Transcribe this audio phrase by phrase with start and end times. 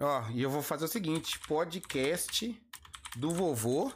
[0.00, 2.58] Ó, e eu vou fazer o seguinte: podcast
[3.16, 3.92] do vovô.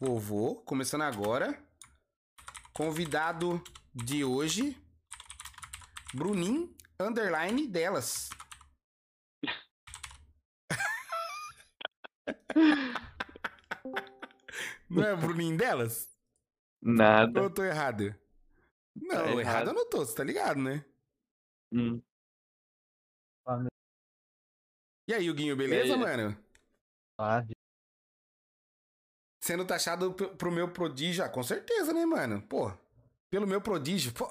[0.00, 1.62] Vovô, começando agora.
[2.74, 3.62] Convidado
[3.94, 4.76] de hoje,
[6.14, 8.30] Brunin underline delas.
[14.90, 16.06] Não é Bruninho delas?
[16.84, 17.40] Ou Nada.
[17.40, 18.14] eu tô errado?
[18.94, 19.40] Não, Tá errado.
[19.40, 19.68] errado.
[19.68, 20.84] eu não tô, você tá ligado, né?
[21.72, 22.02] Hum.
[25.08, 26.00] E aí, Huguinho, beleza, aí?
[26.00, 26.36] mano?
[27.18, 27.44] Ah,
[29.42, 32.40] Sendo taxado pro meu prodígio, ah, com certeza, né, mano?
[32.42, 32.72] Pô,
[33.28, 34.28] pelo meu prodígio, pô.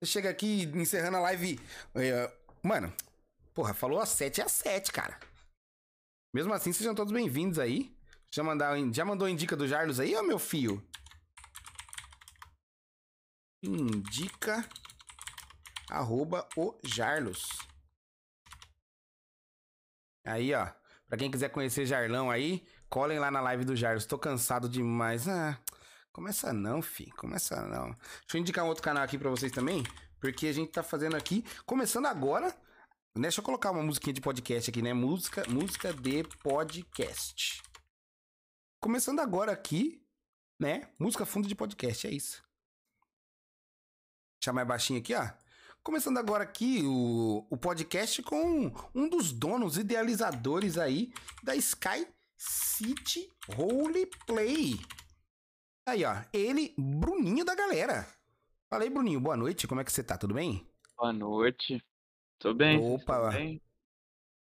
[0.00, 1.60] Você chega aqui encerrando a live.
[1.94, 2.92] é, mano,
[3.54, 5.18] porra, falou às 7 é às 7, cara.
[6.34, 7.94] Mesmo assim, sejam todos bem-vindos aí.
[8.32, 10.82] Já, mandar, já mandou a indica do Jarlos aí, ô meu fio?
[13.62, 14.68] Indica
[15.90, 17.69] arroba o Jarlos.
[20.24, 20.68] Aí, ó.
[21.06, 24.06] Pra quem quiser conhecer Jarlão aí, colhem lá na live do Jarlos.
[24.06, 25.26] Tô cansado demais.
[25.28, 25.58] Ah,
[26.12, 27.10] começa não, fi.
[27.12, 27.90] Começa não.
[27.90, 29.82] Deixa eu indicar um outro canal aqui pra vocês também.
[30.20, 32.48] Porque a gente tá fazendo aqui, começando agora.
[33.16, 34.92] né, Deixa eu colocar uma musiquinha de podcast aqui, né?
[34.92, 37.62] Música, música de podcast.
[38.80, 40.06] Começando agora aqui,
[40.60, 40.90] né?
[40.98, 42.42] Música fundo de podcast, é isso.
[44.40, 45.28] Deixa mais baixinho aqui, ó.
[45.82, 51.10] Começando agora aqui o, o podcast com um dos donos, idealizadores aí
[51.42, 54.78] da Sky City Roleplay.
[55.88, 56.22] Aí, ó.
[56.34, 58.06] Ele, Bruninho da galera.
[58.68, 59.20] Fala aí, Bruninho.
[59.20, 59.66] Boa noite.
[59.66, 60.18] Como é que você tá?
[60.18, 60.66] Tudo bem?
[60.98, 61.82] Boa noite.
[62.38, 62.78] Tô bem?
[62.78, 63.30] Opa.
[63.30, 63.62] tão bem?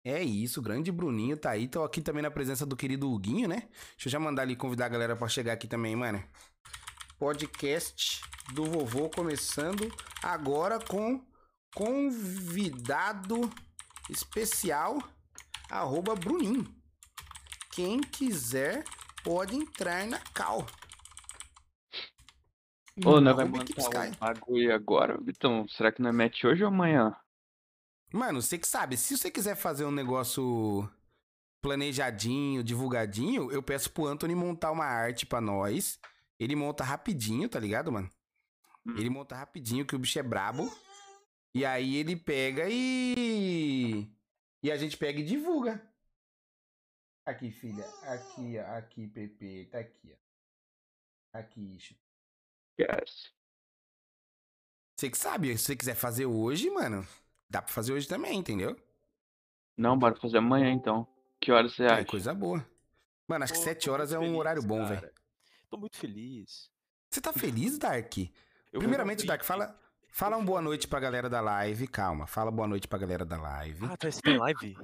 [0.03, 1.69] É isso, grande Bruninho tá aí.
[1.69, 3.69] Tô aqui também na presença do querido Huguinho, né?
[3.91, 6.23] Deixa eu já mandar ali convidar a galera pra chegar aqui também, mano.
[7.19, 8.21] Podcast
[8.53, 9.91] do vovô começando
[10.23, 11.25] agora com
[11.75, 13.51] convidado
[14.11, 14.99] especial
[15.71, 16.67] arroba Bruninho.
[17.73, 18.85] Quem quiser
[19.25, 20.67] pode entrar na cal.
[23.05, 25.67] Ô, nós vai montar um bagulho agora, Vitão?
[25.69, 27.17] Será que nós mete hoje ou amanhã?
[28.13, 30.89] Mano, você que sabe, se você quiser fazer um negócio
[31.63, 35.99] planejadinho, divulgadinho, eu peço pro Anthony montar uma arte pra nós.
[36.39, 38.11] Ele monta rapidinho, tá ligado, mano?
[38.85, 38.97] Hum.
[38.97, 40.71] Ele monta rapidinho, que o bicho é brabo.
[41.55, 44.07] E aí ele pega e.
[44.63, 45.81] E a gente pega e divulga.
[47.25, 47.85] Aqui, filha.
[48.03, 48.77] Aqui, ó.
[48.77, 49.67] Aqui, Pepe.
[49.71, 51.39] Tá aqui, ó.
[51.39, 51.95] Aqui, Ixo.
[52.79, 53.33] Yes.
[54.97, 57.07] Você que sabe, se você quiser fazer hoje, mano,
[57.51, 58.77] dá pra fazer hoje também, entendeu?
[59.77, 61.07] Não, bora fazer amanhã então.
[61.41, 62.05] Que horas você É acha?
[62.07, 62.67] coisa boa.
[63.29, 65.11] Mano, acho que Tô- 7 tô horas é um horário bom, velho.
[65.69, 66.71] Tô muito feliz.
[67.11, 68.17] Você tá feliz, Dark?
[68.73, 69.79] Eu Primeiramente, Dark, fala,
[70.11, 71.87] fala um boa noite pra galera da live.
[71.89, 73.87] Calma, fala boa noite pra galera da live.
[73.87, 74.77] Ah, tá, você tá em live?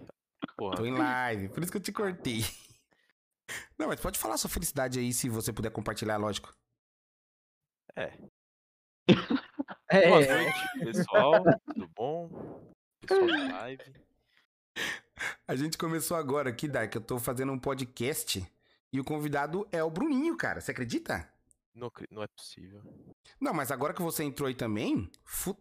[0.57, 0.77] Porra.
[0.77, 2.41] Tô em live, por isso que eu te cortei.
[3.79, 6.55] Não, mas pode falar sua felicidade aí, se você puder compartilhar, lógico.
[7.97, 8.17] é,
[10.09, 11.33] Boa é, noite, pessoal.
[11.67, 12.73] Tudo bom?
[13.01, 13.93] Pessoal da live.
[15.47, 16.95] A gente começou agora aqui, Dark.
[16.95, 18.43] Eu tô fazendo um podcast
[18.93, 20.61] e o convidado é o Bruninho, cara.
[20.61, 21.29] Você acredita?
[21.75, 22.83] Não, não é possível.
[23.41, 25.11] Não, mas agora que você entrou aí também,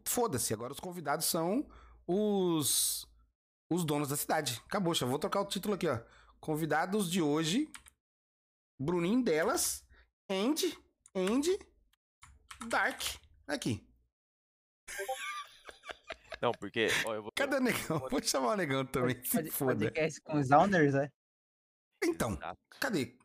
[0.06, 0.54] foda-se.
[0.54, 1.66] Agora os convidados são
[2.06, 3.08] os
[3.70, 4.62] os donos da cidade.
[4.66, 6.00] Acabou, já vou trocar o título aqui, ó.
[6.42, 7.72] Convidados de hoje,
[8.78, 9.86] Bruninho delas,
[10.30, 10.78] Andy,
[11.16, 11.58] Andy,
[12.68, 13.02] Dark.
[13.48, 13.88] Aqui.
[16.42, 17.32] Não, porque, ó, eu vou.
[17.36, 18.00] Cadê o negão?
[18.10, 19.76] Vou chamar o negão também, se Pod- foda.
[19.86, 21.10] podcast com os owners, é?
[22.04, 22.60] Então, Exato.
[22.80, 23.16] cadê?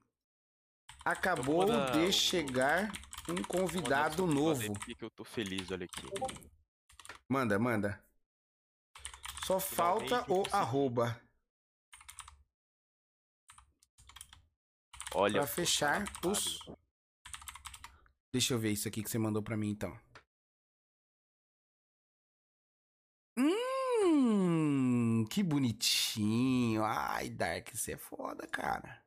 [1.06, 2.90] Acabou dar de chegar
[3.28, 4.76] um convidado novo.
[4.80, 6.04] que eu tô feliz, olha aqui.
[7.28, 8.04] Manda, manda.
[9.44, 11.22] Só falta o arroba
[15.14, 15.38] Olha.
[15.38, 16.58] pra fechar os.
[18.32, 19.96] Deixa eu ver isso aqui que você mandou pra mim então.
[23.38, 26.82] Hum, que bonitinho.
[26.84, 29.05] Ai, Dark, você é foda, cara.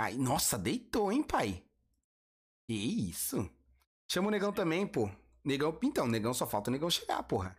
[0.00, 1.62] Ai, nossa, deitou, hein, pai?
[2.66, 3.36] Que isso?
[4.10, 5.10] Chama o negão também, pô.
[5.44, 7.54] Negão, então, negão só falta o negão chegar, porra.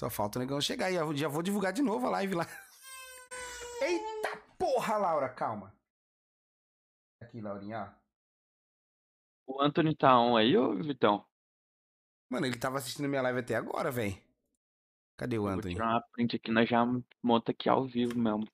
[0.00, 0.90] Só falta o negão chegar.
[0.90, 2.44] E eu já vou divulgar de novo a live lá.
[3.80, 5.72] Eita porra, Laura, calma.
[7.22, 7.94] Aqui, Laurinha,
[9.46, 9.52] ó.
[9.54, 11.24] O Anthony tá on aí, ô Vitão?
[12.28, 14.20] Mano, ele tava assistindo minha live até agora, velho.
[15.16, 15.74] Cadê o Vou Anthony?
[15.74, 16.84] tirar uma print aqui, nós já
[17.22, 18.44] monta aqui ao vivo mesmo.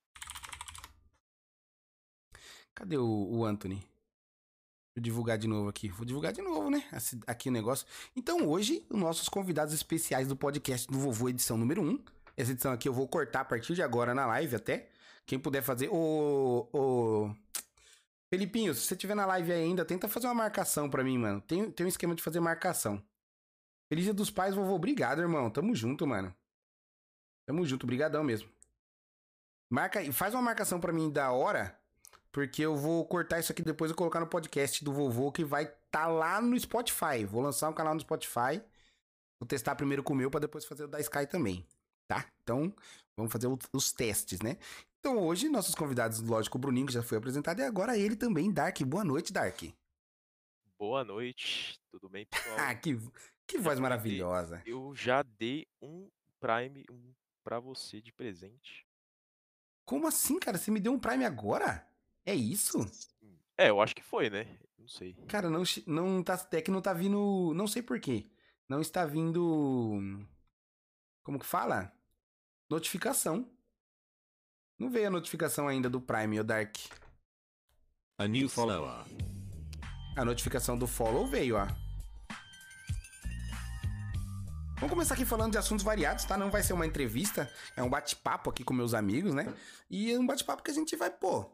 [2.74, 3.86] Cadê o, o Anthony?
[4.94, 5.88] Vou divulgar de novo aqui.
[5.88, 6.84] Vou divulgar de novo, né?
[7.26, 7.86] Aqui o negócio.
[8.14, 12.04] Então, hoje, os nossos convidados especiais do podcast do Vovô, edição número 1.
[12.36, 14.90] Essa edição aqui eu vou cortar a partir de agora na live até.
[15.26, 15.88] Quem puder fazer.
[15.88, 16.68] Ô.
[16.72, 17.34] Ô.
[18.32, 21.40] Felipinho, se você tiver na live ainda, tenta fazer uma marcação pra mim, mano.
[21.42, 23.02] Tem, tem um esquema de fazer marcação.
[23.90, 24.74] Feliz Dia dos Pais, vovô.
[24.74, 25.50] Obrigado, irmão.
[25.50, 26.34] Tamo junto, mano.
[27.46, 28.48] Tamo junto, brigadão mesmo.
[29.70, 31.78] Marca faz uma marcação pra mim da hora,
[32.32, 35.66] porque eu vou cortar isso aqui depois e colocar no podcast do vovô que vai
[35.90, 37.24] tá lá no Spotify.
[37.26, 38.62] Vou lançar um canal no Spotify.
[39.38, 41.66] Vou testar primeiro com o meu pra depois fazer o da Sky também,
[42.08, 42.26] tá?
[42.42, 42.74] Então,
[43.16, 44.56] vamos fazer os testes, né?
[44.98, 48.50] Então, hoje, nossos convidados, lógico, o Bruninho, que já foi apresentado, e agora ele também,
[48.52, 48.80] Dark.
[48.82, 49.62] Boa noite, Dark.
[50.78, 52.56] Boa noite, tudo bem, pessoal?
[52.58, 52.96] Ah, que,
[53.46, 54.62] que voz maravilhosa.
[54.64, 56.08] Eu já dei um
[56.40, 57.12] Prime um
[57.44, 58.86] pra você de presente.
[59.84, 60.56] Como assim, cara?
[60.56, 61.86] Você me deu um Prime agora?
[62.24, 62.78] É isso?
[63.56, 64.46] É, eu acho que foi, né?
[64.78, 65.14] Não sei.
[65.28, 66.48] Cara, não, não tá.
[66.52, 67.52] É que não tá vindo.
[67.54, 68.26] Não sei porquê.
[68.68, 70.26] Não está vindo.
[71.22, 71.92] Como que fala?
[72.70, 73.48] Notificação.
[74.78, 76.76] Não veio a notificação ainda do Prime, o Dark.
[78.18, 79.04] A new follower.
[80.16, 81.66] A notificação do follow veio, ó.
[84.76, 86.36] Vamos começar aqui falando de assuntos variados, tá?
[86.36, 89.54] Não vai ser uma entrevista, é um bate-papo aqui com meus amigos, né?
[89.88, 91.48] E é um bate-papo que a gente vai, pô,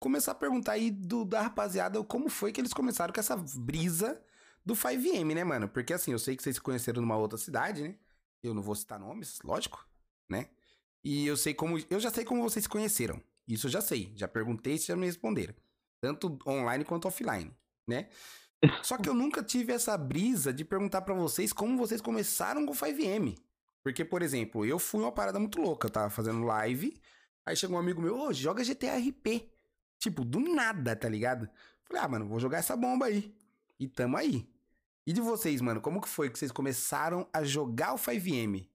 [0.00, 4.20] começar a perguntar aí do, da rapaziada como foi que eles começaram com essa brisa
[4.64, 5.68] do 5M, né, mano?
[5.68, 7.94] Porque assim, eu sei que vocês se conheceram numa outra cidade, né?
[8.42, 9.86] Eu não vou citar nomes, lógico,
[10.28, 10.48] né?
[11.04, 11.78] E eu sei como.
[11.90, 13.22] Eu já sei como vocês se conheceram.
[13.46, 14.12] Isso eu já sei.
[14.16, 15.54] Já perguntei e já me responderam.
[16.00, 17.54] Tanto online quanto offline,
[17.86, 18.08] né?
[18.82, 22.72] Só que eu nunca tive essa brisa de perguntar pra vocês como vocês começaram com
[22.72, 23.36] o 5M.
[23.82, 25.86] Porque, por exemplo, eu fui uma parada muito louca.
[25.86, 27.00] Eu tava fazendo live,
[27.46, 29.49] aí chegou um amigo meu, ô, joga GTA RP.
[30.00, 31.48] Tipo, do nada, tá ligado?
[31.84, 33.32] Falei, ah, mano, vou jogar essa bomba aí.
[33.78, 34.48] E tamo aí.
[35.06, 38.68] E de vocês, mano, como que foi que vocês começaram a jogar o 5M?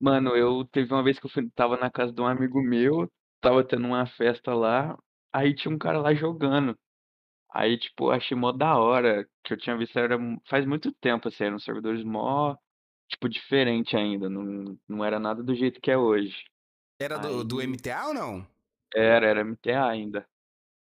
[0.00, 3.10] Mano, eu teve uma vez que eu fui, tava na casa de um amigo meu,
[3.40, 4.98] tava tendo uma festa lá,
[5.32, 6.76] aí tinha um cara lá jogando.
[7.50, 10.18] Aí, tipo, achei mó da hora, que eu tinha visto, era
[10.48, 12.54] faz muito tempo, assim, eram servidores mó,
[13.08, 16.44] tipo, diferente ainda, não, não era nada do jeito que é hoje.
[17.00, 18.55] Era do, do Aí- MTA ou não?
[18.94, 20.28] Era, era MTA ainda.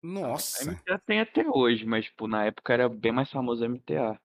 [0.02, 0.70] Nossa.
[0.70, 4.20] MTA tem até hoje, mas, tipo, na época era bem mais famoso o MTA.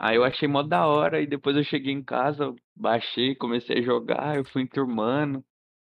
[0.00, 3.82] Aí eu achei mó da hora, e depois eu cheguei em casa, baixei, comecei a
[3.82, 5.44] jogar, eu fui enturmando.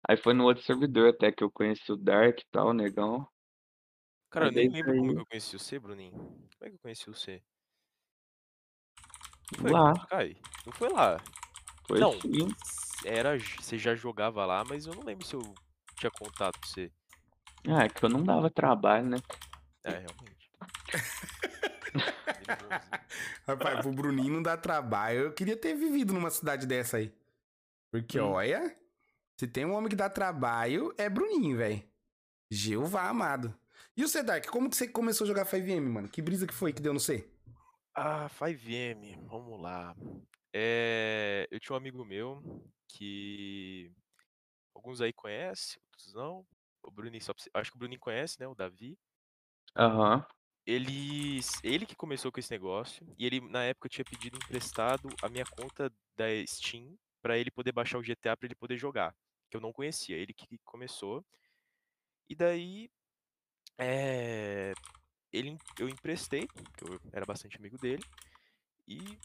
[0.06, 3.26] Aí foi no outro servidor até que eu conheci o Dark e tal, o negão.
[4.30, 6.12] Cara, eu nem lembro como aí- que eu conheci você, Bruninho.
[6.12, 7.42] Como é que eu conheci você?
[9.52, 10.36] Não foi Lá, Sky?
[10.66, 11.20] Não foi lá.
[11.86, 12.12] foi Não.
[12.20, 12.48] sim.
[13.06, 15.54] Era, você já jogava lá, mas eu não lembro se eu
[15.94, 16.90] tinha contato com você.
[17.68, 19.16] Ah, é que eu não dava trabalho, né?
[19.84, 20.50] É, realmente.
[23.46, 25.20] Rapaz, pro Bruninho não dá trabalho.
[25.20, 27.12] Eu queria ter vivido numa cidade dessa aí.
[27.90, 28.32] Porque, Hum.
[28.32, 28.76] olha,
[29.38, 31.82] se tem um homem que dá trabalho, é Bruninho, velho.
[32.50, 33.54] Jeová amado.
[33.96, 36.08] E o Sedark, como que você começou a jogar 5M, mano?
[36.08, 37.28] Que brisa que foi que deu no C?
[37.94, 39.94] Ah, 5M, vamos lá.
[40.52, 42.42] É, eu tinha um amigo meu
[42.88, 43.92] que
[44.74, 46.46] alguns aí conhecem, outros não.
[46.82, 48.46] O Bruninho, só acho que o Bruninho conhece, né?
[48.46, 48.98] O Davi.
[49.76, 50.24] Aham.
[50.66, 55.28] Ele, ele que começou com esse negócio e ele na época tinha pedido emprestado a
[55.28, 59.14] minha conta da Steam pra ele poder baixar o GTA pra ele poder jogar,
[59.50, 60.16] que eu não conhecia.
[60.16, 61.24] Ele que começou.
[62.28, 62.90] E daí
[63.78, 64.72] é,
[65.32, 68.02] ele, eu emprestei, que eu era bastante amigo dele,
[68.86, 69.18] e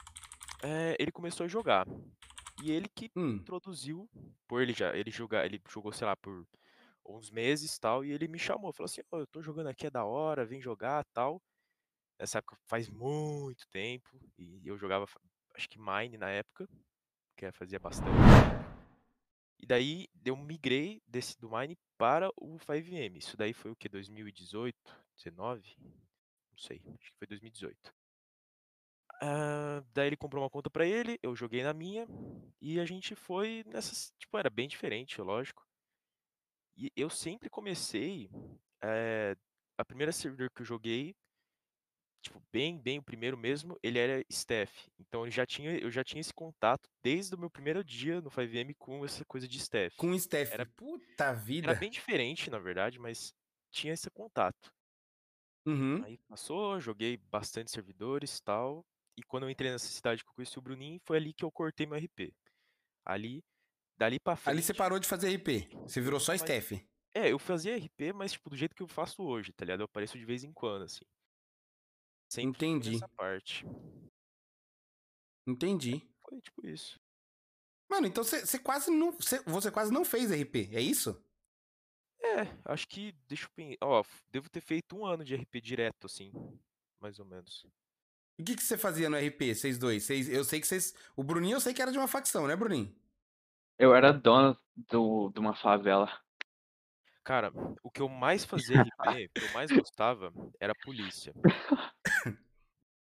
[0.63, 1.85] é, ele começou a jogar.
[2.63, 4.09] E ele que Hum, introduziu,
[4.47, 6.45] por ele já, ele jogar, ele jogou, sei lá, por
[7.05, 9.89] uns meses tal, e ele me chamou, falou assim, "Ó, eu tô jogando aqui, é
[9.89, 11.41] da hora, vem jogar tal.
[12.19, 15.05] Nessa época faz muito tempo, e eu jogava,
[15.55, 16.67] acho que Mine na época,
[17.37, 18.09] que eu fazia bastante.
[19.59, 23.19] E daí eu migrei desse do Mine para o 5M.
[23.19, 23.89] Isso daí foi o que?
[23.89, 24.95] 2018?
[25.15, 25.75] 19?
[25.79, 27.93] Não sei, acho que foi 2018.
[29.21, 32.07] Ah, daí ele comprou uma conta pra ele, eu joguei na minha,
[32.61, 34.13] e a gente foi nessas.
[34.17, 35.65] Tipo, era bem diferente, lógico.
[36.75, 38.29] E eu sempre comecei.
[38.83, 39.35] eh,
[39.77, 41.15] a primeira servidor que eu joguei,
[42.21, 44.87] tipo, bem, bem o primeiro mesmo, ele era Steph.
[44.99, 48.29] Então eu já tinha, eu já tinha esse contato desde o meu primeiro dia no
[48.29, 49.95] 5M com essa coisa de Steph.
[49.97, 50.53] com Steph.
[50.53, 51.71] Era- Puta vida.
[51.71, 53.33] Era bem diferente, na verdade, mas
[53.71, 54.71] tinha esse contato.
[55.65, 56.03] Uhum.
[56.03, 58.85] Aí passou, joguei bastante servidores tal.
[59.19, 61.51] E quando eu entrei nessa cidade que eu conheci o Bruninho, foi ali que eu
[61.51, 62.33] cortei meu RP.
[63.05, 63.43] Ali,
[63.97, 64.53] dali pra frente.
[64.55, 65.67] Ali você parou de fazer RP.
[65.81, 66.71] Você virou só Mas- Steph.
[67.13, 69.81] É, eu fazia RP, mas tipo, do jeito que eu faço hoje, tá ligado?
[69.81, 71.03] Eu apareço de vez em quando, assim.
[72.31, 72.91] Sempre Entendi.
[72.91, 73.65] nessa parte.
[75.45, 76.07] Entendi.
[76.29, 76.97] Foi tipo isso.
[77.89, 79.11] Mano, então você quase não.
[79.13, 81.21] Você, você quase não fez RP, é isso?
[82.21, 83.11] É, acho que.
[83.27, 83.77] Deixa eu pensar.
[83.81, 86.31] Ó, devo ter feito um ano de RP direto, assim.
[87.01, 87.65] Mais ou menos.
[88.39, 90.03] E o que, que você fazia no RP, vocês dois?
[90.03, 90.95] Vocês, eu sei que vocês.
[91.13, 92.95] O Bruninho eu sei que era de uma facção, né, Bruninho?
[93.77, 94.57] Eu era dono
[94.89, 96.09] do, de uma favela.
[97.21, 97.51] Cara,
[97.83, 101.33] o que eu mais fazia RP, o que eu mais gostava, era a polícia.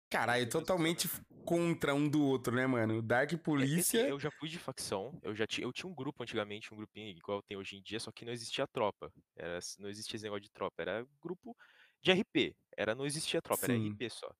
[0.09, 1.09] Caralho, totalmente
[1.43, 3.01] contra um do outro, né, mano?
[3.01, 4.07] Dark É, assim, Polícia.
[4.07, 7.09] eu já fui de facção, eu já tinha, eu tinha um grupo antigamente, um grupinho
[7.09, 9.11] igual tem hoje em dia, só que não existia tropa.
[9.35, 11.53] Era, não existia esse negócio de tropa, era grupo
[12.01, 12.55] de RP.
[12.77, 13.91] Era, não existia tropa, era Sim.
[13.91, 14.33] RP só.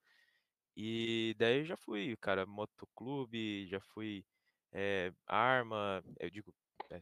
[0.77, 4.23] E daí eu já fui, cara, motoclube, já fui
[4.71, 6.53] eh, arma, eu digo,
[6.89, 7.01] vai,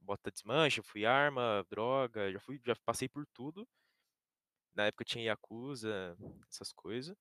[0.00, 3.68] bota desmancha, fui arma, droga, já fui, já passei por tudo.
[4.76, 6.16] Na época tinha Yakuza,
[6.48, 7.16] essas coisas.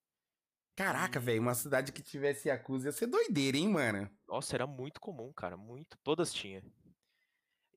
[0.75, 4.09] Caraca, velho, uma cidade que tivesse Yakuza ia ser doideira, hein, mano?
[4.27, 6.61] nossa, era muito comum, cara, muito, todas tinham.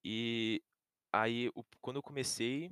[0.04, 0.62] E
[1.12, 2.70] aí, quando eu comecei,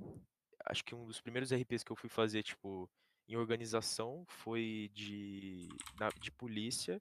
[0.65, 2.91] acho que um dos primeiros RPs que eu fui fazer, tipo,
[3.29, 5.69] em organização foi de,
[5.99, 7.01] na- de polícia,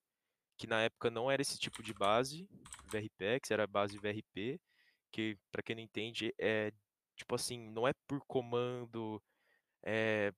[0.58, 2.48] que na época não era esse tipo de base,
[2.91, 4.60] VRPX, era base VRP,
[5.12, 6.72] que, pra quem não entende, é,
[7.15, 9.22] tipo assim, não é por comando,
[9.84, 10.34] é,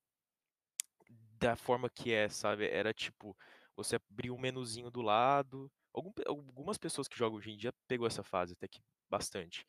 [1.39, 2.67] da forma que é, sabe?
[2.67, 3.36] Era tipo,
[3.75, 5.72] você abria um menuzinho do lado.
[5.94, 9.65] Algum algumas pessoas que jogam hoje em dia pegou essa fase até que bastante.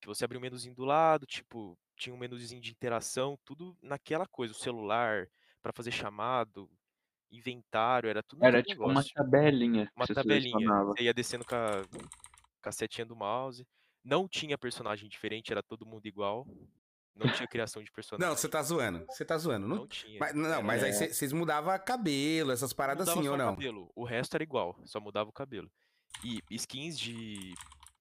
[0.00, 4.26] Que você abria um menuzinho do lado, tipo, tinha um menuzinho de interação, tudo naquela
[4.26, 5.28] coisa, o celular
[5.66, 6.70] para fazer chamado,
[7.28, 10.84] inventário, era tudo Era tipo uma tabelinha Uma tabelinha.
[10.84, 11.82] Você ia descendo com a,
[12.62, 13.66] com a setinha do mouse.
[14.04, 16.46] Não tinha personagem diferente, era todo mundo igual.
[17.16, 18.36] Não tinha criação de Não, personagem.
[18.36, 19.04] você tá zoando.
[19.08, 19.66] Você tá zoando.
[19.66, 19.76] Não...
[19.78, 20.20] Não tinha.
[20.20, 23.56] Mas, não, mas aí É, vocês mudavam cabelo, essas paradas Mudava assim, ou o não?
[23.56, 23.90] cabelo.
[23.96, 25.68] O resto era igual, só mudava o cabelo.
[26.22, 27.54] E skins de.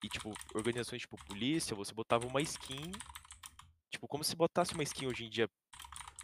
[0.03, 2.91] E, tipo, organizações tipo polícia, você botava uma skin.
[3.89, 5.49] Tipo, como se botasse uma skin hoje em dia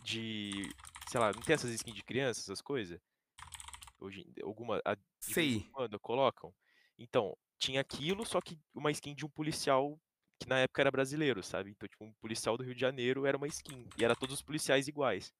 [0.04, 0.70] de.
[1.12, 2.98] Sei lá, não tem essas skins de criança, essas coisas?
[4.00, 4.82] Hoje, alguma.
[4.86, 5.70] a- Sei.
[5.74, 6.54] quando colocam.
[6.98, 10.00] Então, tinha aquilo, só que uma skin de um policial
[10.40, 11.72] que na época era brasileiro, sabe?
[11.72, 13.90] Então, tipo, um policial do Rio de Janeiro era uma skin.
[13.98, 15.34] E era todos os policiais iguais.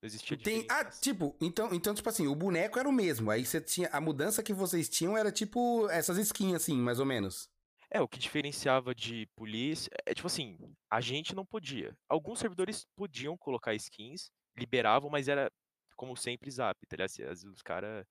[0.00, 3.28] Não existia Tem, ah, tipo, então, então, tipo assim, o boneco era o mesmo.
[3.28, 3.88] Aí você tinha.
[3.88, 7.50] A mudança que vocês tinham era tipo essas skins, assim, mais ou menos.
[7.90, 10.58] É, o que diferenciava de polícia é tipo assim,
[10.90, 11.96] a gente não podia.
[12.08, 15.50] Alguns servidores podiam colocar skins, liberavam, mas era
[15.96, 17.10] como sempre zap, tá ligado?
[17.10, 18.06] Às vezes Os caras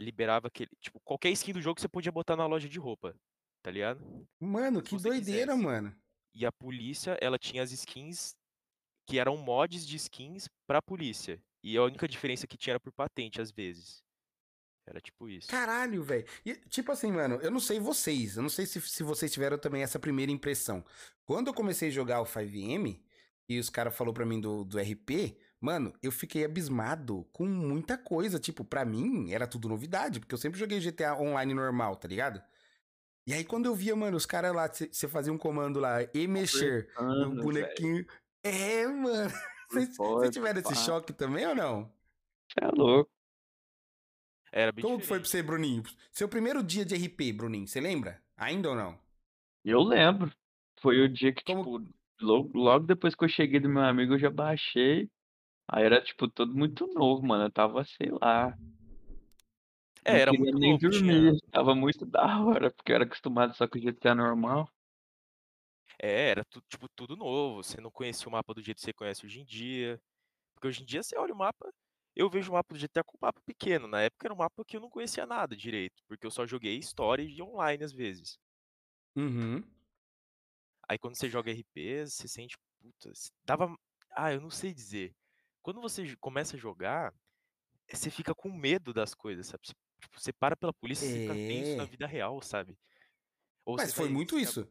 [0.00, 0.70] liberavam aquele.
[0.80, 3.14] Tipo, qualquer skin do jogo você podia botar na loja de roupa,
[3.62, 4.00] tá ligado?
[4.40, 5.64] Mano, que doideira, quisesse.
[5.64, 5.96] mano.
[6.34, 8.34] E a polícia, ela tinha as skins
[9.06, 11.42] que eram mods de skins pra polícia.
[11.62, 14.03] E a única diferença que tinha era por patente, às vezes.
[14.86, 15.48] Era tipo isso.
[15.48, 16.26] Caralho, velho.
[16.68, 18.36] Tipo assim, mano, eu não sei vocês.
[18.36, 20.84] Eu não sei se, se vocês tiveram também essa primeira impressão.
[21.24, 23.00] Quando eu comecei a jogar o 5M,
[23.48, 27.96] e os caras falaram pra mim do, do RP, mano, eu fiquei abismado com muita
[27.96, 28.38] coisa.
[28.38, 32.42] Tipo, pra mim era tudo novidade, porque eu sempre joguei GTA online normal, tá ligado?
[33.26, 36.26] E aí quando eu via, mano, os caras lá, você fazia um comando lá, e
[36.26, 37.42] mexer, o Conversando, velho.
[37.42, 38.06] bonequinho.
[38.42, 39.32] É, mano.
[39.70, 41.92] Vocês tiveram esse choque também ou não?
[42.60, 43.10] É louco.
[44.56, 45.82] Era bem Como que foi pra você, Bruninho?
[46.12, 48.22] Seu primeiro dia de RP, Bruninho, você lembra?
[48.36, 48.96] Ainda ou não?
[49.64, 50.32] Eu lembro.
[50.80, 51.64] Foi o dia que, Como.
[51.80, 55.10] tipo, logo, logo depois que eu cheguei do meu amigo, eu já baixei.
[55.66, 57.46] Aí era, tipo, tudo muito novo, mano.
[57.46, 58.56] Eu tava, sei lá.
[60.04, 60.90] É, Não era muito nem novo, tinha.
[60.90, 61.40] dormir.
[61.50, 64.70] Tava muito da hora, porque eu era acostumado só com o GTA normal.
[65.98, 67.62] É, era tu- tipo tudo novo.
[67.62, 70.00] Você não conhecia o mapa do jeito que você conhece hoje em dia.
[70.54, 71.72] Porque hoje em dia você olha o mapa,
[72.16, 73.88] eu vejo o mapa do GTA com um mapa pequeno.
[73.88, 76.76] Na época era um mapa que eu não conhecia nada direito, porque eu só joguei
[76.78, 78.38] história e online às vezes.
[79.16, 79.64] Uhum.
[80.88, 83.12] Aí quando você joga RP, você sente, puta,
[83.44, 83.74] dava,
[84.16, 85.14] ah, eu não sei dizer.
[85.62, 87.12] Quando você começa a jogar,
[87.88, 89.66] eh, você fica com medo das coisas, sabe?
[89.68, 91.86] Você, tipo, você para pela polícia, você fica tenso na É.
[91.86, 92.78] vida real, sabe?
[93.66, 94.68] Ou Mas foi vai, muito isso.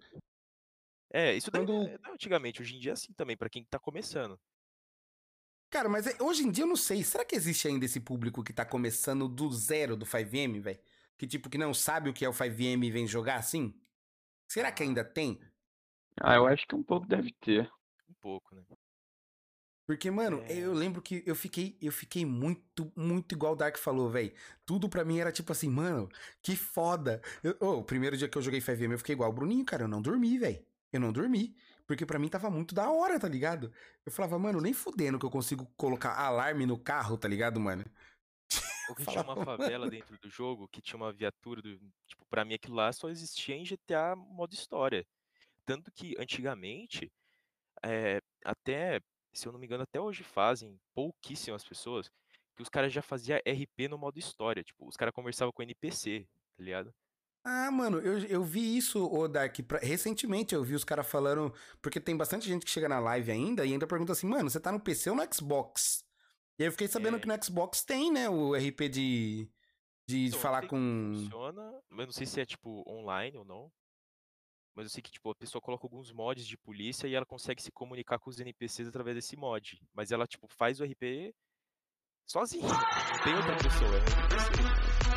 [1.12, 1.94] É, isso daí Quando.
[1.94, 4.40] é, não, antigamente, hoje em dia é assim também, pra quem tá começando.
[5.74, 7.04] Cara, mas é- hoje em dia eu não sei.
[7.04, 10.80] Será que existe ainda esse público que tá começando do zero do 5M, velho?
[11.18, 13.74] Que tipo, que não sabe o que é o 5M e vem jogar assim?
[14.48, 15.42] Será que ainda tem?
[16.20, 17.72] Ah, eu acho que um pouco deve ter.
[18.08, 18.64] um pouco, né?
[19.88, 23.78] Porque, mano, eu É, lembro que eu fiquei, eu fiquei muito, muito igual o Dark
[23.78, 24.32] falou, velho.
[24.66, 26.08] Tudo pra mim era tipo assim, mano,
[26.42, 27.22] que foda.
[27.44, 29.84] Eu- ô, o primeiro dia que eu joguei 5M, eu fiquei igual o Bruninho, cara,
[29.84, 30.64] eu não dormi, velho.
[30.92, 31.56] Eu não dormi.
[31.94, 33.72] Porque pra mim tava muito da hora, tá ligado?
[34.04, 37.86] Eu falava, mano, nem fudendo que eu consigo colocar alarme no carro, tá ligado, mano?
[39.06, 41.78] Fala, tinha uma favela dentro do jogo que tinha uma viatura do.
[42.08, 45.06] Tipo, pra mim aquilo lá só existia em GTA modo história.
[45.66, 47.12] Tanto que antigamente,
[47.86, 49.00] eh, até,
[49.32, 52.10] se eu não me engano, até hoje fazem pouquíssimas pessoas,
[52.56, 54.64] que os caras já faziam RP no modo história.
[54.64, 56.94] Tipo, os caras conversavam com NPC, tá ligado?
[57.46, 61.54] Ah, mano, eu, eu vi isso, ô Dark, pra- recentemente eu vi os caras falando,
[61.82, 64.60] porque tem bastante gente que chega na live ainda e ainda pergunta assim, mano, você
[64.62, 66.06] tá no PC ou no Xbox?
[66.58, 67.20] E aí eu fiquei sabendo É.
[67.20, 69.50] que no Xbox tem, né, o RP de,
[70.08, 71.12] de Então, falar com...
[71.16, 73.70] Funciona, mas eu não sei se é tipo online ou não.
[74.76, 77.62] Mas eu sei que tipo a pessoa coloca alguns mods de polícia e ela consegue
[77.62, 79.80] se comunicar com os NPCs através desse mod.
[79.94, 81.36] Mas ela tipo faz o RP
[82.26, 82.68] sozinha.
[82.68, 85.13] Não tem outra pessoa, é um NPC.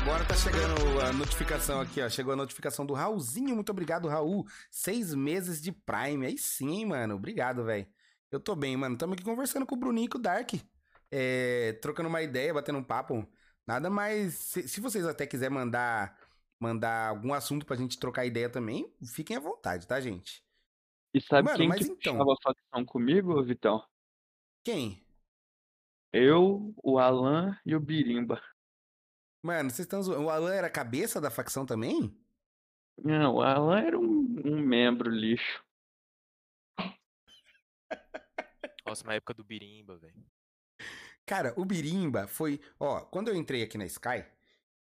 [0.00, 4.46] Agora tá chegando a notificação aqui, ó, chegou a notificação do Raulzinho, muito obrigado, Raul,
[4.70, 7.86] seis meses de Prime, aí sim, hein, mano, obrigado, velho.
[8.30, 10.52] Eu tô bem, mano, tamo aqui conversando com o Bruninho e com o Dark,
[11.10, 13.26] é, trocando uma ideia, batendo um papo,
[13.66, 16.16] nada mais, se, se vocês até quiserem mandar,
[16.58, 20.42] mandar algum assunto pra gente trocar ideia também, fiquem à vontade, tá, gente?
[21.12, 23.84] E sabe Mano, quem mas que então- puxava a facção comigo, Vitão?
[24.64, 25.04] Quem?
[26.12, 28.40] Eu, o Alan e o Birimba.
[29.42, 32.14] Mano, vocês estão zoando, o Alan era a cabeça da facção também?
[33.02, 35.64] Não, o Alan era um, um membro lixo.
[38.86, 40.26] Nossa, na época do Birimba, velho.
[41.24, 42.60] Cara, o Birimba foi.
[42.78, 44.24] Ó, quando eu entrei aqui na Sky,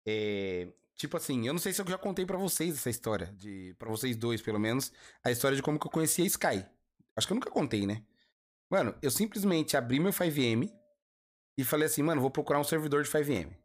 [0.06, 0.68] é.
[0.96, 3.88] Tipo assim, eu não sei se eu já contei pra vocês essa história, de para
[3.88, 4.92] vocês dois pelo menos,
[5.24, 6.66] a história de como que eu conheci a Sky.
[7.16, 8.04] Acho que eu nunca contei, né?
[8.70, 10.70] Mano, eu simplesmente abri meu 5M
[11.58, 13.56] e falei assim, mano, vou procurar um servidor de 5M.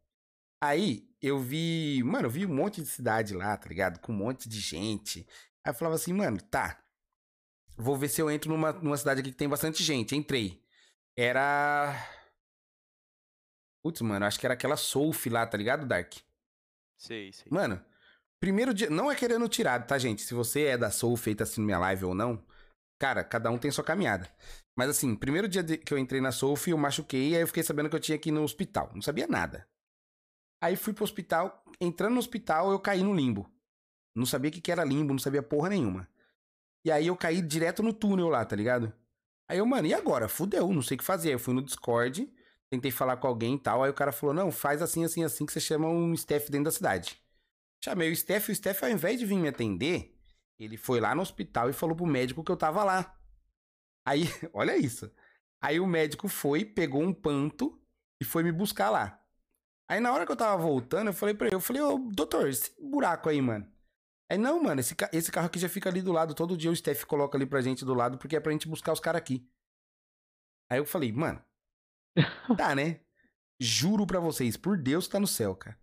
[0.63, 3.99] Aí eu vi, mano, eu vi um monte de cidade lá, tá ligado?
[4.01, 5.27] Com um monte de gente.
[5.65, 6.83] Aí eu falava assim, mano, tá.
[7.77, 10.15] Vou ver se eu entro numa, numa cidade aqui que tem bastante gente.
[10.15, 10.63] Entrei.
[11.17, 11.95] Era.
[13.83, 16.15] Putz, mano, acho que era aquela Soulf lá, tá ligado, Dark?
[16.97, 17.47] Sei, sei.
[17.51, 17.85] Mano,
[18.41, 18.89] primeiro dia.
[18.89, 20.23] Não é querendo tirar, tá, gente?
[20.23, 22.45] Se você é da Soulf e tá assistindo minha live ou não,
[22.99, 24.31] cara, cada um tem sua caminhada.
[24.77, 27.89] Mas assim, primeiro dia que eu entrei na Soulf, eu machuquei, aí eu fiquei sabendo
[27.89, 28.91] que eu tinha que ir no hospital.
[28.95, 29.69] Não sabia nada.
[30.65, 33.47] Aí fui pro hospital, entrando no hospital, eu caí no limbo.
[34.17, 36.09] Não sabia o que que era limbo, não sabia porra nenhuma.
[36.83, 38.91] E aí eu caí direto no túnel lá, tá ligado?
[39.47, 40.27] Aí eu, mano, e agora?
[40.27, 41.35] Fudeu, não sei o que fazer.
[41.35, 42.33] Eu fui no Discord,
[42.71, 43.83] tentei falar com alguém e tal.
[43.83, 46.65] Aí o cara falou: não, faz assim, assim, assim, que você chama um staff dentro
[46.65, 47.23] da cidade.
[47.85, 50.19] Chamei o staff, o staff, ao invés de vir me atender,
[50.59, 53.21] ele foi lá no hospital e falou pro médico que eu tava lá.
[54.09, 55.13] Aí, olha isso.
[55.63, 57.79] Aí o médico foi, pegou um panto
[58.19, 59.23] e foi me buscar lá.
[59.89, 62.49] Aí na hora que eu tava voltando, eu falei pra ele, eu falei, ô, doutor,
[62.49, 63.71] esse buraco aí, mano.
[64.31, 66.35] Aí, não, mano, esse, ca- esse carro aqui já fica ali do lado.
[66.35, 68.93] Todo dia o Steph coloca ali pra gente do lado, porque é pra gente buscar
[68.93, 69.47] os caras aqui.
[70.71, 71.45] Aí eu falei, mano,
[72.57, 73.01] tá, né?
[73.61, 75.79] Juro pra vocês, por Deus tá no céu, cara.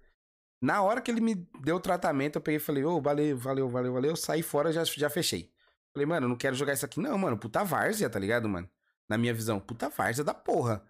[0.64, 3.70] Na hora que ele me deu o tratamento, eu peguei e falei, ô, valeu, valeu,
[3.70, 4.16] valeu, valeu.
[4.16, 5.52] Saí fora, já, já fechei.
[5.94, 7.00] Falei, mano, eu não quero jogar isso aqui.
[7.00, 8.70] Não, mano, puta várzea, tá ligado, mano?
[9.10, 10.86] Na minha visão, puta várzea da porra.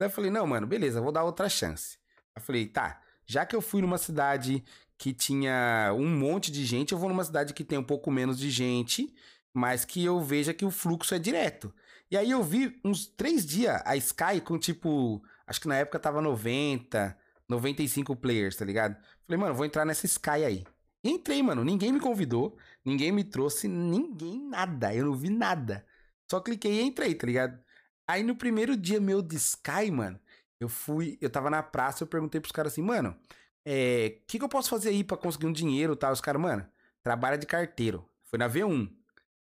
[0.00, 1.97] Daí eu falei, não, mano, beleza, vou dar outra chance.
[2.38, 4.64] Eu falei, tá, já que eu fui numa cidade
[4.96, 8.38] que tinha um monte de gente, eu vou numa cidade que tem um pouco menos
[8.38, 9.14] de gente,
[9.52, 11.72] mas que eu veja que o fluxo é direto.
[12.10, 15.98] E aí eu vi uns três dias a Sky com tipo, acho que na época
[15.98, 17.16] tava 90,
[17.48, 18.96] 95 players, tá ligado?
[19.26, 20.64] Falei, mano, vou entrar nessa Sky aí.
[21.04, 25.86] Entrei, mano, ninguém me convidou, ninguém me trouxe, ninguém nada, eu não vi nada.
[26.30, 27.58] Só cliquei e entrei, tá ligado?
[28.06, 30.18] Aí no primeiro dia meu de Sky, mano,
[30.60, 33.16] eu fui, eu tava na praça, eu perguntei pros caras assim, mano,
[33.64, 36.12] é, o que, que eu posso fazer aí pra conseguir um dinheiro e tal?
[36.12, 36.66] Os caras, mano,
[37.02, 38.08] trabalha de carteiro.
[38.24, 38.90] Foi na V1.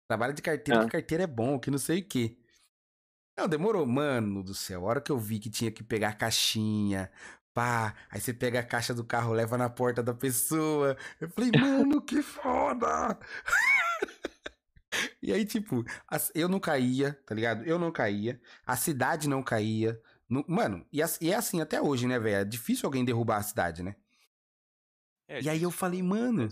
[0.07, 0.85] Trabalha de carteiro, Ah.
[0.85, 2.37] que carteiro é bom, que não sei o quê.
[3.37, 3.85] Não, demorou.
[3.85, 7.11] Mano do céu, a hora que eu vi que tinha que pegar a caixinha,
[7.53, 10.97] pá, aí você pega a caixa do carro, leva na porta da pessoa.
[11.21, 13.17] Eu falei, mano, que foda!
[15.21, 15.83] E aí, tipo,
[16.33, 17.63] eu não caía, tá ligado?
[17.63, 18.41] Eu não caía.
[18.65, 20.01] A cidade não caía.
[20.29, 22.35] Não- mano, e, e é assim até hoje, né, velho?
[22.41, 23.95] É difícil alguém derrubar a cidade, né?
[25.27, 26.49] É, E aí eu falei, mas mano.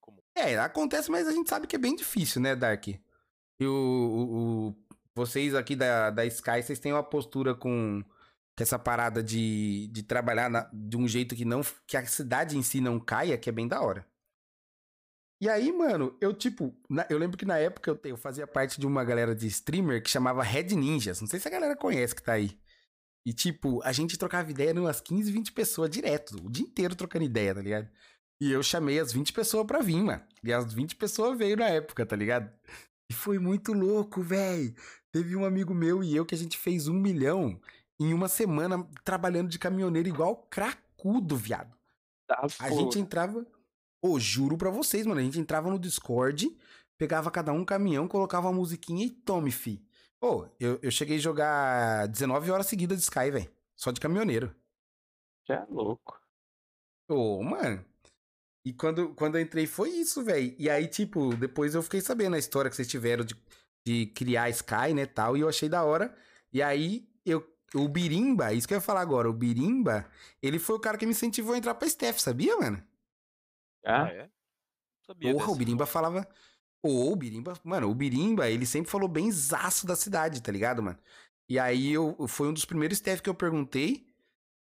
[0.00, 0.22] Como?
[0.34, 2.88] É, acontece, mas a gente sabe que é bem difícil, né, Dark?
[2.88, 4.76] E o, o- o-
[5.14, 10.02] vocês aqui da, da Sky, vocês têm uma postura com, com essa parada de, de
[10.02, 13.48] trabalhar na- de um jeito que não que a cidade em si não caia, que
[13.48, 14.06] é bem da hora.
[15.40, 18.78] E aí, mano, eu tipo, na- eu lembro que na época eu, eu fazia parte
[18.80, 21.20] de uma galera de streamer que chamava Red Ninjas.
[21.20, 22.56] Não sei se a galera conhece que tá aí.
[23.24, 27.24] E tipo, a gente trocava ideia umas 15, 20 pessoas direto, o dia inteiro trocando
[27.24, 27.88] ideia, tá ligado?
[28.40, 30.22] E eu chamei as 20 pessoas pra vir, mano.
[30.42, 32.50] E as 20 pessoas veio na época, tá ligado?
[33.08, 34.74] E foi muito louco, velho.
[35.12, 37.60] Teve um amigo meu e eu que a gente fez um milhão
[38.00, 41.76] em uma semana trabalhando de caminhoneiro igual cracudo, viado.
[42.26, 43.46] Tá, A gente entrava.
[44.02, 45.20] Ô, juro pra vocês, mano.
[45.20, 46.56] A gente entrava no Discord,
[46.98, 49.84] pegava cada um caminhão, colocava uma musiquinha e tome, fi.
[50.22, 53.50] Ô, eu, eu cheguei a jogar 19 horas seguidas de Sky, velho.
[53.74, 54.54] Só de caminhoneiro.
[55.48, 56.20] Já é louco.
[57.08, 57.84] Ô, mano.
[58.64, 60.54] E quando, quando eu entrei foi isso, velho.
[60.56, 63.34] E aí, tipo, depois eu fiquei sabendo a história que vocês tiveram de,
[63.84, 65.36] de criar Sky, né, tal.
[65.36, 66.16] E eu achei da hora.
[66.52, 69.28] E aí, eu, o Birimba, isso que eu ia falar agora.
[69.28, 70.08] O Birimba,
[70.40, 72.80] ele foi o cara que me incentivou a entrar pra Steph, sabia, mano?
[73.84, 74.30] Ah, Ah, é?
[75.04, 76.28] Sabia Porra, o Birimba falava.
[76.82, 77.54] Ô, o Birimba.
[77.64, 80.98] Mano, o Birimba, ele sempre falou bem zaço da cidade, tá ligado, mano?
[81.48, 84.08] E aí eu foi um dos primeiros Steph que eu perguntei.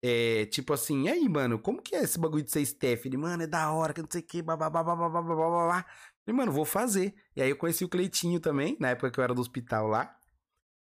[0.04, 3.06] É, tipo assim, e aí, mano, como que é esse bagulho de ser Steph?
[3.06, 4.70] Ele, mano, é da hora, que não sei o que, babá,
[6.26, 7.16] Falei, mano, vou fazer.
[7.36, 10.18] E aí eu conheci o Cleitinho também, na época que eu era do hospital lá.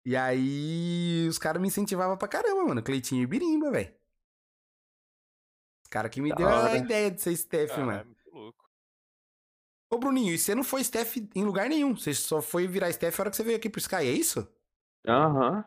[0.06, 2.84] E aí os caras me incentivavam pra caramba, mano.
[2.84, 3.94] Cleitinho e Birimba, velho.
[5.84, 6.78] Os caras que me Da deu a hora.
[6.78, 8.09] ideia de ser Steph, Caralho, mano.
[9.90, 11.96] Ô, Bruninho, e você não foi Steph em lugar nenhum.
[11.96, 14.48] Você só foi virar Steph a hora que você veio aqui pro Sky, é isso?
[15.08, 15.64] aham.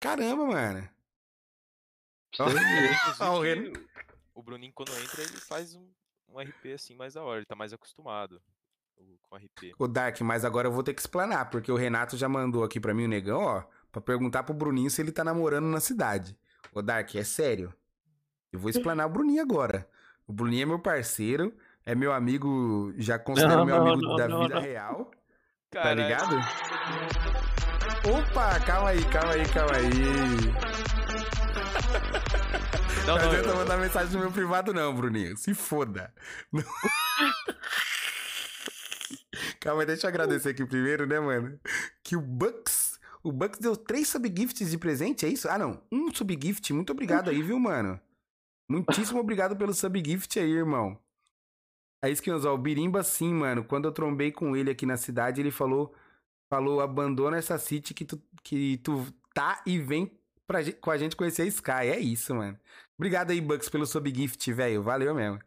[0.00, 0.88] Caramba, mano.
[2.38, 2.44] Ah,
[4.34, 5.86] o o Bruninho, quando entra, ele faz um,
[6.28, 7.38] um RP assim mais da hora.
[7.40, 8.40] Ele tá mais acostumado
[8.96, 9.74] o- com RP.
[9.78, 12.80] Ô, Dark, mas agora eu vou ter que explanar, porque o Renato já mandou aqui
[12.80, 16.38] pra mim o negão, ó, pra perguntar pro Bruninho se ele tá namorando na cidade.
[16.72, 17.74] Ô, Dark, é sério.
[18.52, 19.88] Eu vou explanar o Bruninho agora.
[20.26, 21.54] O Bruninho é meu parceiro,
[21.90, 24.62] é meu amigo, já considero Não, meu não, amigo não, da não, vida não.
[24.62, 25.10] real,
[25.70, 26.36] tá ligado?
[28.08, 29.90] Opa, calma aí, calma aí, calma aí.
[33.06, 35.36] Não, Não adianta eu- mandar mensagem no meu privado, não, Bruninho.
[35.36, 36.12] Se foda.
[39.58, 41.58] Calma aí, deixa eu agradecer aqui primeiro, né, mano?
[42.04, 43.00] Que o Bucks.
[43.22, 45.48] O Bucks deu três subgifts de presente, é isso?
[45.48, 45.82] Ah, não.
[45.90, 46.72] Um subgift.
[46.72, 47.98] Muito obrigado aí, viu, mano?
[48.68, 50.96] Muitíssimo obrigado pelo subgift aí, irmão.
[52.02, 53.64] Aí, Skins, ó, o Birimba, sim, mano.
[53.64, 55.94] Quando eu trombei com ele aqui na cidade, ele falou:
[56.52, 60.10] falou, abandona essa city que tu, que tu tá e vem
[60.46, 61.88] pra, com a gente conhecer a Sky.
[61.88, 62.58] É isso, mano.
[62.98, 64.82] Obrigado aí, Bucks, pelo subgift, velho.
[64.82, 65.38] Valeu mesmo.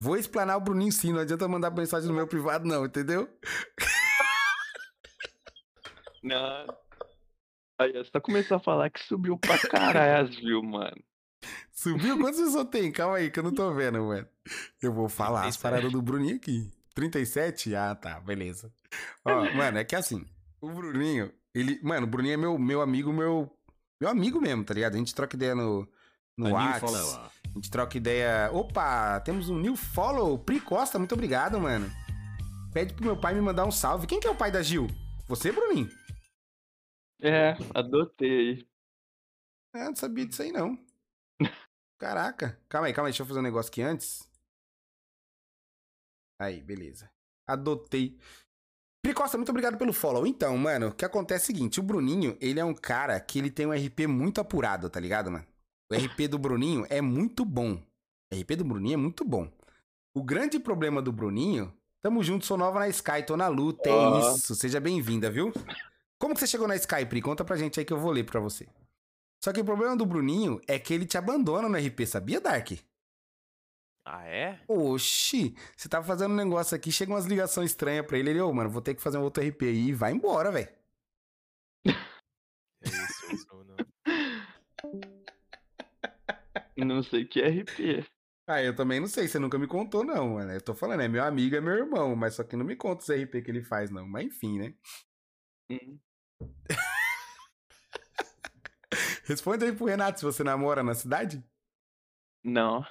[0.00, 3.28] Vou explanar o Bruninho sim, não adianta mandar mensagem no meu privado, não, entendeu?
[6.22, 6.78] Não.
[7.80, 11.02] Aí, você tá começando a falar que subiu pra caralho views, mano.
[11.72, 12.18] Subiu?
[12.18, 12.92] Quantos pessoas tem?
[12.92, 14.26] Calma aí, que eu não tô vendo, mano.
[14.80, 15.62] Eu vou falar as 37.
[15.62, 16.70] paradas do Bruninho aqui.
[16.94, 17.74] 37?
[17.74, 18.72] Ah, tá, beleza.
[19.24, 20.24] Ó, mano, é que assim,
[20.60, 21.80] o Bruninho, ele.
[21.82, 23.50] Mano, o Bruninho é meu, meu amigo, meu.
[24.00, 24.94] Meu amigo mesmo, tá ligado?
[24.94, 25.88] A gente troca ideia no.
[26.36, 26.80] No new Whats.
[26.80, 27.30] follower.
[27.44, 28.50] A gente troca ideia.
[28.52, 30.38] Opa, temos um new follow.
[30.38, 31.90] Pri Costa, muito obrigado, mano.
[32.72, 34.06] Pede pro meu pai me mandar um salve.
[34.06, 34.86] Quem que é o pai da Gil?
[35.28, 35.90] Você, Bruninho?
[37.20, 38.66] É, adotei.
[39.74, 40.78] Ah, não sabia disso aí, não.
[41.98, 42.58] Caraca.
[42.68, 43.12] Calma aí, calma aí.
[43.12, 44.28] Deixa eu fazer um negócio aqui antes.
[46.40, 47.10] Aí, beleza.
[47.46, 48.18] Adotei.
[49.02, 50.26] Pri Costa, muito obrigado pelo follow.
[50.26, 51.80] Então, mano, o que acontece é o seguinte.
[51.80, 55.30] O Bruninho, ele é um cara que ele tem um RP muito apurado, tá ligado,
[55.30, 55.46] mano?
[55.90, 57.80] O RP do Bruninho é muito bom.
[58.32, 59.50] O RP do Bruninho é muito bom.
[60.14, 61.72] O grande problema do Bruninho...
[62.00, 64.56] Tamo junto, sou nova na Sky, tô na luta, é isso.
[64.56, 65.52] Seja bem-vinda, viu?
[66.18, 67.22] Como que você chegou na Sky, Pri?
[67.22, 68.66] Conta pra gente aí que eu vou ler pra você.
[69.42, 72.72] Só que o problema do Bruninho é que ele te abandona no RP, sabia, Dark?
[74.04, 74.60] Ah, é?
[74.68, 78.52] Oxi, você tava fazendo um negócio aqui, chega umas ligações estranhas pra ele, ele, ô,
[78.52, 80.68] mano, vou ter que fazer um outro RP aí e vai embora, velho.
[82.84, 83.46] É isso, isso
[86.76, 88.04] não, sei que é RP.
[88.46, 90.50] Ah, eu também não sei, você nunca me contou, não, mano.
[90.50, 93.02] Eu tô falando, é meu amigo, é meu irmão, mas só que não me conta
[93.02, 94.06] os RP que ele faz, não.
[94.08, 94.74] Mas enfim, né?
[95.70, 95.98] Hum.
[99.32, 101.42] Responde aí pro Renato se você namora na cidade.
[102.44, 102.84] Não,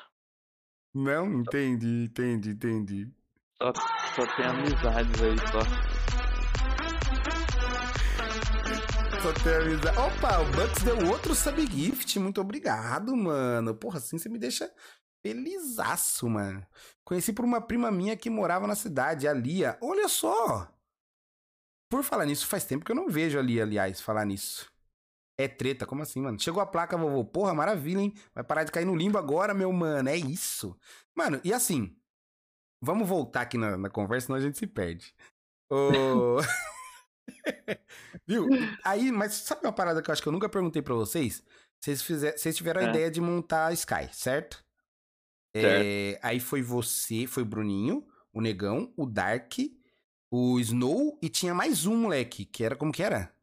[0.93, 3.13] Não, entendi, entendi, entendi.
[3.61, 3.71] só,
[4.15, 5.59] só tem amizades aí, só.
[9.21, 9.97] Só tem amizade.
[9.99, 12.17] Opa, o Bucks deu outro subgift.
[12.17, 13.75] Muito obrigado, mano.
[13.75, 14.73] Porra, assim você me deixa
[15.23, 16.65] felizaço, mano.
[17.03, 19.77] Conheci por uma prima minha que morava na cidade, a Lia.
[19.79, 20.67] Olha só.
[21.89, 24.70] Por falar nisso, faz tempo que eu não vejo a Lia, aliás, falar nisso.
[25.37, 26.39] É treta, como assim, mano?
[26.39, 27.25] Chegou a placa, vovô.
[27.25, 28.13] Porra, maravilha, hein?
[28.33, 30.09] Vai parar de cair no limbo agora, meu mano.
[30.09, 30.77] É isso.
[31.15, 31.95] Mano, e assim,
[32.81, 35.13] vamos voltar aqui na, na conversa, senão a gente se perde.
[35.69, 36.37] Ô...
[38.27, 38.47] Viu?
[38.83, 41.43] Aí, mas sabe uma parada que eu acho que eu nunca perguntei pra vocês?
[41.79, 42.89] Vocês, fizer, vocês tiveram a É.
[42.89, 44.63] ideia de montar a Sky, certo?
[45.55, 49.53] É, aí foi você, foi o Bruninho, o Negão, o Dark
[50.33, 53.35] o Snow e tinha mais um moleque, que era como que era?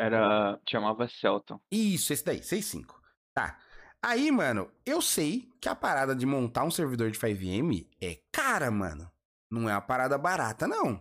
[0.00, 0.58] Era.
[0.68, 1.60] Chamava Celton.
[1.70, 2.94] Isso, esse daí, 6.5.
[3.34, 3.58] Tá.
[4.02, 8.70] Aí, mano, eu sei que a parada de montar um servidor de 5M é cara,
[8.70, 9.10] mano.
[9.50, 10.98] Não é uma parada barata, não.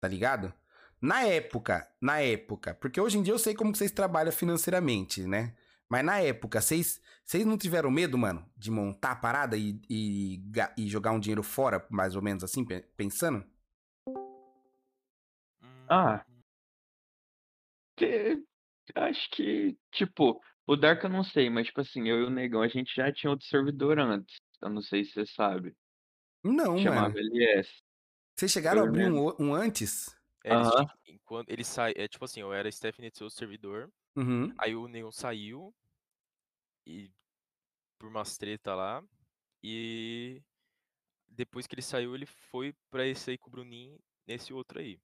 [0.00, 0.52] Tá ligado?
[1.00, 5.26] Na época, na época, porque hoje em dia eu sei como que vocês trabalham financeiramente,
[5.26, 5.56] né?
[5.90, 10.42] Mas na época, vocês, vocês não tiveram medo, mano, de montar a parada e, e,
[10.76, 13.44] e jogar um dinheiro fora, mais ou menos assim, pe- pensando?
[15.88, 16.24] Ah.
[17.98, 18.42] Que-
[18.94, 22.62] Acho que, tipo, o Dark eu não sei, mas, tipo assim, eu e o Negão,
[22.62, 24.36] a gente já tinha outro servidor antes.
[24.62, 25.76] Eu não sei se você sabe.
[26.42, 27.18] Não, Chamava mano.
[27.18, 27.70] LS.
[28.34, 30.16] Vocês chegaram a abrir um, o- um antes?
[30.42, 30.86] É, eles Aham.
[31.06, 34.54] enquanto ele sai, é tipo assim, eu era Stephanie seu servidor, Uhum.
[34.58, 35.74] aí o Neon saiu
[36.86, 37.10] e
[37.98, 39.02] por umas treta lá
[39.62, 40.40] e
[41.28, 44.98] depois que ele saiu, ele foi pra esse aí com o Bruninho, nesse outro aí,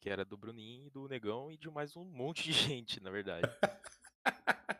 [0.00, 3.10] que era do Bruninho e do Negão e de mais um monte de gente, na
[3.10, 3.48] verdade.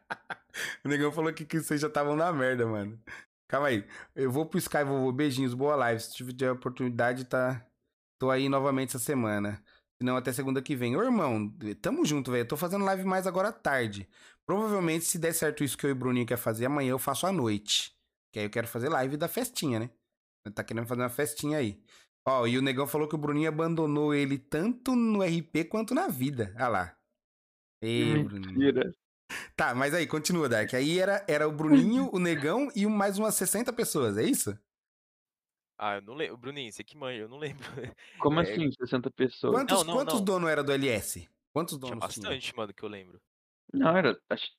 [0.85, 2.99] O negão falou que, que vocês já estavam na merda, mano.
[3.47, 3.87] Calma aí.
[4.15, 5.13] Eu vou pro Sky, vovô.
[5.13, 6.01] Beijinhos, boa live.
[6.01, 7.67] Se tiver oportunidade, tá.
[8.19, 9.63] Tô aí novamente essa semana.
[9.99, 10.97] Se não, até segunda que vem.
[10.97, 11.53] Ô, irmão,
[11.83, 12.47] tamo junto, velho.
[12.49, 14.09] Tô fazendo live mais agora à tarde.
[14.47, 17.27] Provavelmente, se der certo isso que eu e o Bruninho quer fazer, amanhã eu faço
[17.27, 17.95] à noite.
[18.33, 19.91] Que aí eu quero fazer live da festinha, né?
[20.55, 21.83] Tá querendo fazer uma festinha aí.
[22.27, 26.09] Ó, e o negão falou que o Bruninho abandonou ele tanto no RP quanto na
[26.09, 26.55] vida.
[26.57, 26.97] Ah lá.
[27.83, 28.29] Bruninho.
[28.31, 28.95] Mentira.
[29.57, 30.75] Tá, mas aí, continua, Dark.
[30.75, 34.59] Aí era, era o Bruninho, o Negão e mais umas 60 pessoas, é isso?
[35.79, 36.37] Ah, eu não lembro.
[36.37, 37.65] Bruninho, você que manja, eu não lembro.
[38.19, 39.55] Como É, assim, 60 pessoas?
[39.55, 40.25] Quantos, Não, não, quantos não.
[40.25, 41.29] donos era do LS?
[41.53, 42.23] Quantos Tinha donos tinha?
[42.29, 43.21] bastante, mano, que eu lembro.
[43.73, 44.21] Não, era.
[44.29, 44.51] Acho...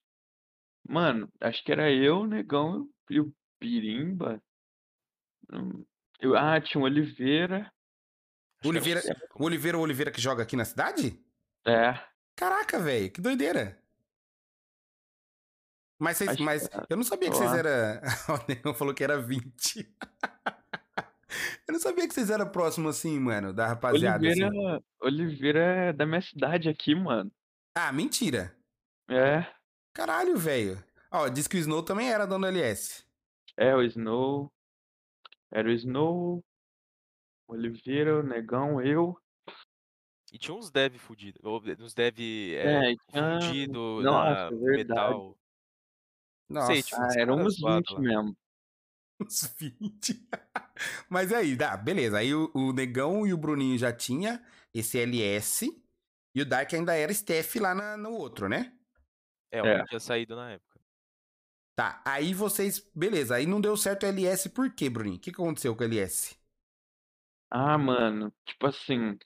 [0.87, 4.41] Mano, acho que era eu, o Negão e o Pirimba.
[5.51, 5.85] Hum,
[6.21, 6.37] Eu...
[6.37, 7.71] Ah, tinha o Oliveira.
[8.63, 9.01] Era Oliveira-
[9.35, 9.43] O.
[9.45, 11.19] Oliveira, o Oliveira que joga aqui na cidade?
[11.67, 11.99] É.
[12.35, 13.77] Caraca, velho, que doideira.
[15.99, 18.01] Mas, vocês, Acho que mas eu não sabia que vocês eram.
[18.41, 19.95] O Negão falou que era 20.
[21.67, 24.25] eu não sabia que vocês eram próximos assim, mano, da rapaziada.
[24.25, 24.83] Oliveira, assim.
[25.01, 27.31] Oliveira é da minha cidade aqui, mano.
[27.75, 28.55] Ah, mentira.
[29.09, 29.45] É.
[29.93, 30.83] Caralho, velho.
[31.11, 33.03] Ó, diz que o Snow também era dono do LS.
[33.57, 34.51] É, o Snow.
[35.51, 36.43] Era o Snow,
[37.47, 39.17] o Oliveira, o Negão, eu.
[40.31, 41.39] E tinha uns dev fudido,
[41.79, 44.77] uns dev é, É, Nossa, na verdade.
[44.77, 45.37] metal.
[46.49, 47.99] Não Nossa, sei, tipo, Ah, caras uns zoados 20 lá.
[48.01, 48.37] mesmo.
[49.21, 50.27] Uns 20.
[51.09, 52.17] Mas aí, dá, beleza.
[52.17, 55.69] Aí o, o Negão e o Bruninho já tinha esse LS.
[56.33, 58.73] E o Dark ainda era Steph lá na- no outro, né?
[59.51, 59.81] É, É.
[59.81, 60.70] eu tinha saído na época.
[61.81, 62.79] Tá, aí vocês.
[62.93, 65.15] Beleza, aí não deu certo o LS por quê, Bruninho?
[65.17, 66.35] O que, que aconteceu com o LS?
[67.49, 69.17] Ah, mano, tipo assim,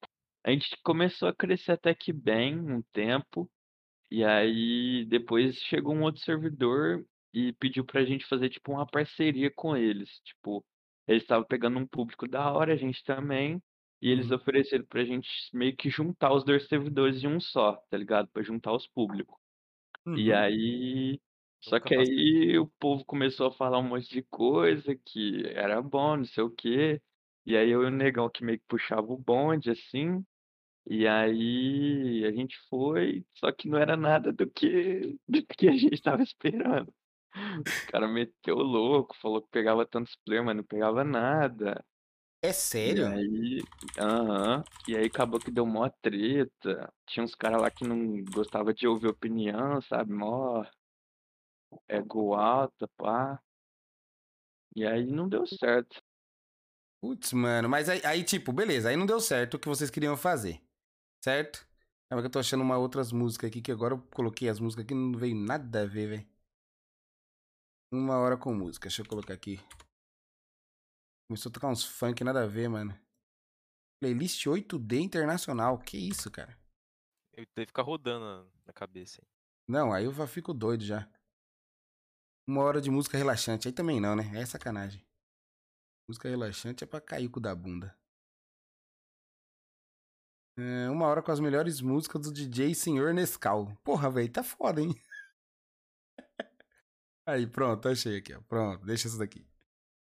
[0.43, 3.49] a gente começou a crescer até que bem um tempo,
[4.11, 9.51] e aí depois chegou um outro servidor e pediu pra gente fazer tipo uma parceria
[9.55, 10.19] com eles.
[10.25, 10.65] Tipo,
[11.07, 13.61] eles estavam pegando um público da hora, a gente também,
[14.01, 14.31] e eles Uhum.
[14.31, 18.29] ofereceram pra gente meio que juntar os dois servidores em um só, tá ligado?
[18.33, 19.37] Pra juntar os públicos.
[20.15, 20.33] E Uhum.
[20.33, 21.19] aí.
[21.67, 22.25] Só Nunca que passei.
[22.35, 26.43] aí o povo começou a falar um monte de coisa que era bom, não sei
[26.43, 27.01] o quê.
[27.45, 30.23] E aí eu e o Negão que meio que puxava o bonde, assim.
[30.87, 35.73] E aí a gente foi, só que não era nada do que, do que a
[35.77, 36.89] gente tava esperando.
[36.89, 41.83] O cara meteu louco, falou que pegava tantos players, mas não pegava nada.
[42.41, 43.13] É E sério?
[43.13, 43.63] aí,
[43.97, 46.93] aham, e aí acabou que deu mó treta.
[47.07, 50.13] Tinha uns caras lá que não gostava de ouvir opinião, sabe?
[50.13, 50.63] Mó
[51.87, 53.41] ego alta, pá.
[54.75, 56.01] E aí não deu certo.
[57.01, 60.17] Putz, mano, mas aí, aí, tipo, beleza, aí não deu certo o que vocês queriam
[60.17, 60.61] fazer.
[61.23, 61.67] Certo?
[62.09, 64.85] Calma que eu tô achando uma outras músicas aqui, que agora eu coloquei as músicas
[64.85, 66.29] aqui e não veio nada a ver, velho.
[67.91, 69.59] Uma hora com música, deixa eu colocar aqui.
[71.27, 72.97] Começou a tocar uns funk nada a ver, mano.
[73.99, 76.55] Playlist 8D internacional, que isso, cara?
[77.33, 79.21] Eu teve que ficar rodando na, cabeça.
[79.21, 79.27] aí.
[79.67, 81.09] Não, aí eu já fico doido já.
[82.47, 84.23] Uma hora de música relaxante, aí também não, né?
[84.35, 85.03] É sacanagem.
[86.07, 87.97] Música relaxante é pra cair com o da bunda.
[90.57, 93.75] É, uma hora com as melhores músicas do DJ Senhor Nescau.
[93.83, 94.93] Porra, velho, tá foda, hein?
[97.27, 98.41] Aí, pronto, achei aqui, ó.
[98.41, 99.45] Pronto, deixa isso daqui.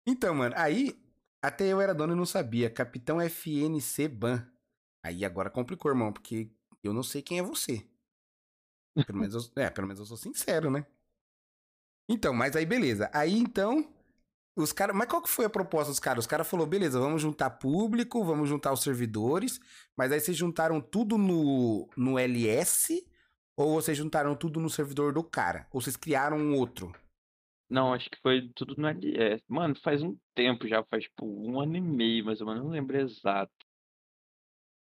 [0.07, 0.99] Então, mano, aí
[1.43, 2.71] até eu era dono e não sabia.
[2.71, 4.47] Capitão FNC Ban.
[5.03, 6.51] Aí agora complicou, irmão, porque
[6.83, 7.87] eu não sei quem é você.
[9.07, 10.87] Pelo menos eu, é, pelo menos eu sou sincero, né?
[12.09, 13.11] Então, mas aí beleza.
[13.13, 13.87] Aí então,
[14.57, 16.25] Os cara, mas qual que foi a proposta dos caras?
[16.25, 19.61] Os caras falaram, beleza, vamos juntar público, vamos juntar os servidores,
[19.97, 23.07] mas aí vocês juntaram tudo no, no LS
[23.57, 25.69] ou vocês juntaram tudo no servidor do cara?
[25.73, 26.93] Ou vocês criaram um outro?
[27.71, 29.45] Não, acho que foi tudo no LS.
[29.47, 32.99] Mano, faz um tempo já, faz tipo um ano e meio, ou menos, não lembro
[32.99, 33.53] exato.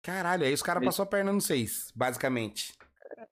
[0.04, 2.74] Caralho, aí os caras Mas- passou a perna nos seis, basicamente.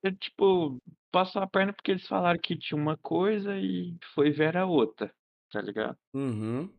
[0.04, 0.78] Eu, tipo,
[1.12, 5.14] passou a perna porque eles falaram que tinha uma coisa e foi ver a outra,
[5.52, 5.98] tá ligado?
[6.14, 6.74] Uhum.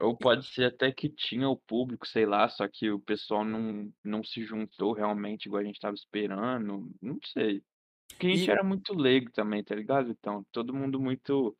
[0.00, 3.92] Ou pode ser até que tinha o público, sei lá, só que o pessoal não,
[4.04, 7.64] não se juntou realmente igual a gente tava esperando, não sei.
[8.10, 10.10] Porque a gente E- era muito leigo também, tá ligado?
[10.10, 11.56] Então, todo mundo muito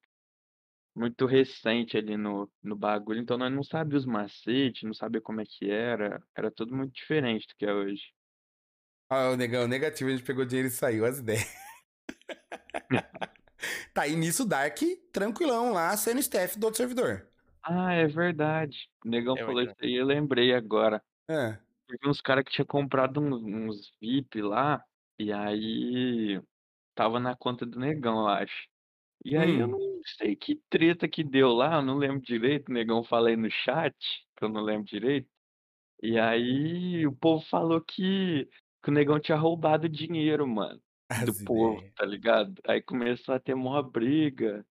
[0.95, 5.41] muito recente ali no, no bagulho, então nós não sabíamos os macetes, não sabia como
[5.41, 8.13] é que era, era tudo muito diferente do que é hoje.
[9.11, 11.47] Ah, o negão, negativo, a gente pegou dinheiro e saiu, as ideias.
[13.95, 14.79] tá, e nisso Dark,
[15.13, 17.29] tranquilão lá, sendo staff do outro servidor.
[17.63, 18.89] Ah, é verdade.
[19.05, 21.03] O negão É, falou isso aí, eu lembrei agora.
[21.29, 21.61] É.
[21.89, 24.85] Teve uns caras que tinha comprado uns, uns VIP lá,
[25.19, 26.41] e aí
[26.95, 28.69] tava na conta do negão, eu acho.
[29.25, 29.69] E aí eu Hum.
[29.69, 29.79] não
[30.19, 33.97] sei que treta que deu lá, eu não lembro direito, o negão falei no chat,
[34.37, 35.29] que eu não lembro direito.
[36.03, 38.49] E aí o povo falou que,
[38.83, 40.81] que o negão tinha roubado dinheiro, mano,
[41.19, 41.95] do As povo, ideias.
[41.97, 42.55] tá ligado?
[42.67, 44.67] Aí começou a ter uma briga,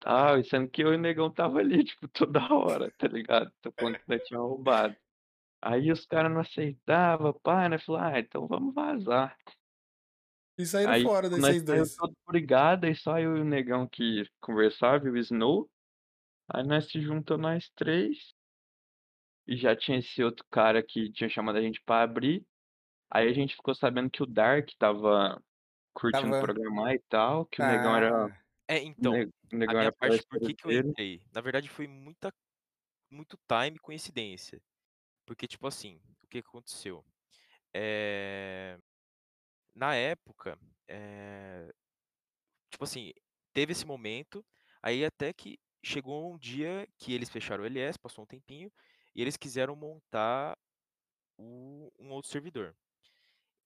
[0.00, 3.52] tal, sendo que eu e o negão tava ali, tipo, toda hora, tá ligado?
[3.62, 4.96] Tô falando que nós tinha roubado.
[5.62, 7.78] Aí os caras não aceitavam, pá, né?
[7.78, 9.36] Falou, ah, então vamos vazar.
[10.58, 11.94] E saíram Aí fora desses dois.
[11.96, 15.68] todo brigado, aí só eu e o negão que conversava, e o Snow.
[16.52, 18.32] Aí nós se juntou nós três.
[19.46, 22.44] E já tinha esse outro cara que tinha chamado a gente pra abrir.
[23.10, 25.42] Aí a gente ficou sabendo que o Dark tava
[25.94, 28.26] curtindo Tava- programar e tal, que o negão era.
[28.26, 31.22] Ah, É, então, o a negão minha era parte, por que que eu entrei?
[31.32, 32.32] Na verdade, foi muita,
[33.10, 34.62] muito time coincidência.
[35.26, 37.04] Porque, tipo assim, o que que aconteceu?
[37.74, 38.78] É,
[39.74, 41.72] Na época, é,
[42.70, 43.12] tipo assim,
[43.52, 44.44] teve esse momento,
[44.82, 48.72] aí até que chegou um dia que eles fecharam o LS, passou um tempinho,
[49.14, 50.56] e eles quiseram montar
[51.38, 52.76] o- um outro servidor.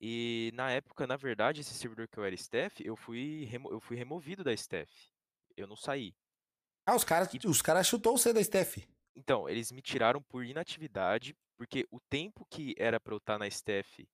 [0.03, 3.97] E na época, na verdade, esse servidor que eu era staff, eu fui, eu fui
[3.97, 5.11] removido da staff.
[5.57, 6.15] Eu não saí.
[6.87, 8.87] Ah, os caras os cara chutou você da staff.
[9.15, 13.47] Então, eles me tiraram por inatividade, porque o tempo que era para eu estar na
[13.47, 14.09] staff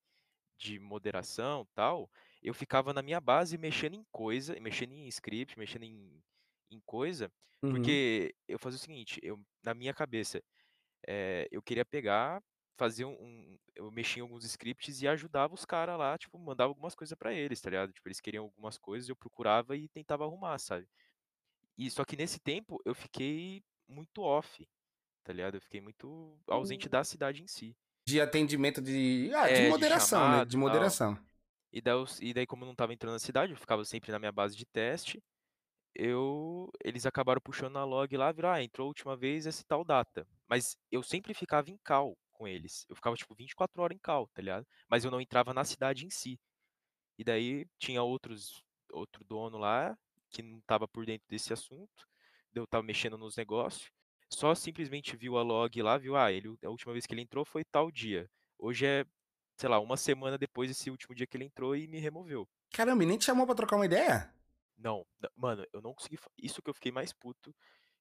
[0.58, 2.10] de moderação tal,
[2.42, 6.22] eu ficava na minha base mexendo em coisa, mexendo em script, mexendo em,
[6.70, 7.98] em coisa, Uhum.
[7.98, 10.42] porque eu fazia o seguinte, eu, na minha cabeça,
[11.06, 12.42] eh, eu queria pegar,
[12.78, 16.94] fazer um, eu mexia em alguns scripts e ajudava os caras lá, tipo, mandava algumas
[16.94, 17.92] coisas para eles, tá ligado?
[17.92, 20.88] Tipo, eles queriam algumas coisas, eu procurava e tentava arrumar, sabe?
[21.78, 24.68] E só que nesse tempo eu fiquei muito off,
[25.24, 25.56] tá ligado?
[25.56, 27.76] Eu fiquei muito ausente da cidade em si.
[28.06, 29.30] De atendimento de.
[29.34, 30.44] Ah, de É, de moderação, né?
[30.44, 30.62] chamado De e tal.
[30.62, 31.18] moderação.
[31.72, 34.12] E daí, eu- e daí, como eu não tava entrando na cidade, eu ficava sempre
[34.12, 35.22] na minha base de teste.
[35.94, 39.84] Eu, eles acabaram puxando na log lá, viram, ah, entrou a última vez essa tal
[39.84, 40.26] data.
[40.48, 42.86] Mas eu sempre ficava em cal com eles.
[42.88, 44.66] Eu ficava, tipo, 24 horas em cal, tá ligado?
[44.88, 46.40] Mas eu não entrava na cidade em si.
[47.18, 49.98] E daí tinha outros, outro dono lá
[50.30, 52.06] que não tava por dentro desse assunto.
[52.54, 53.90] Eu tava mexendo nos negócios.
[54.30, 57.44] Só simplesmente viu a log lá, viu, ah, ele, a última vez que ele entrou
[57.44, 58.30] foi tal dia.
[58.58, 59.04] Hoje é,
[59.56, 62.48] sei lá, uma semana depois desse último dia que ele entrou e me removeu.
[62.70, 64.32] Caramba, e nem te chamou pra trocar uma ideia?
[64.76, 66.18] Não, mano, eu não consegui.
[66.36, 67.54] Isso que eu fiquei mais puto.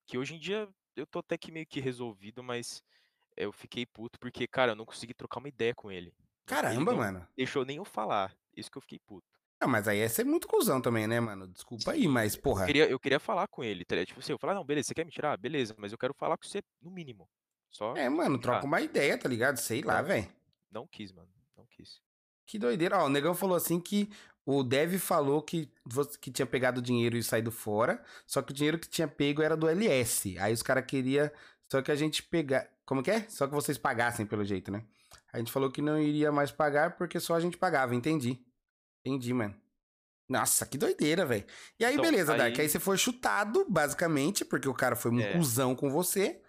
[0.06, 2.84] Que hoje em dia eu tô até que meio que resolvido, mas
[3.38, 6.08] eu fiquei puto porque, cara, eu não consegui trocar uma ideia com ele.
[6.08, 7.28] Ele Caramba, não mano.
[7.36, 8.36] deixou nem eu falar.
[8.56, 9.28] Isso que eu fiquei puto.
[9.62, 11.48] Não, mas aí é ser muito cuzão também, né, mano?
[11.48, 12.66] Desculpa aí, mas, Eu porra.
[12.66, 14.08] queria, eu queria falar com ele, tá ligado?
[14.08, 15.36] Tipo assim, eu falar, não, beleza, você quer me tirar?
[15.38, 17.28] Beleza, mas eu quero falar com você no mínimo.
[17.70, 19.58] Só É, mano, troca uma ideia, tá ligado?
[19.58, 20.28] Sei lá, velho.
[20.72, 21.30] Não quis, mano.
[21.56, 22.02] Não quis.
[22.46, 23.00] Que doideira.
[23.00, 24.10] Ó, o negão falou assim que
[24.46, 25.70] o Dev falou que,
[26.22, 29.42] que tinha pegado o dinheiro e saído fora, só que o dinheiro que tinha pego
[29.42, 30.38] era do LS.
[30.40, 31.30] Aí os caras queriam
[31.70, 32.70] só que a gente pegar.
[32.88, 33.30] Como que é?
[33.30, 34.84] Só que vocês pagassem pelo jeito, né?
[35.32, 38.44] A gente falou que não iria mais pagar porque só a gente pagava, entendi.
[39.06, 39.54] Entendi, mano.
[40.28, 41.46] Nossa, que doideira, velho.
[41.78, 42.56] E aí, Então, beleza, Dark.
[42.56, 45.34] Aí aí- você foi chutado, basicamente, porque o cara foi um É.
[45.34, 46.42] cuzão com você.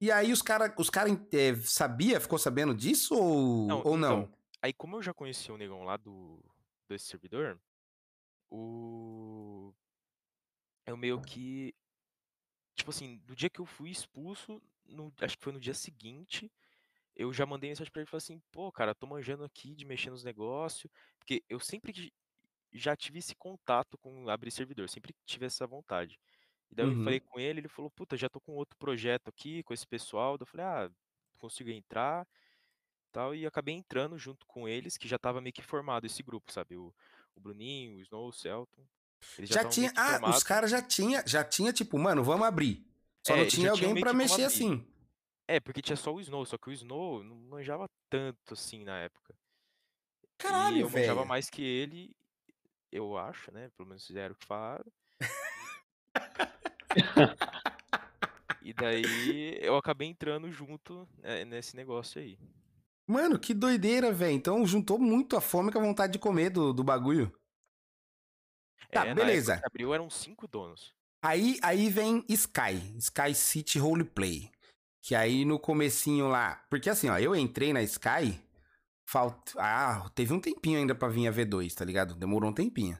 [0.00, 4.20] E aí os caras os cara, é, sabia, ficou sabendo disso ou Não, ou não?
[4.22, 6.42] então, aí como eu já conheci o negão lá do
[6.88, 7.60] desse servidor,
[8.50, 9.72] o
[10.86, 11.74] eu meio que
[12.74, 16.50] tipo assim, do dia que eu fui expulso, no- acho que foi no dia seguinte,
[17.16, 19.84] eu já mandei mensagem pra ele e falei assim, pô, cara, tô manjando aqui de
[19.84, 22.12] mexer nos negócios, porque eu sempre
[22.72, 26.18] já tive esse contato com abrir servidor, sempre tive essa vontade.
[26.70, 27.04] E daí eu Uhum.
[27.04, 30.36] falei com ele, ele falou, puta, já tô com outro projeto aqui, com esse pessoal.
[30.36, 30.90] Daí eu falei, ah,
[31.38, 32.26] consigo entrar
[33.12, 33.34] tal.
[33.34, 36.76] E acabei entrando junto com eles, que já tava meio que formado esse grupo, sabe?
[36.76, 36.94] O,
[37.34, 38.82] o Bruninho, o Snow, o Celton.
[39.40, 39.92] Já Já tinha.
[39.96, 42.86] Ah, os caras já tinha, já tinha, tipo, mano, vamos abrir.
[43.28, 44.84] Só É, não tinha alguém como mexer assim.
[45.46, 48.98] É, porque tinha só o Snow, só que o Snow não manjava tanto assim na
[49.00, 49.34] época.
[50.38, 51.26] Caralho, eu manjava velho.
[51.26, 52.14] mais que ele,
[52.92, 53.70] eu acho, né?
[53.76, 54.84] Pelo menos fizeram o que falaram.
[58.62, 62.38] E daí eu acabei entrando junto né, nesse negócio aí.
[63.06, 64.32] Mano, que doideira, velho.
[64.34, 67.32] Então juntou muito a fome com a vontade de comer do, do bagulho.
[68.90, 69.58] Tá, É, na beleza.
[69.58, 70.94] que abriu eram cinco donos.
[71.22, 74.50] Aí, aí vem Sky, Sky City Roleplay.
[75.02, 76.62] Que aí no comecinho lá.
[76.70, 78.40] Porque assim, ó, eu entrei na Sky.
[79.08, 79.52] Falta.
[79.56, 82.14] Ah, teve um tempinho ainda pra vir a V2, tá ligado?
[82.14, 82.98] Demorou um tempinho.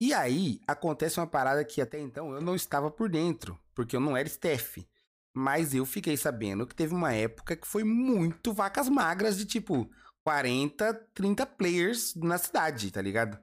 [0.00, 4.00] E aí acontece uma parada que até então eu não estava por dentro, porque eu
[4.00, 4.86] não era staff.
[5.34, 9.90] Mas eu fiquei sabendo que teve uma época que foi muito vacas magras de tipo
[10.24, 13.38] 40, 30 players na cidade, tá ligado?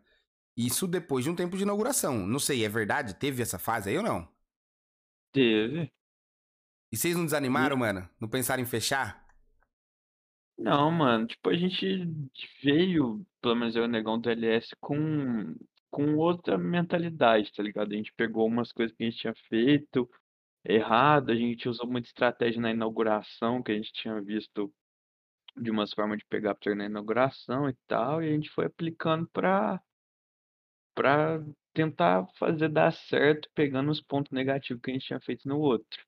[0.59, 2.27] Isso depois de um tempo de inauguração.
[2.27, 3.15] Não sei, é verdade?
[3.15, 4.27] Teve essa fase aí ou não?
[5.31, 5.91] Teve.
[6.91, 8.07] E vocês não desanimaram, mano?
[8.19, 9.27] Não pensaram em fechar?
[10.57, 11.85] Não, mano, tipo, a gente
[12.61, 15.55] veio, pelo menos eu e o Negão do LS, com,
[15.89, 17.93] com outra mentalidade, tá ligado?
[17.93, 20.09] A gente pegou umas coisas que a gente tinha feito
[20.65, 24.73] errado, a gente usou muita estratégia na inauguração, que a gente tinha visto
[25.57, 29.27] de umas formas de pegar player na inauguração e tal, e a gente foi aplicando
[29.29, 29.81] pra,
[30.95, 31.39] pra
[31.73, 36.05] tentar fazer dar certo, pegando os pontos negativos que a gente tinha feito no outro.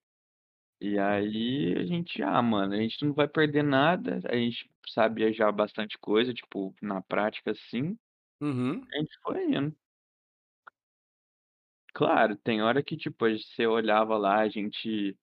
[0.81, 5.31] E aí a gente, ah, mano, a gente não vai perder nada, a gente sabia
[5.33, 7.97] já bastante coisa, tipo, na prática, assim,
[8.41, 8.93] Uhum.
[8.93, 9.77] a gente foi indo.
[11.93, 15.17] Claro, tem hora que, tipo, você olhava lá, a gente.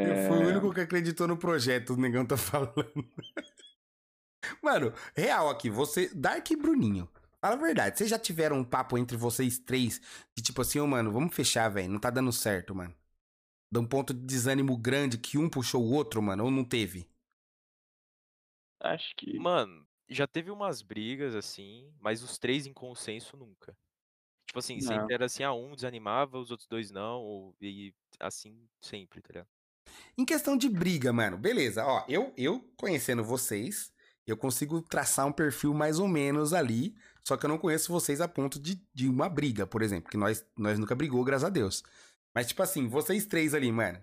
[0.00, 0.46] Eu fui o É...
[0.46, 2.74] único que acreditou no projeto, o negão tá falando.
[4.62, 7.08] Mano, real aqui, você, Dark e Bruninho.
[7.46, 10.00] Fala a verdade, vocês já tiveram um papo entre vocês três
[10.36, 12.92] de tipo assim, ô mano, vamos fechar, velho, não tá dando certo, mano.
[13.70, 17.08] De um ponto de desânimo grande que um puxou o outro, mano, ou não teve?
[18.80, 19.38] Acho que.
[19.38, 23.76] Mano, já teve umas brigas assim, mas os três em consenso nunca.
[24.48, 24.88] Tipo assim, Não.
[24.88, 29.28] sempre era assim, ah, um desanimava, os outros dois não, ou, e assim sempre, tá
[29.28, 29.48] ligado?
[30.18, 33.92] Em questão de briga, mano, beleza, ó, eu, eu conhecendo vocês,
[34.26, 36.92] eu consigo traçar um perfil mais ou menos ali,
[37.26, 40.16] só que eu não conheço vocês a ponto de, de uma briga, por exemplo, que
[40.16, 41.82] nós, nós nunca brigou, graças a Deus.
[42.32, 44.02] Mas, tipo assim, vocês três ali, mano,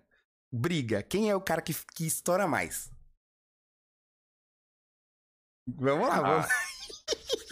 [0.52, 2.92] briga, quem é o cara que, que estoura mais?
[5.66, 6.48] Vamos lá, vamos.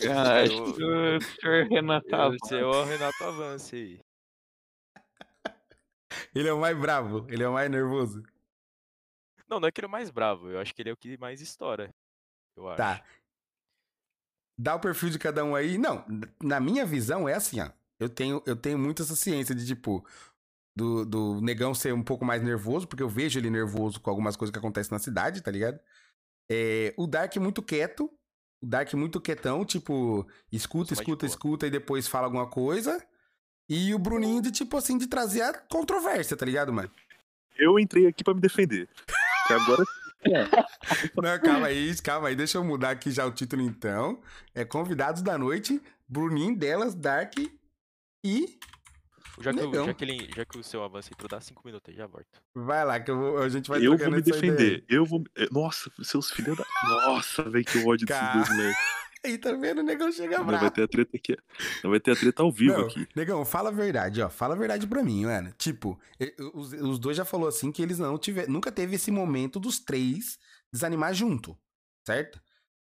[0.09, 4.01] Ah, acho eu- que o senhor Renato Eu sei o Renato Avance aí.
[6.36, 8.22] Ele é o mais bravo, ele é o mais nervoso.
[9.47, 10.97] Não, não é que ele é o mais bravo, eu acho que ele é o
[10.97, 11.93] que mais estoura.
[12.57, 12.78] Eu acho.
[12.78, 13.05] Tá.
[14.62, 15.76] Dá o perfil de cada um aí.
[15.76, 16.05] Não,
[16.39, 17.70] na minha visão é assim, ó.
[17.99, 20.05] Eu tenho, eu tenho muito essa ciência de, tipo,
[20.76, 24.36] do, do negão ser um pouco mais nervoso, porque eu vejo ele nervoso com algumas
[24.36, 25.80] coisas que acontecem na cidade, tá ligado?
[26.47, 28.05] É, o Dark muito quieto.
[28.62, 33.03] O Dark muito quietão, tipo, escuta, escuta, escuta e depois fala alguma coisa.
[33.68, 36.91] E o Bruninho de, tipo assim, de trazer a controvérsia, tá ligado, mano?
[37.57, 38.88] Eu entrei aqui pra me defender.
[39.49, 39.84] Agora
[41.22, 42.36] Não, calma aí, calma aí.
[42.36, 44.22] Deixa eu mudar aqui já o título então.
[44.53, 47.34] É Convidados da Noite, Bruninho, Delas, Dark
[48.24, 48.59] e.
[49.39, 51.89] Já que, o- já, que ele, já que o seu avance entrou, dá cinco minutos
[51.89, 52.28] aí, já volto.
[52.53, 54.84] Vai lá, que eu vou- a gente vai eu vou me defender.
[54.88, 55.24] Eu vou.
[55.36, 56.65] é, Nossa, seus filhos da.
[56.84, 59.01] Nossa, velho, que ódio desses dois moleques.
[59.24, 59.80] Aí tá vendo?
[59.80, 60.72] O negão chega Não, Vai bravo.
[60.72, 61.38] ter a treta aqui.
[61.84, 63.07] Não vai ter a treta ao vivo Não, aqui.
[63.15, 64.30] negão, fala a verdade, ó.
[64.30, 65.53] Fala a verdade pra mim, mano.
[65.57, 65.99] Tipo,
[66.53, 68.51] os, os dois já falou assim que eles não tiveram.
[68.51, 70.39] Nunca teve esse momento dos três
[70.74, 71.55] desanimar junto,
[72.05, 72.41] certo?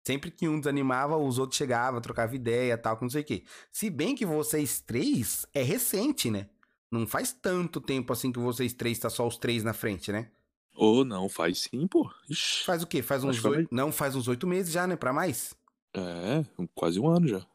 [0.07, 3.43] Sempre que um desanimava, os outros chegavam, trocava ideia, tal, que não sei o quê.
[3.71, 6.47] Se bem que vocês três é recente, né?
[6.91, 10.29] Não faz tanto tempo assim que vocês três tá só os três na frente, né?
[10.75, 12.09] Ou não, faz sim, pô.
[12.29, 12.63] Ixi.
[12.65, 13.01] Faz o quê?
[13.01, 13.67] Faz uns oito.
[13.73, 14.95] Não, faz uns oito meses já, né?
[14.95, 15.55] Pra mais?
[15.95, 17.45] É, quase um ano já.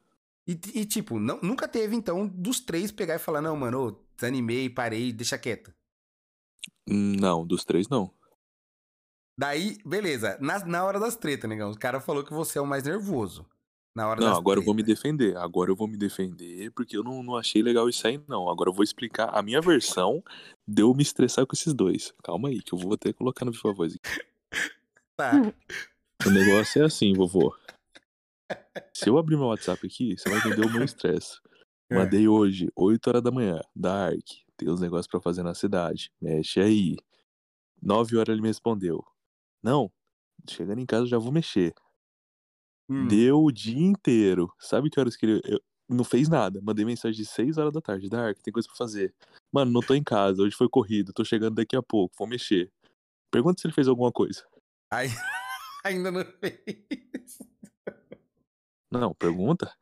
[0.46, 3.96] E, e, tipo, não, nunca teve, então, dos três pegar e falar, não, mano, ô,
[4.16, 5.72] desanimei, parei, deixa quieto.
[6.88, 8.12] Não, dos três não.
[9.38, 12.66] Daí, beleza, na, na hora das tretas, negão, o cara falou que você é o
[12.66, 13.46] mais nervoso.
[13.94, 15.02] Na hora Não, agora eu vou me tretas.
[15.02, 15.36] defender.
[15.36, 18.48] Agora eu vou me defender, porque eu não, não achei legal isso aí, não.
[18.48, 20.22] Agora eu vou explicar a minha versão
[20.66, 22.12] de eu me estressar com esses dois.
[22.22, 24.24] Calma aí, que eu vou até colocar no Viva Voz aqui.
[25.16, 25.32] Tá.
[26.26, 27.54] O negócio é assim, vovô.
[28.94, 31.38] Se eu abrir meu WhatsApp aqui, você vai entender o meu estresse.
[31.92, 31.96] É.
[31.98, 34.20] Mandei hoje, 8 horas da manhã, Dark.
[34.56, 36.12] tem uns negócios pra fazer na cidade.
[36.22, 36.94] Mexe aí.
[37.82, 39.04] Nove horas ele me respondeu.
[39.60, 39.90] Não,
[40.48, 41.74] chegando em casa eu já vou mexer.
[42.88, 43.08] Hum.
[43.08, 44.52] Deu o dia inteiro.
[44.56, 45.40] Sabe que horas que ele.
[45.44, 46.60] eu- não fez nada.
[46.62, 48.08] Mandei mensagem de 6 horas da tarde.
[48.08, 49.12] Dark, tem coisa pra fazer.
[49.50, 50.40] Mano, não tô em casa.
[50.42, 51.12] Hoje foi corrido.
[51.12, 52.14] Tô chegando daqui a pouco.
[52.16, 52.70] Vou mexer.
[53.32, 54.46] Pergunta se ele fez alguma coisa.
[54.92, 55.08] Aí,
[55.84, 57.38] ainda não fez.
[58.90, 59.72] Não, pergunta.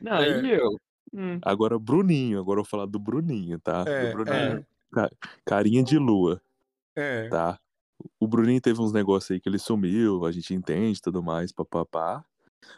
[0.00, 0.40] Não, É.
[0.40, 0.68] e eu?
[1.12, 2.38] Hum, Agora, Bruninho.
[2.40, 3.84] Agora eu vou falar do Bruninho, tá?
[3.86, 4.58] É, do Bruninho.
[4.58, 4.64] é.
[4.92, 5.10] Ca-
[5.44, 6.40] Carinha de lua,
[6.96, 7.28] É.
[7.28, 7.58] tá?
[8.20, 11.52] O Bruninho teve uns negócios aí que ele sumiu, a gente entende e tudo mais,
[11.52, 12.24] papapá.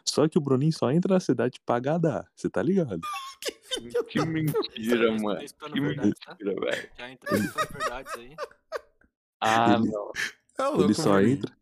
[0.05, 2.99] Só que o Bruninho só entra na cidade pra gadar, você tá ligado?
[4.09, 5.41] que mentira, Tá mano.
[5.43, 6.31] espalhando Que verdade, tá?
[6.31, 6.89] mentira, velho.
[6.97, 8.35] Já entrou nas verdades aí.
[9.41, 10.11] Ah, Ele- não.
[10.59, 11.33] É o Ele louco, só Bruninho.
[11.37, 11.57] entra.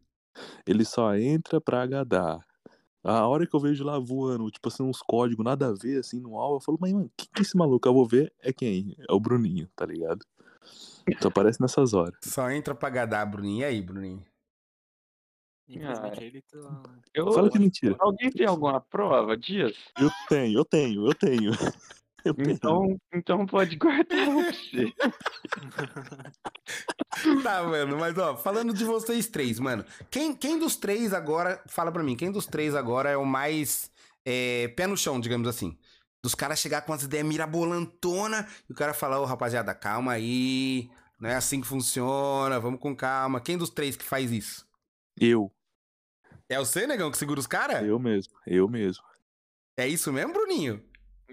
[0.65, 2.39] Ele só entra pra gadar.
[3.05, 6.19] A hora que eu vejo lá voando, tipo assim, uns códigos nada a ver, assim,
[6.19, 7.87] no alvo, eu falo, mas, mano, quem que é esse maluco?
[7.87, 8.95] Eu vou ver, é quem?
[9.07, 10.25] É o Bruninho, tá ligado?
[11.21, 12.17] Só aparece nessas horas.
[12.23, 13.61] Só entra pra gadar, Bruninho.
[13.61, 14.25] E aí, Bruninho?
[15.77, 16.11] Ah.
[16.19, 16.83] ele tá.
[17.13, 17.95] Eu, Fala que é mentira.
[17.99, 19.79] Alguém tem alguma prova disso?
[19.99, 21.51] Eu tenho, eu tenho, eu tenho.
[22.37, 24.93] Então, então pode guardar você.
[27.43, 29.85] Tá, mano, mas ó, falando de vocês três, mano.
[30.11, 33.89] Quem, quem dos três agora, fala pra mim, quem dos três agora é o mais
[34.25, 35.77] é, pé no chão, digamos assim?
[36.21, 40.89] Dos caras chegar com as ideias mirabolantona e o cara falar, ô rapaziada, calma aí,
[41.19, 43.39] não é assim que funciona, vamos com calma.
[43.39, 44.67] Quem dos três que faz isso?
[45.19, 45.51] Eu,
[46.49, 47.81] É você, negão, que segura os caras?
[47.83, 49.03] eu mesmo, eu mesmo.
[49.77, 50.83] É isso mesmo, Bruninho?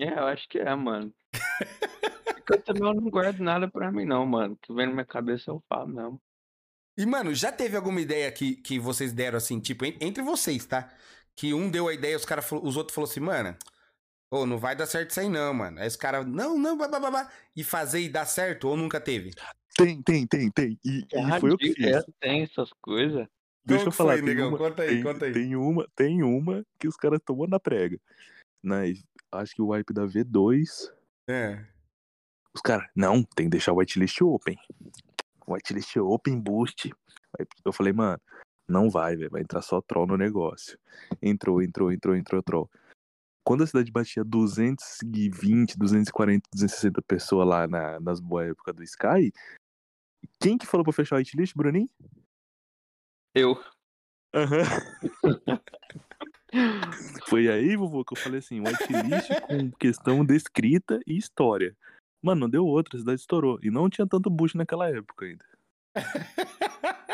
[0.03, 1.13] É, eu acho que é, mano.
[2.35, 4.55] Porque eu também não guardo nada pra mim, não, mano.
[4.55, 6.21] O que vem na minha cabeça eu falo mesmo.
[6.99, 10.67] E, mano, já teve alguma ideia que, que vocês deram assim, tipo, en- entre vocês,
[10.67, 10.93] tá?
[11.35, 13.57] Que um deu a ideia, os, cara, os outros falaram assim, mano,
[14.31, 15.81] ô, não vai dar certo isso aí não, mano.
[15.81, 19.31] Aí os caras, não, não, babá, e fazer e dar certo, ou nunca teve?
[19.77, 20.79] Tem, tem, tem, tem.
[20.85, 21.87] E, e foi eu que fiz.
[21.87, 23.27] É, tem essas coisas.
[23.65, 24.49] Deixa Como eu falar, foi, tem negão?
[24.49, 25.33] uma- Conta aí, tem, conta aí.
[25.33, 27.99] tem uma, tem uma que os caras tomou na prega.
[28.63, 29.03] Mas
[29.33, 30.93] acho que o wipe da V2,
[31.29, 31.65] É.
[32.55, 34.59] os caras, não, tem que deixar o whitelist open.
[35.47, 36.93] Whitelist open, boost.
[37.39, 38.21] Aí Eu falei, mano,
[38.69, 40.79] não vai, velho, vai entrar só troll no negócio.
[41.21, 42.71] Entrou, entrou, entrou, entrou, troll.
[43.45, 49.33] Quando a cidade batia 220, 240, 260 pessoas lá na, nas boas épocas do Sky,
[50.41, 51.91] quem que falou pra fechar o whitelist, Bruninho?
[53.35, 53.61] Eu.
[54.35, 54.63] Aham.
[57.27, 61.77] Foi aí, vovô, que eu falei assim, whitelist com questão de escrita e história.
[62.23, 63.59] Mano, não deu outra, a cidade estourou.
[63.63, 65.45] E não tinha tanto boost naquela época ainda.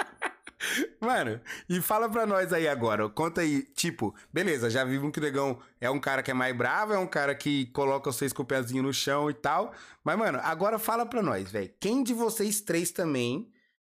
[1.00, 5.22] Mano, e fala pra nós aí agora, conta aí, tipo, beleza, já vimos que o
[5.22, 8.42] Negão é um cara que é mais bravo, é um cara que coloca vocês com
[8.42, 9.72] o pezinho no chão e tal,
[10.02, 13.50] mas, mano, agora fala pra nós, velho, quem de vocês três também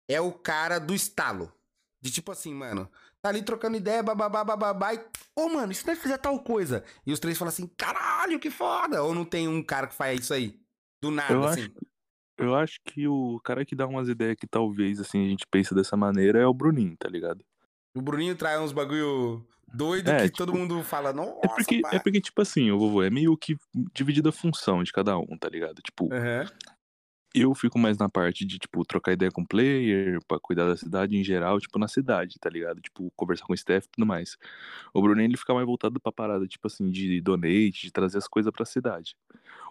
[0.09, 1.53] é o cara do estalo?
[2.01, 2.89] De tipo assim, mano,
[3.23, 5.01] tá ali trocando ideia, bababá, bababá, e,
[5.37, 6.85] ô, mano, e se nós fizer tal coisa?
[7.07, 9.03] E os três falam assim, caralho, que foda!
[9.03, 10.59] Ou não tem um cara que faz isso aí?
[11.03, 11.73] Do nada, Eu assim.
[12.39, 15.75] Eu acho que o cara que dá umas ideias que talvez, assim, a gente pense
[15.75, 17.45] dessa maneira é o Bruninho, tá ligado?
[17.95, 19.45] O Bruninho traz uns bagulho
[19.75, 22.71] doido É, que tipo, todo mundo fala, nossa, É porque, pá." é porque, tipo assim,
[22.71, 23.57] o vovô, é meio que
[23.93, 25.83] dividida a função de cada um, tá ligado?
[25.83, 26.47] Tipo, Aham.
[27.35, 30.77] Eu fico mais na parte de, tipo, trocar ideia com o player, pra cuidar da
[30.77, 32.81] cidade em geral, tipo, na cidade, tá ligado?
[32.81, 34.37] Tipo, conversar com o staff e tudo mais.
[34.93, 38.29] O Bruninho, ele fica mais voltado pra parada, tipo assim, de donate, de trazer as
[38.29, 39.17] coisas pra cidade.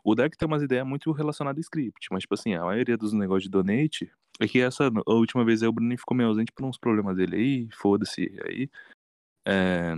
[0.03, 3.13] O Dark tem umas ideias muito relacionadas a script, mas, tipo assim, a maioria dos
[3.13, 6.51] negócios de donate é que essa a última vez aí o Bruninho ficou meio ausente
[6.53, 8.69] por uns problemas dele aí, foda-se, aí.
[9.45, 9.95] É...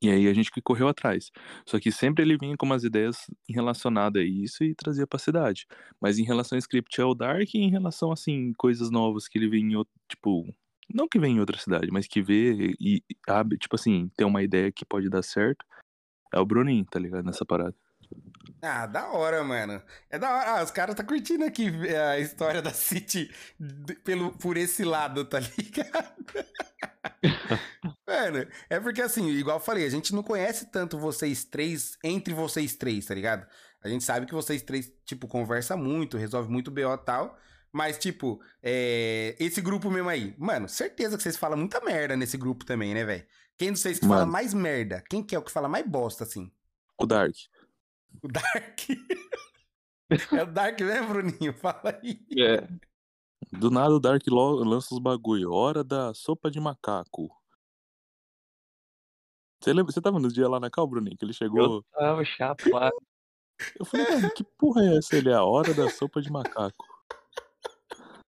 [0.00, 1.30] E aí a gente que correu atrás.
[1.66, 5.66] Só que sempre ele vinha com umas ideias relacionadas a isso e trazia pra cidade.
[6.00, 9.48] Mas em relação ao script é o Dark em relação, assim, coisas novas que ele
[9.48, 10.54] vê em outro, tipo...
[10.92, 14.42] Não que vem em outra cidade, mas que vê e abre, tipo assim, tem uma
[14.42, 15.64] ideia que pode dar certo.
[16.34, 17.24] É o Bruninho, tá ligado?
[17.24, 17.74] Nessa parada.
[18.64, 19.82] Ah, da hora, mano.
[20.08, 20.50] É da hora.
[20.50, 23.28] Ah, os caras tá curtindo aqui a história da City
[24.04, 26.14] pelo, por esse lado, tá ligado?
[28.06, 32.32] mano, é porque assim, igual eu falei, a gente não conhece tanto vocês três, entre
[32.32, 33.44] vocês três, tá ligado?
[33.82, 37.36] A gente sabe que vocês três, tipo, conversa muito, resolve muito BO e tal.
[37.72, 42.36] Mas, tipo, é, esse grupo mesmo aí, mano, certeza que vocês falam muita merda nesse
[42.36, 43.26] grupo também, né, velho?
[43.58, 44.32] Quem de vocês que fala Mano.
[44.32, 45.02] mais merda?
[45.08, 46.52] Quem que é o que fala mais bosta, assim?
[46.98, 47.34] O Dark.
[48.22, 48.80] O Dark.
[50.38, 51.52] é o Dark mesmo, Bruninho?
[51.54, 52.24] Fala aí.
[52.36, 52.68] É.
[53.52, 55.52] Do nada o Dark lo- lança os bagulho.
[55.52, 57.28] Hora da sopa de macaco.
[59.60, 59.92] Você lembra?
[59.92, 61.16] Você tava nos dias lá na cal, Bruninho?
[61.16, 61.76] Que ele chegou.
[61.76, 62.96] Eu tava chapado.
[63.78, 65.16] Eu falei, mano, que porra é essa?
[65.16, 66.84] Ele é a hora da sopa de macaco.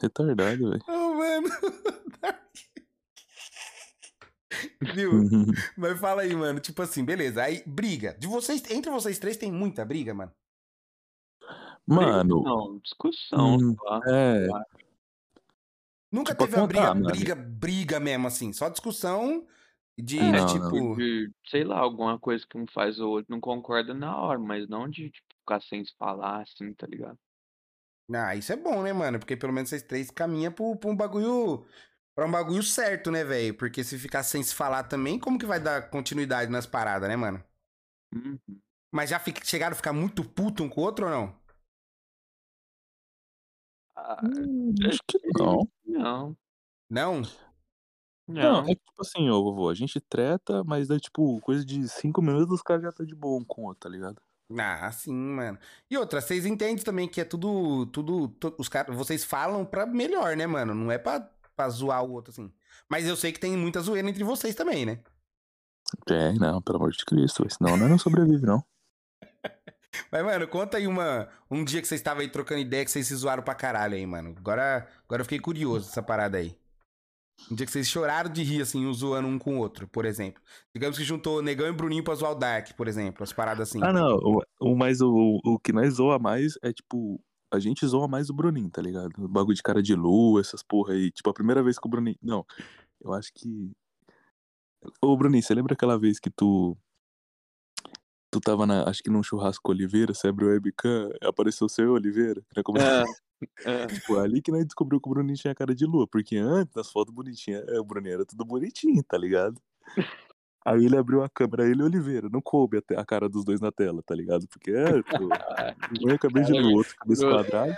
[0.00, 0.82] Retardado, velho.
[0.88, 1.48] Ô, mano.
[4.94, 5.12] Viu?
[5.76, 6.60] Mas fala aí, mano.
[6.60, 7.42] Tipo assim, beleza.
[7.42, 8.14] Aí, briga.
[8.18, 10.32] De vocês, entre vocês três tem muita briga, mano.
[11.86, 13.56] Mano, Não, discussão.
[13.56, 13.76] Hum,
[14.06, 14.48] é.
[16.10, 17.06] Nunca Tipo, teve uma briga, mano.
[17.06, 18.52] briga, briga mesmo, assim.
[18.52, 19.46] Só discussão
[19.98, 20.96] de, É, Não, tipo.
[20.96, 24.68] de, sei lá, alguma coisa que um faz ou outro não concorda na hora, mas
[24.68, 27.18] não de tipo, ficar sem se falar, assim, tá ligado?
[28.12, 29.18] Ah, isso é bom, né, mano?
[29.18, 31.66] Porque pelo menos vocês três caminham pra um bagulho.
[32.14, 33.54] Pra um bagulho certo, né, velho?
[33.56, 37.16] Porque se ficar sem se falar também, como que vai dar continuidade nas paradas, né,
[37.16, 37.42] mano?
[38.14, 38.38] Uhum.
[38.92, 41.40] Mas já fica- chegaram a ficar muito puto um com o outro ou não?
[43.96, 45.68] Ah, hum, acho que não.
[45.86, 46.36] não,
[46.90, 47.22] Não?
[48.26, 48.62] Não, não.
[48.64, 52.22] é que, tipo assim, ô vovô, a gente treta, mas daí, tipo, coisa de cinco
[52.22, 54.20] minutos os caras já tá de boa um com o outro, tá ligado?
[54.58, 55.58] Ah, sim, mano.
[55.90, 57.86] E outra, vocês entendem também que é tudo.
[57.86, 58.94] tudo to- os caras.
[58.96, 60.74] Vocês falam pra melhor, né, mano?
[60.74, 61.18] Não é pra,
[61.54, 62.52] pra zoar o outro, assim.
[62.88, 65.00] Mas eu sei que tem muita zoeira entre vocês também, né?
[66.08, 68.64] É, não, pelo amor de Cristo, senão não sobrevive, não.
[70.10, 73.06] Mas, mano, conta aí uma, um dia que vocês estavam aí trocando ideia que vocês
[73.06, 74.34] se zoaram pra caralho aí, mano.
[74.36, 76.56] Agora, agora eu fiquei curioso dessa parada aí.
[77.50, 80.04] Um dia que vocês choraram de rir, assim, um zoando um com o outro, por
[80.04, 80.42] exemplo.
[80.72, 83.22] Digamos que juntou Negão e Bruninho pra zoar o Dark, por exemplo.
[83.22, 83.80] As paradas assim.
[83.82, 87.20] Ah, não, o, o, mas o, o que nós zoa mais é, tipo,
[87.54, 89.12] a gente zoa mais o Bruninho, tá ligado?
[89.18, 91.10] O bagulho de cara de lua, essas porra aí.
[91.10, 92.16] Tipo, a primeira vez que o Bruninho.
[92.22, 92.44] Não,
[93.02, 93.70] eu acho que.
[95.00, 96.76] Ô, Bruninho, você lembra aquela vez que tu.
[98.30, 98.88] Tu tava na.
[98.88, 102.42] Acho que num churrasco Oliveira, você abriu o webcam, apareceu o seu Oliveira?
[102.54, 103.10] Nós começamos-
[103.64, 103.86] É, é.
[103.86, 106.90] Tipo, ali que nós descobriu que o Bruninho tinha cara de lua, porque antes, nas
[106.90, 109.60] fotos bonitinhas, é, o Bruninho era tudo bonitinho, tá ligado?
[110.64, 113.60] Aí ele abriu a câmera, ele e o Oliveira, não coube a, cara dos dois
[113.60, 114.48] na tela, tá ligado?
[114.48, 115.28] Porque é, pô,
[116.06, 117.76] um é cabeça de Cara, lua, outro cabeça quadrada.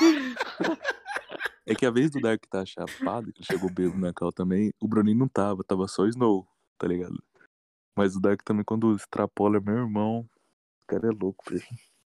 [1.66, 4.72] É que a vez do Dark tá chapado, que ele chegou bêbado na cal também,
[4.80, 6.44] o Bruninho não tava, tava só Snow,
[6.76, 7.22] tá ligado?
[7.96, 10.28] Mas o Dark também, quando extrapola, é meu irmão.
[10.82, 11.62] O cara é louco, velho.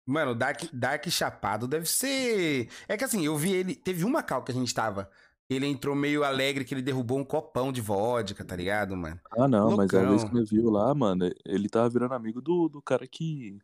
[0.06, 2.68] Mano, Dark, Dark Chapado deve ser.
[2.88, 3.74] É que assim, eu vi ele.
[3.74, 5.10] Teve uma cal que a gente tava.
[5.52, 9.20] Ele entrou meio alegre que ele derrubou um copão de vodka, tá ligado, mano?
[9.36, 10.28] Ah, não, mas a vez Loucão.
[10.28, 13.58] que me viu lá, mano, ele tava virando amigo do, do cara que.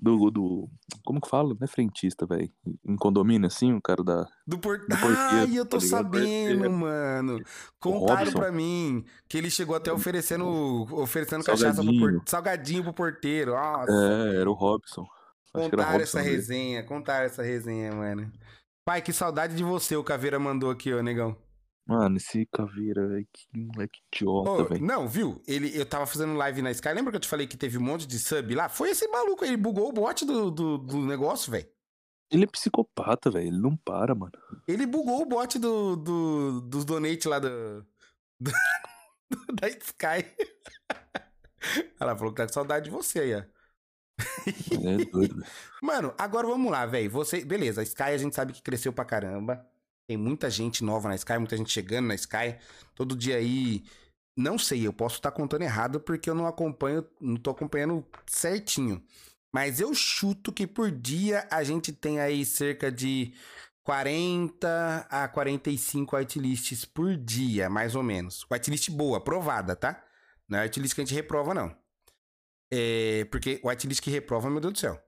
[0.00, 0.68] Do, do.
[1.04, 1.50] Como que fala?
[1.50, 2.50] Não é frentista, velho.
[2.84, 4.26] Em condomínio, assim, o cara da.
[4.46, 4.78] Do por...
[4.78, 6.72] Do porteiro, Ai, eu tô tá sabendo, Porteiro.
[6.72, 7.38] mano.
[7.78, 10.44] Contaram pra mim que ele chegou até oferecendo,
[10.92, 12.20] oferecendo cachaça pro Salgadinho.
[12.20, 12.28] por...
[12.28, 13.52] salgadinho pro porteiro.
[13.52, 13.92] Nossa.
[13.92, 15.06] É, era o Robson.
[15.54, 16.30] Acho Contaram essa Robson.
[16.30, 18.32] resenha, contaram essa resenha, mano.
[18.84, 21.36] Pai, que saudade de você, o Caveira mandou aqui, ó, negão.
[21.86, 23.02] Mano, esse caveira,
[23.32, 24.84] que moleque idiota, Ô, velho.
[24.84, 25.42] não, viu?
[25.48, 26.88] Ele, eu tava fazendo live na Sky.
[26.92, 28.68] Lembra que eu te falei que teve um monte de sub lá?
[28.68, 31.66] Foi esse maluco ele bugou o bot do, do, do negócio, velho.
[32.30, 33.48] Ele é psicopata, velho.
[33.48, 34.32] Ele não para, mano.
[34.66, 37.84] Ele bugou o bot do, do, dos donate lá do,
[38.40, 38.52] do-
[39.60, 40.24] da Sky.
[41.98, 43.42] Ela falou que tá com saudade de você aí, ó.
[44.70, 45.44] Ele é doido.
[45.82, 47.10] Mano, agora vamos lá, velho.
[47.10, 49.66] Você, beleza, a Sky a gente sabe que cresceu pra caramba.
[50.08, 52.56] Tem muita gente nova na Sky, muita gente chegando na Sky.
[52.94, 53.84] Todo dia aí.
[54.36, 59.02] Não sei, eu posso estar contando errado porque eu não acompanho, não tô acompanhando certinho.
[59.54, 63.34] Mas eu chuto que por dia a gente tem aí cerca de
[63.84, 68.46] 40 a 45 whitelists por dia, mais ou menos.
[68.50, 70.02] Whitelist boa, aprovada, tá?
[70.48, 71.81] Não é whitelist que a gente reprova, não.
[72.74, 74.98] É, porque whitelist que reprova, meu Deus do céu.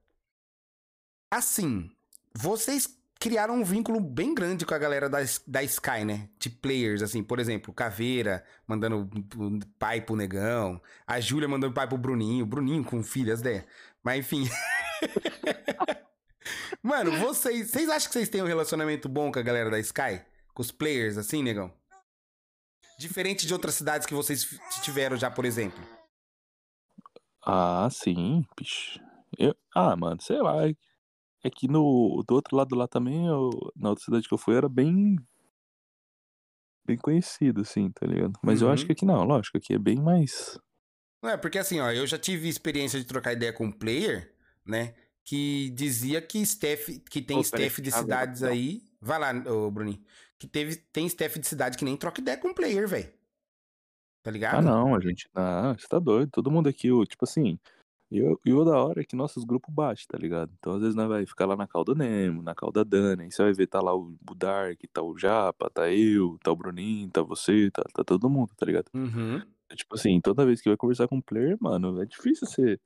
[1.31, 1.91] Assim,
[2.35, 2.87] vocês
[3.19, 6.29] criaram um vínculo bem grande com a galera da, da Sky, né?
[6.39, 9.09] De players, assim, por exemplo, Caveira mandando
[9.79, 13.65] pai pro Negão, a Júlia mandando pai pro Bruninho, Bruninho com filhas, né?
[14.03, 14.47] Mas enfim.
[16.83, 20.21] Mano, vocês, vocês acham que vocês têm um relacionamento bom com a galera da Sky?
[20.53, 21.73] Com os players, assim, Negão?
[22.99, 24.47] Diferente de outras cidades que vocês
[24.83, 25.83] tiveram já, por exemplo.
[27.47, 28.99] Ah, sim, bicho.
[29.39, 29.55] Eu...
[29.75, 30.67] Ah, mano, sei lá.
[30.69, 30.75] é-
[31.45, 33.51] É que no do outro lado lá também, eu...
[33.77, 35.17] na outra cidade que eu fui, era bem.
[36.87, 38.39] Bem conhecido, assim, tá ligado?
[38.43, 38.87] Mas eu acho Uhum.
[38.87, 40.59] que aqui não, lógico, aqui é bem mais.
[41.23, 44.35] Não é, porque assim, ó, eu já tive experiência de trocar ideia com um player,
[44.67, 44.95] né?
[45.25, 48.53] Que dizia que staff, que tem Ô, staff de Thiago, cidades rapidão.
[48.53, 48.83] aí.
[49.01, 50.03] Vai lá, ô Bruninho.
[50.39, 53.11] Que teve, tem staff de cidade que nem troca ideia com player, velho.
[54.25, 54.57] Tá ligado?
[54.57, 55.29] Ah, não, a gente.
[55.35, 56.31] Ah, você tá doido.
[56.33, 57.59] Todo mundo aqui, o- tipo assim.
[58.11, 60.51] E o, e o da hora é que nossos grupos batem, tá ligado?
[60.59, 63.25] Então, às vezes, nós vai ficar lá na calda Nemo, na calda Dani.
[63.25, 66.51] Aí você vai ver, tá lá o, o Dark, tá o Japa, tá eu, tá
[66.53, 68.87] o Bruninho, tá você, tá, tá todo mundo, tá ligado?
[68.95, 69.43] Uhum.
[69.71, 72.79] É Tipo assim, toda vez que vai conversar com um player, mano, é difícil você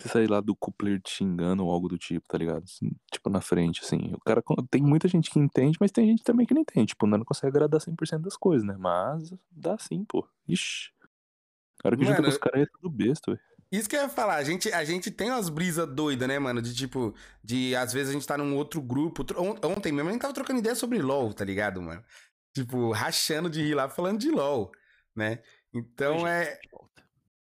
[0.00, 2.62] Você sair lá do coupler te xingando ou algo do tipo, tá ligado?
[2.62, 4.12] Assim, tipo, na frente, assim.
[4.14, 4.42] O cara.
[4.70, 6.88] Tem muita gente que entende, mas tem gente também que não entende.
[6.88, 8.76] Tipo, não consegue agradar 100% das coisas, né?
[8.78, 10.26] Mas dá sim, pô.
[10.46, 10.90] Ixi.
[11.82, 13.42] A hora que junta Mano, com os caras é tudo besta, velho.
[13.70, 16.62] Isso que eu ia falar, a gente, a gente tem umas brisas doidas, né, mano?
[16.62, 19.26] De tipo, de às vezes a gente tá num outro grupo.
[19.36, 22.02] Ontem mesmo a gente tava trocando ideia sobre LOL, tá ligado, mano?
[22.54, 24.72] Tipo, rachando de rir lá falando de LOL,
[25.14, 25.42] né?
[25.72, 26.58] Então Hoje, é.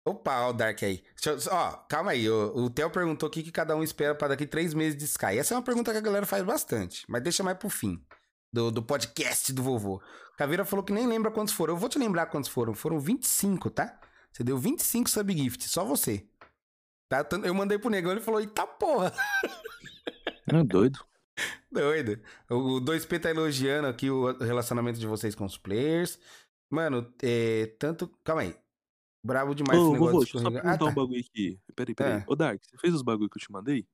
[0.05, 1.01] Opa, ó, o Dark aí.
[1.25, 2.29] Eu- Ó, calma aí.
[2.29, 5.05] O, o Theo perguntou o que, que cada um espera pra daqui três meses de
[5.05, 5.37] Sky.
[5.37, 8.03] Essa é uma pergunta que a galera faz bastante, mas deixa mais pro fim.
[8.51, 10.01] Do, do podcast do vovô.
[10.37, 11.73] Caveira falou que nem lembra quantos foram.
[11.73, 12.73] Eu vou te lembrar quantos foram.
[12.73, 13.99] Foram 25, tá?
[14.31, 16.27] Você deu 25 subgift, só você.
[17.09, 17.25] Tá?
[17.43, 19.13] Eu mandei pro negão, ele falou, eita porra.
[20.51, 20.99] Não é doido.
[21.71, 22.19] Doido.
[22.49, 26.19] O 2P tá elogiando aqui o relacionamento de vocês com os players.
[26.69, 28.07] Mano, é, tanto...
[28.23, 28.55] Calma aí.
[29.23, 30.95] Bravo demais esse Ô, negócio vovô, de deixa eu só perguntar Ah, um tá.
[31.01, 31.59] bagulho aqui.
[31.75, 32.13] Peraí, peraí.
[32.21, 32.23] É.
[32.27, 33.87] Ô, Dark, você fez os bagulho que eu te mandei?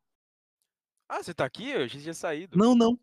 [1.08, 1.70] Ah, você tá aqui?
[1.70, 2.58] Eu já tinha saído.
[2.58, 2.98] Não, não.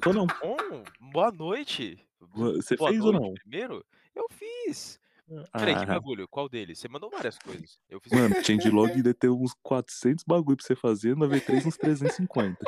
[0.00, 0.26] Tô não.
[0.40, 1.98] Bom, boa noite.
[2.20, 3.34] Você boa fez ou noite não?
[3.34, 3.84] primeiro?
[4.14, 4.98] Eu fiz.
[5.52, 6.28] Peraí, que Ah, bagulho?
[6.28, 6.78] Qual deles?
[6.78, 7.80] Você mandou várias coisas.
[7.88, 11.76] Eu fiz Mano, changelog deve ter uns 400 bagulho pra você fazer, na V3 uns
[11.76, 12.64] 350.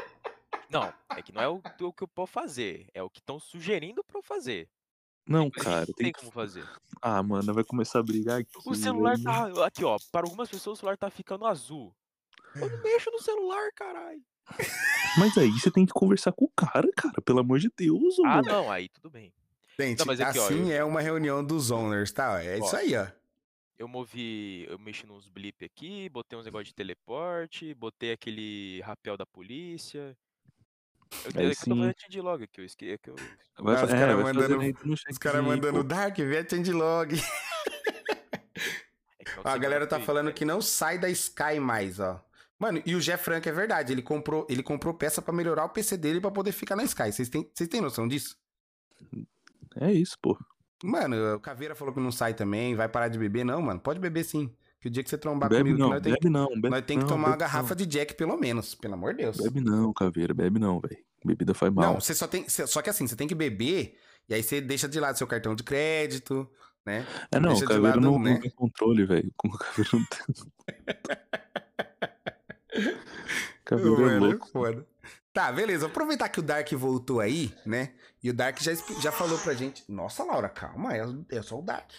[0.70, 2.88] Não, é que não é o, o que eu posso fazer.
[2.94, 4.68] É o que estão sugerindo pra eu fazer.
[5.28, 6.64] Não, Mas cara, não tem tem como fazer.
[7.02, 8.50] Ah, mano, vai começar a brigar aqui.
[8.64, 9.46] O celular tá.
[9.66, 9.96] Aqui, ó.
[10.12, 11.92] Para algumas pessoas o celular tá ficando azul.
[12.54, 14.22] Eu não mexo no celular, caralho.
[15.18, 18.36] Mas aí você tem que conversar com o cara, cara, pelo amor de Deus, Ah,
[18.36, 18.48] mano.
[18.48, 19.32] não, aí tudo bem.
[19.78, 22.42] Gente, Não, mas aqui, ó, assim eu- é uma reunião dos owners, tá?
[22.42, 22.78] É isso Ó.
[22.78, 23.06] aí, ó.
[23.78, 24.64] Eu movi.
[24.70, 30.16] Eu mexi nos blip aqui, botei uns negócios de teleporte, botei aquele rapel da polícia.
[31.24, 32.90] Eu, é que eu tô fazendo changelog aqui, eu esque...
[32.90, 33.16] é que eu.
[33.58, 35.84] Ah, os é, cara vai mandando- Os caras aí, mandando.
[35.84, 37.14] Dark, vê a changelog.
[39.18, 42.22] É que Ó, a galera tá falando é, que não sai da Sky mais, ó.
[42.58, 45.68] Mano, e o Jeff Frank é verdade, ele comprou, ele comprou peça pra melhorar o
[45.68, 47.12] PC dele pra poder ficar na Sky.
[47.12, 48.36] Vocês têm, vocês têm noção disso?
[49.78, 50.38] É isso, pô.
[50.82, 53.44] Mano, o Caveira falou que não sai também, vai parar de beber.
[53.44, 54.54] Não, mano, pode beber sim.
[54.80, 56.84] Que o dia que você trombar Bebe comigo, não, nós tem, bebe não, bebe nós
[56.84, 57.76] tem que não, tomar uma garrafa não.
[57.76, 59.38] de Jack pelo menos, pelo amor de Deus.
[59.38, 60.98] Bebe não, caveira, bebe não, velho.
[61.24, 61.94] Bebida faz mal.
[61.94, 62.46] Não, você só tem.
[62.48, 63.98] Só que assim, você tem que beber,
[64.28, 66.48] e aí você deixa de lado seu cartão de crédito,
[66.84, 67.06] né?
[67.32, 68.34] é não, deixa o lado, não, né?
[68.34, 69.32] não tem controle, velho.
[69.36, 70.20] Com o caveira não tem.
[73.64, 74.48] caveira é Mano, louco.
[74.48, 74.86] foda.
[75.32, 75.86] Tá, beleza.
[75.86, 77.92] Aproveitar que o Dark voltou aí, né?
[78.22, 78.72] E o Dark já,
[79.02, 79.84] já falou pra gente.
[79.86, 81.90] Nossa, Laura, calma, é, é só o Dark.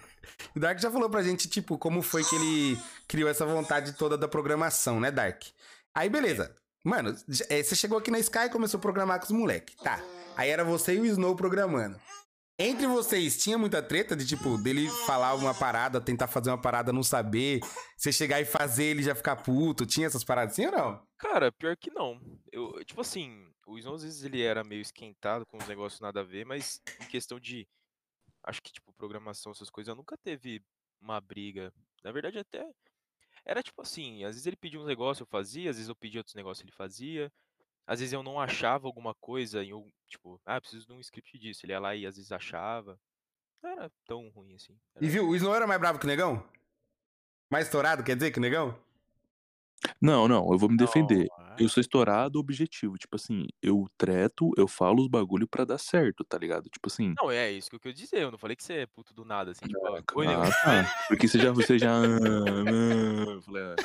[0.54, 2.78] O Dark já falou pra gente, tipo, como foi que ele
[3.08, 5.42] criou essa vontade toda da programação, né, Dark?
[5.94, 6.54] Aí, beleza.
[6.84, 7.14] Mano,
[7.48, 9.76] é, você chegou aqui na Sky e começou a programar com os moleques.
[9.76, 10.00] Tá.
[10.36, 12.00] Aí era você e o Snow programando.
[12.60, 16.92] Entre vocês, tinha muita treta de, tipo, dele falar uma parada, tentar fazer uma parada,
[16.92, 17.60] não saber.
[17.96, 19.86] Você chegar e fazer ele já ficar puto.
[19.86, 21.02] Tinha essas paradas assim ou não?
[21.16, 22.20] Cara, pior que não.
[22.50, 26.20] Eu, tipo assim, o Snow às vezes ele era meio esquentado com os negócios nada
[26.20, 27.68] a ver, mas em questão de.
[28.48, 30.62] Acho que, tipo, programação, essas coisas, nunca teve
[30.98, 31.70] uma briga.
[32.02, 32.66] Na verdade, até.
[33.44, 36.20] Era tipo assim, às vezes ele pedia uns negócios, eu fazia, às vezes eu pedia
[36.20, 37.30] outros negócios, ele fazia.
[37.86, 41.38] Às vezes eu não achava alguma coisa em um, tipo, ah, preciso de um script
[41.38, 41.66] disso.
[41.66, 42.98] Ele ia lá e às vezes achava.
[43.62, 44.72] Não era tão ruim assim.
[44.96, 46.42] E Era- viu, o Snow era mais bravo que o Negão?
[47.50, 48.78] Mais estourado, quer dizer, que o Negão?
[50.00, 51.28] Não, não, eu vou me defender.
[51.38, 52.96] Não, Eu sou estourado objetivo.
[52.96, 56.68] Tipo assim, eu treto, eu falo os bagulho pra dar certo, tá ligado?
[56.68, 57.14] Tipo assim.
[57.20, 58.22] Não, é isso que eu quis dizer.
[58.22, 60.42] Eu não falei que você é puto do nada, assim, tipo, ó, oi, Negão.
[60.42, 61.04] Ah, tá.
[61.08, 61.52] Porque você já.
[61.52, 61.92] Você já.
[62.02, 63.76] ah, eu falei, ah,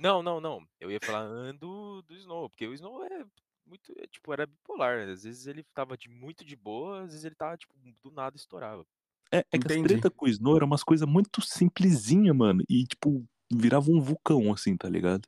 [0.00, 0.62] Não, não, não.
[0.80, 3.24] Eu ia falar ah, do, do Snow, porque o Snow é
[3.66, 5.08] muito, é, tipo, era bipolar.
[5.08, 8.36] Às vezes ele tava de muito de boa, às vezes ele tava, tipo, do nada
[8.36, 8.84] estourava.
[9.30, 9.88] É, é que as Entendi.
[9.88, 12.62] treta com o Snow era umas coisas muito simplesinha, mano.
[12.68, 15.26] E, tipo, virava um vulcão, assim, tá ligado?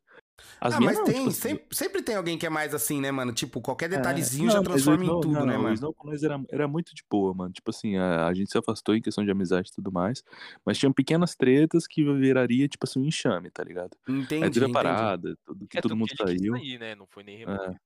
[0.60, 3.00] As ah, mas não, tem, tipo assim, sempre, sempre tem alguém que é mais assim,
[3.00, 3.32] né, mano?
[3.32, 5.94] Tipo, qualquer é, detalhezinho não, já transforma em Snow- tudo, não, né, O mano?
[5.94, 7.52] Com nós era, era muito de boa, mano.
[7.52, 10.22] Tipo assim, a, a gente se afastou em questão de amizade e tudo mais.
[10.64, 13.96] Mas tinham pequenas tretas que viraria, tipo assim, um enxame, tá ligado?
[14.08, 16.56] Entendi, Aí teve a parada, tudo, que É todo mundo saiu.
[16.56, 16.94] sair, né?
[16.94, 17.76] Não foi nem removido.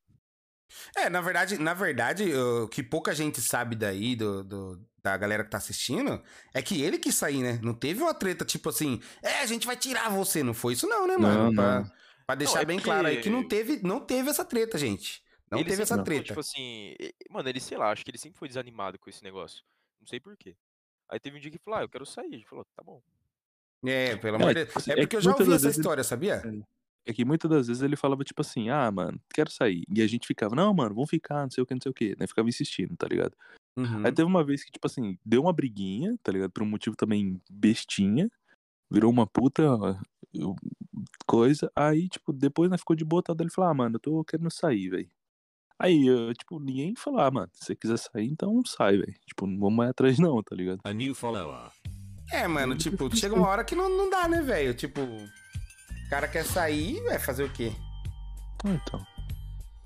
[0.96, 5.44] É, na verdade, na verdade, o que pouca gente sabe daí, do, do- da galera
[5.44, 6.22] que tá assistindo,
[6.54, 7.58] é que ele quis sair, né?
[7.62, 10.42] Não teve uma treta, tipo assim, é, a gente vai tirar você.
[10.42, 11.44] Não foi isso não, né, mano?
[11.44, 11.90] Não, pra, não.
[12.26, 15.22] pra deixar é bem claro aí que não teve, não teve essa treta, gente.
[15.50, 16.24] Não Ele teve essa foi, treta.
[16.24, 16.94] Tipo assim,
[17.30, 19.62] mano, ele, sei lá, acho que ele sempre foi desanimado com esse negócio.
[20.00, 20.56] Não sei porquê.
[21.10, 22.32] Aí teve um dia que falou, ah, eu quero sair.
[22.32, 23.02] Ele falou, tá bom.
[23.86, 24.68] É, pelo amor de Deus.
[24.68, 26.42] tipo assim, É é porque que eu já ouvi essa história, sabia?
[27.06, 29.84] É que muitas das vezes ele falava, tipo assim, ah, mano, quero sair.
[29.94, 31.94] E a gente ficava, não, mano, vamos ficar, não sei o que, não sei o
[31.94, 32.16] que.
[32.18, 32.26] Né?
[32.26, 33.36] Ficava insistindo, tá ligado?
[33.76, 34.06] Uhum.
[34.06, 36.50] Aí teve uma vez que, tipo assim, deu uma briguinha, tá ligado?
[36.50, 38.30] Por um motivo também bestinha.
[38.90, 39.62] Virou uma puta.
[40.32, 40.56] eu-
[41.26, 41.70] coisa.
[41.76, 44.50] Aí, tipo, depois nós ficou de boa, tal, ele falou, ah, mano, eu tô querendo
[44.50, 45.10] sair, velho.
[45.78, 49.14] Aí, eu, tipo, ninguém falou, ah, mano, se você quiser sair, então sai, velho.
[49.26, 50.80] Tipo, não vamos mais atrás não, tá ligado?
[50.84, 51.70] A new follower.
[52.32, 54.72] É, mano, tipo, chega uma hora que não, não dá, né, velho?
[54.74, 55.00] Tipo,
[56.06, 57.72] o cara quer sair, vai fazer o quê?
[58.64, 59.06] Ah, então.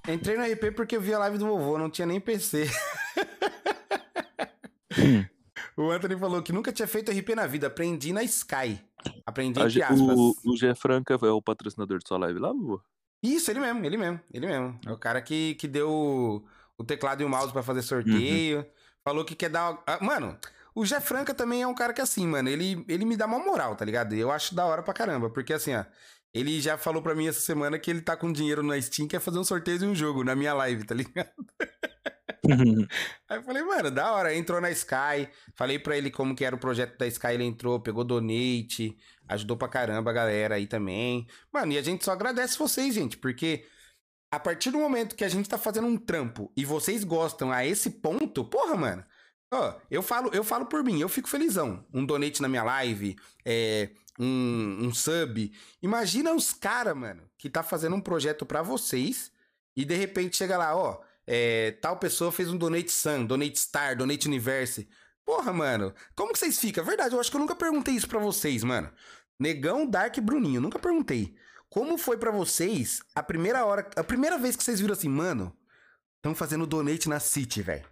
[0.09, 2.67] Entrei no RP porque eu vi a live do vovô, não tinha nem PC.
[5.77, 8.81] o Anthony falou que nunca tinha feito RP na vida, aprendi na Sky.
[9.27, 10.01] Aprendi entre aspas.
[10.01, 12.81] o, o Gé Franca é o patrocinador de sua live lá, Vovô?
[13.23, 14.81] Isso, ele mesmo, ele mesmo, ele mesmo.
[14.87, 16.45] É o cara que, que deu
[16.79, 18.65] o, teclado e o mouse pra fazer sorteio.
[19.05, 19.83] Falou que quer dar.
[19.87, 20.39] ah, Mano,
[20.79, 23.41] o Jé Franca também é um cara que assim, mano, ele, ele me dá uma
[23.41, 24.15] moral, tá ligado?
[24.15, 25.85] Eu acho da hora pra caramba, porque assim, ó.
[26.33, 29.19] Ele já falou pra mim essa semana que ele tá com dinheiro na Steam, quer
[29.19, 31.33] fazer um sorteio de um jogo na minha live, tá ligado?
[33.29, 34.35] Aí eu falei, mano, da hora.
[34.35, 37.81] Entrou na Sky, falei pra ele como que era o projeto da Sky, ele entrou,
[37.81, 41.27] pegou donate, ajudou pra caramba a galera aí também.
[41.53, 43.67] Mano, e a gente só agradece vocês, gente, porque
[44.31, 47.67] a partir do momento que a gente tá fazendo um trampo e vocês gostam a
[47.67, 49.05] esse ponto, porra, mano.
[49.51, 51.85] Ó, eu falo, eu falo por mim, eu fico felizão.
[51.93, 55.53] Um donate na minha live, é, um, um sub.
[55.83, 59.33] Imagina os caras, mano, que tá fazendo um projeto pra vocês
[59.75, 63.97] e de repente chega lá, ó, é, tal pessoa fez um donate Sun, donate Star,
[63.97, 64.89] donate Universe.
[65.25, 66.85] Porra, mano, como que vocês ficam?
[66.85, 68.91] Verdade, eu acho que eu nunca perguntei isso pra vocês, mano.
[69.39, 71.35] Negão, Dark e Bruninho, nunca perguntei.
[71.71, 75.57] Como foi pra vocês a primeira hora, a primeira vez que vocês viram assim, mano,
[76.17, 77.87] estão fazendo donate na City, velho?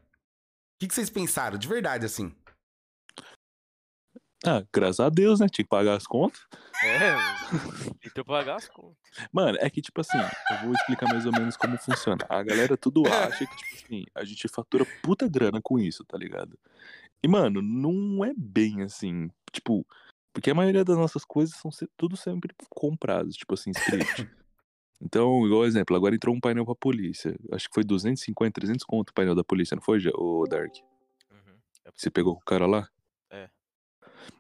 [0.77, 1.57] O que, que vocês pensaram?
[1.57, 2.35] De verdade, assim.
[4.45, 5.49] ah, graças a Deus, né?
[5.49, 6.39] Tinha que pagar as contas.
[6.85, 7.17] É,
[8.03, 8.99] tentou pagar as contas.
[9.33, 12.27] Mano, é que, tipo assim, eu vou explicar mais ou menos como funciona.
[12.29, 16.19] A galera tudo acha que, tipo assim, a gente fatura puta grana com isso, tá
[16.19, 16.59] ligado?
[17.23, 19.31] E, mano, não é bem assim.
[19.51, 19.87] Tipo,
[20.35, 24.29] porque a maioria das nossas coisas são tudo sempre compradas, tipo assim, script.
[25.01, 27.37] Então, igual exemplo, agora entrou um painel pra polícia.
[27.53, 30.75] Acho que foi 250, 300 conto o painel da polícia, não foi, o Dark?
[31.31, 31.55] Uhum.
[31.85, 32.89] É Você pegou com o cara lá?
[33.31, 33.49] É.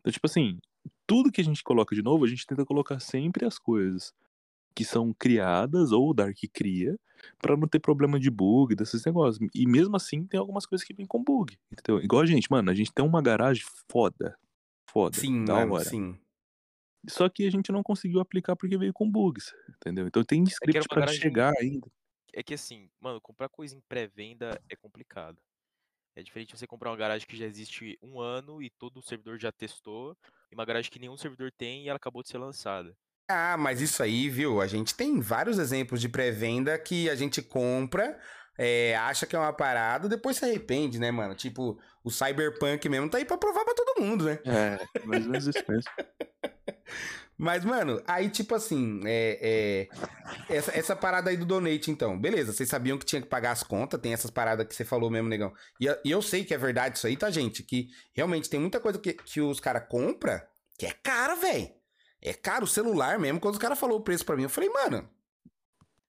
[0.00, 0.58] Então, tipo assim,
[1.06, 4.14] tudo que a gente coloca de novo, a gente tenta colocar sempre as coisas
[4.74, 6.98] que são criadas, ou o Dark cria,
[7.40, 9.48] pra não ter problema de bug, desses negócios.
[9.54, 12.02] E mesmo assim, tem algumas coisas que vêm com bug, entendeu?
[12.02, 14.36] Igual a gente, mano, a gente tem uma garagem foda.
[14.90, 15.18] Foda.
[15.18, 15.84] Sim, da mano, hora.
[15.84, 16.18] sim.
[17.08, 20.06] Só que a gente não conseguiu aplicar porque veio com bugs, entendeu?
[20.06, 21.90] Então tem era script pra garagem- chegar ainda.
[22.32, 25.40] É que assim, mano, comprar coisa em pré-venda é complicado.
[26.16, 29.02] É diferente de você comprar uma garagem que já existe um ano e todo o
[29.02, 30.16] servidor já testou,
[30.50, 32.96] e uma garagem que nenhum servidor tem e ela acabou de ser lançada.
[33.28, 34.60] Ah, mas isso aí, viu?
[34.60, 38.20] A gente tem vários exemplos de pré-venda que a gente compra,
[38.58, 41.34] é, acha que é uma parada, depois se arrepende, né, mano?
[41.34, 44.38] Tipo, o Cyberpunk mesmo tá aí pra provar pra todo mundo, né?
[44.44, 45.90] É, mais ou menos isso mesmo.
[47.38, 49.88] Mas, mano, aí, tipo assim, é,
[50.48, 52.18] é, essa, essa parada aí do donate, então.
[52.18, 55.10] Beleza, vocês sabiam que tinha que pagar as contas, tem essas paradas que você falou
[55.10, 55.52] mesmo, negão.
[55.78, 57.62] E, e eu sei que é verdade isso aí, tá, gente?
[57.62, 60.40] Que realmente tem muita coisa que, que os caras compram
[60.78, 61.70] que é cara, velho.
[62.20, 63.40] É caro o celular mesmo.
[63.40, 65.08] Quando os caras falaram o preço pra mim, eu falei, mano,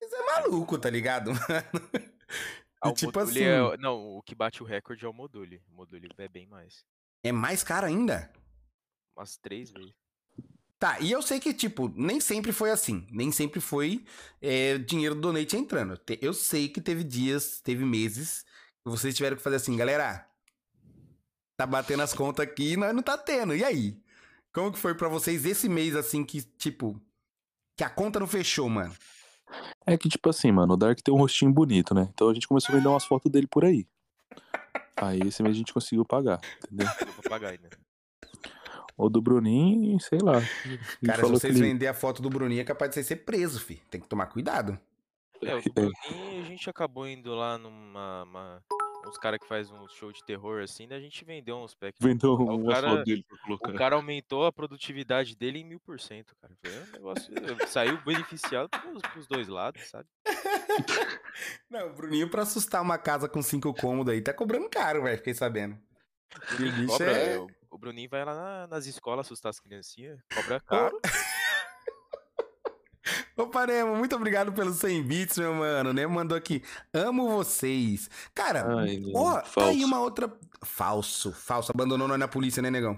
[0.02, 2.17] isso é maluco, tá ligado, mano?
[2.86, 5.62] E o tipo Module assim, é- Não, o que bate o recorde é o Module.
[5.68, 6.86] O Module é bem mais.
[7.24, 8.32] é mais caro ainda?
[9.16, 9.94] Umas três vezes.
[10.80, 13.08] Tá, e eu sei que, tipo, nem sempre foi assim.
[13.10, 14.06] Nem sempre foi
[14.40, 16.00] é, dinheiro do donate entrando.
[16.22, 20.30] Eu sei que teve dias, teve meses que vocês tiveram que fazer assim, galera.
[21.58, 23.56] Tá batendo as contas aqui e nós não tá tendo.
[23.56, 24.00] E aí?
[24.54, 27.02] Como que foi pra vocês esse mês, assim, que, tipo,
[27.76, 28.96] que a conta não fechou, mano?
[29.86, 32.10] É que, tipo assim, mano, o Dark tem um rostinho bonito, né?
[32.14, 33.88] Então a gente começou a vender umas fotos dele por aí.
[34.96, 36.88] Aí esse mês a gente conseguiu pagar, entendeu?
[37.30, 37.70] Pagar ainda.
[38.98, 40.42] O do Bruninho, sei lá.
[41.06, 43.18] Cara, se que vocês ele- vender a foto do Bruninho, é capaz de vocês ser
[43.18, 43.76] preso, fi.
[43.92, 44.78] Tem que tomar cuidado.
[45.42, 45.72] É, o do É.
[45.72, 48.24] Bruninho, a gente acabou indo lá numa.
[48.24, 48.64] uma-
[49.08, 52.00] uns caras que faz um show de terror assim, daí a gente vendeu uns packs.
[52.02, 53.70] vendeu O uma cara- dele pra colocar.
[53.72, 56.54] O cara aumentou a produtividade dele em mil por cento, cara.
[56.62, 57.34] Foi um negócio.
[57.68, 60.08] Saiu beneficiado pros, pros dois lados, sabe?
[61.70, 65.18] Não, o Bruninho, pra assustar uma casa com cinco cômodos aí, tá cobrando caro, velho.
[65.18, 65.78] Fiquei sabendo.
[66.54, 67.40] O bicho Cobra, é...
[67.40, 71.00] o, o Bruninho vai lá na- nas escolas assustar as criancinhas, cobra caro.
[73.38, 75.94] Ô, Paremo, muito obrigado pelos 100 bits, meu mano.
[75.94, 76.08] Né?
[76.08, 76.64] Mandou aqui.
[76.92, 78.10] Amo vocês.
[78.34, 80.36] Cara, Ai, ó, tá aí uma outra.
[80.64, 81.72] Falso, falso.
[81.72, 82.98] Abandonou nós na polícia, né, negão?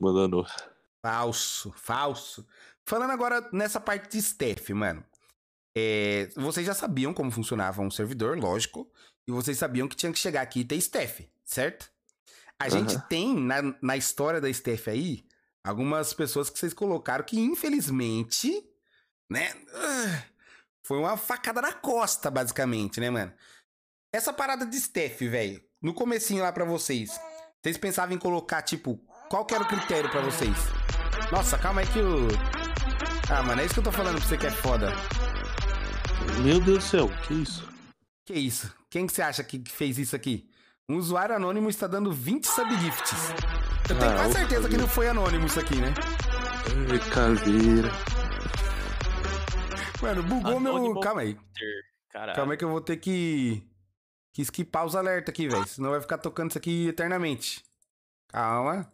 [0.00, 0.44] Mandando.
[1.00, 2.44] Falso, falso.
[2.84, 5.04] Falando agora nessa parte de staff, mano.
[5.76, 8.90] É, vocês já sabiam como funcionava um servidor, lógico.
[9.28, 11.88] E vocês sabiam que tinha que chegar aqui e ter staff, certo?
[12.58, 13.06] A gente Aham.
[13.08, 15.24] tem na, na história da staff aí
[15.62, 18.71] algumas pessoas que vocês colocaram que, infelizmente,
[19.32, 19.52] né?
[19.74, 20.22] Ah,
[20.84, 23.32] Foi uma facada na costa, basicamente, né, mano?
[24.12, 27.18] Essa parada de Steph, velho, no comecinho lá pra vocês,
[27.62, 28.96] vocês pensavam em colocar, tipo,
[29.28, 30.54] qual que era o critério pra vocês?
[31.30, 32.28] Nossa, calma aí que o...
[33.30, 34.92] Ah, mano, é isso que eu tô falando pra você que é foda.
[36.42, 37.68] Meu Deus do céu, que isso?
[38.26, 38.72] Que isso?
[38.90, 40.48] Quem que você acha que fez isso aqui?
[40.88, 43.30] Um usuário anônimo está dando 20 subgifts.
[43.88, 45.94] Eu tenho Ah, quase certeza que não foi anônimo isso aqui, né?
[47.10, 47.90] Caveira.
[50.02, 51.00] Mano, bugou meu...
[51.00, 51.38] Calma aí.
[52.10, 52.36] Caralho.
[52.36, 53.62] Calma aí que eu vou ter que...
[54.34, 55.66] Que skipar os alertas aqui, velho.
[55.66, 57.62] Senão vai ficar tocando isso aqui eternamente.
[58.28, 58.90] Calma.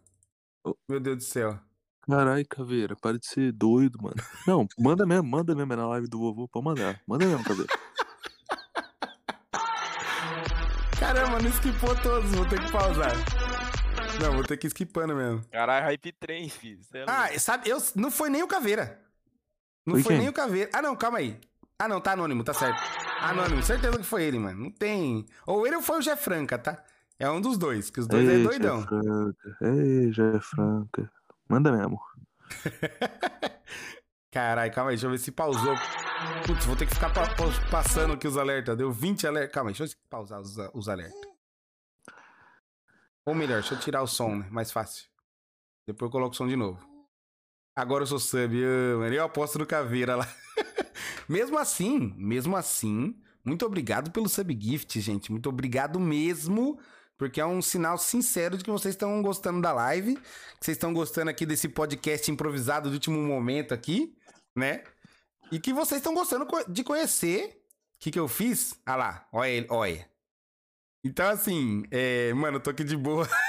[0.87, 1.59] Meu Deus do céu.
[2.01, 4.15] Caralho, caveira, para de ser doido, mano.
[4.45, 7.01] Não, manda mesmo, manda mesmo é na live do vovô, pode mandar.
[7.07, 7.71] Manda mesmo, caveira.
[10.99, 12.29] Caramba, não skipou todos.
[12.31, 13.13] Vou ter que pausar.
[14.21, 15.43] Não, vou ter que ir skipando mesmo.
[15.49, 16.81] Caralho, hype trem, filho.
[16.93, 17.05] É.
[17.07, 19.08] Ah, sabe, eu, não foi nem o Caveira.
[19.89, 20.69] Não Foi foi nem o Caveira.
[20.73, 21.39] Ah, não, calma aí.
[21.77, 22.79] Ah, não, tá anônimo, tá certo.
[23.21, 24.63] Anônimo, certeza que foi ele, mano.
[24.63, 25.25] Não tem.
[25.47, 26.83] Ou ele ou foi o Jé Franca, tá?
[27.17, 28.81] É um dos dois, que os dois é Ei, doidão.
[28.81, 29.57] Jé Franca.
[29.61, 31.11] Ei, Jé Franca.
[31.47, 31.99] Manda mesmo.
[34.31, 35.75] Caralho, calma aí, deixa eu ver se pausou.
[36.45, 37.33] Putz, vou ter que ficar pa-
[37.71, 38.77] passando aqui os alertas.
[38.77, 39.53] Deu 20 alertas.
[39.53, 41.19] Calma aí, deixa eu pausar os, os alertas.
[43.25, 44.47] Ou melhor, deixa eu tirar o som, né?
[44.51, 45.05] Mais fácil.
[45.87, 46.79] Depois eu coloco o som de novo.
[47.79, 49.15] Agora eu sou sub, ah, mano.
[49.15, 50.27] Eu aposto no Caveira lá.
[51.29, 55.31] mesmo assim, mesmo assim, muito obrigado pelo subgift, gente.
[55.31, 56.77] Muito obrigado mesmo.
[57.17, 60.15] Porque é um sinal sincero de que vocês estão gostando da live.
[60.15, 64.13] Que vocês estão gostando aqui desse podcast improvisado de último momento aqui,
[64.53, 64.83] né?
[65.49, 67.63] E que vocês estão gostando de conhecer
[67.95, 68.77] o que, que eu fiz.
[68.85, 70.09] Ah lá, olha ele, olha.
[71.01, 73.25] Então, assim, é, mano, eu tô aqui de boa.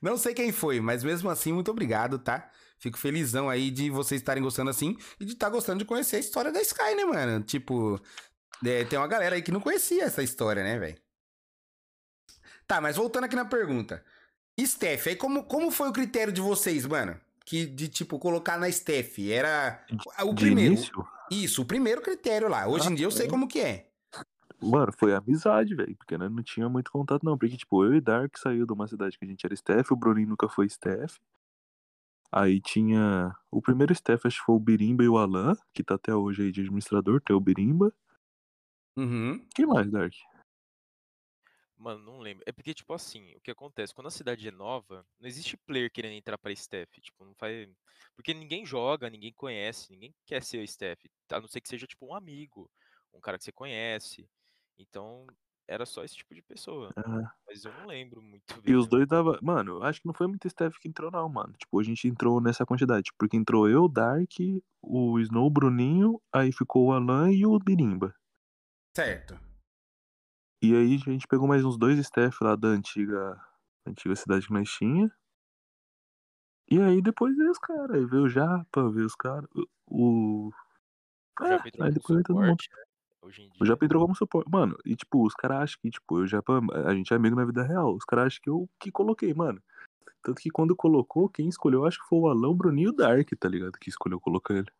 [0.00, 2.50] Não sei quem foi, mas mesmo assim, muito obrigado, tá?
[2.78, 6.20] Fico felizão aí de vocês estarem gostando assim e de estar gostando de conhecer a
[6.20, 7.42] história da Sky, né, mano?
[7.44, 8.00] Tipo,
[8.64, 10.96] é, tem uma galera aí que não conhecia essa história, né, velho?
[12.66, 14.04] Tá, mas voltando aqui na pergunta.
[14.60, 17.18] Steph, aí como, como foi o critério de vocês, mano?
[17.44, 19.18] Que de, tipo, colocar na Steph?
[19.20, 19.84] Era
[20.22, 20.74] o De primeiro.
[20.74, 22.66] início, Isso, o primeiro critério lá.
[22.68, 23.28] Hoje em Ah, dia eu sei é.
[23.28, 23.87] como que é.
[24.60, 25.96] Mano, foi amizade, velho.
[25.96, 27.36] Porque né, não tinha muito contato, não.
[27.36, 29.96] Porque, tipo, eu e Dark saiu de uma cidade que a gente era Steph, o
[29.96, 31.16] Bruninho nunca foi Steph.
[32.30, 33.34] Aí tinha.
[33.50, 36.42] O primeiro Steph, acho que foi o Birimba e o Alan, que tá até hoje
[36.42, 37.92] aí de administrador, tem o Birimba.
[38.96, 39.46] Uhum.
[39.54, 40.12] Quem mais, Dark?
[41.78, 42.42] Mano, não lembro.
[42.44, 43.94] É porque, tipo assim, o que acontece?
[43.94, 46.90] Quando a cidade é nova, não existe player querendo entrar pra Steph.
[47.00, 47.68] Tipo, não faz.
[48.16, 50.98] Porque ninguém joga, ninguém conhece, ninguém quer ser o Steph.
[51.30, 52.68] A não ser que seja, tipo, um amigo,
[53.14, 54.28] um cara que você conhece.
[54.78, 55.26] Então,
[55.66, 56.90] era só esse tipo de pessoa.
[56.96, 58.76] Ah, Mas eu não lembro muito E bem.
[58.76, 58.90] os não.
[58.90, 59.38] dois dava.
[59.42, 61.52] Mano, acho que não foi muito Steph que entrou, não, mano.
[61.58, 63.10] Tipo, a gente entrou nessa quantidade.
[63.18, 64.30] Porque entrou eu, Dark,
[64.82, 68.14] o Snow, o Bruninho, aí ficou o Alan e o Birimba.
[68.96, 69.38] Certo.
[70.62, 73.40] E aí a gente pegou mais uns dois Steph lá da antiga,
[73.86, 75.12] antiga cidade que nós tinha.
[76.70, 77.96] E aí depois veio os caras.
[77.96, 79.48] Aí veio o Japa, veio os caras.
[79.86, 80.50] O.
[81.40, 82.48] É, entrou aí depois veio todo mundo.
[82.48, 82.84] né?
[83.22, 83.66] Hoje em O dia.
[83.66, 84.50] Japa entrou como suporte.
[84.50, 87.44] Mano, e tipo, os caras acham que, tipo, o Japa, a gente é amigo na
[87.44, 87.94] vida real.
[87.94, 89.60] Os caras acham que eu que coloquei, mano.
[90.22, 92.96] Tanto que quando colocou, quem escolheu, acho que foi o Alão, o Bruninho e o
[92.96, 93.72] Dark, tá ligado?
[93.78, 94.70] Que escolheu colocar ele.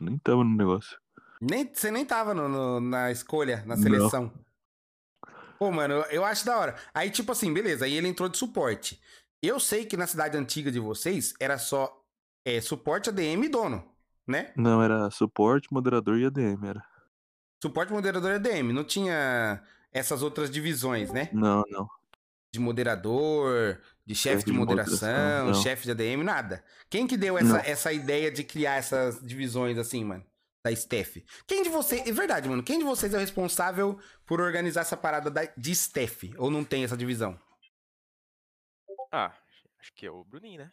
[0.00, 0.98] Nem tava no negócio.
[1.40, 3.82] Nem, você nem tava no- no- na escolha, na Não.
[3.82, 4.32] seleção.
[5.58, 6.76] Pô, mano, eu, eu acho da hora.
[6.94, 9.00] Aí, tipo assim, beleza, aí ele entrou de suporte.
[9.42, 11.92] Eu sei que na cidade antiga de vocês era só
[12.44, 13.84] é, suporte ADM e dono,
[14.26, 14.52] né?
[14.56, 16.84] Não, era suporte, moderador e ADM, era.
[17.62, 18.72] Suporte, moderador e ADM.
[18.72, 21.28] Não tinha essas outras divisões, né?
[21.32, 21.88] Não, não.
[22.52, 25.54] De moderador, de chefe de de moderação, moderação, não.
[25.54, 26.64] chefe de ADM, nada.
[26.88, 27.56] Quem que deu essa, Não.
[27.58, 30.24] essa ideia de criar essas divisões assim, mano?
[30.64, 31.18] Da Steph.
[31.46, 32.06] Quem de vocês.
[32.06, 32.62] É verdade, mano.
[32.62, 36.24] Quem de vocês é o responsável por organizar essa parada da- de Steph?
[36.38, 37.38] Ou não tem essa divisão?
[39.12, 39.32] Ah,
[39.80, 40.72] acho que é o Bruninho, né?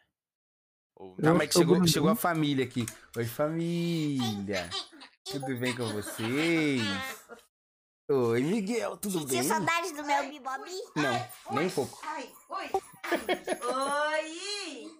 [0.96, 1.16] Ou...
[1.18, 2.86] Eu Calma aí acho que que é o chegou, chegou a família aqui.
[3.18, 4.70] Oi, família.
[5.26, 6.82] Tudo bem com vocês?
[8.10, 9.44] Oi, Miguel, tudo Sentiu bem?
[9.44, 10.72] saudade do meu bibobi?
[10.96, 12.00] Não, nem um pouco.
[12.04, 12.70] Ai, oi.
[13.74, 14.92] Oi.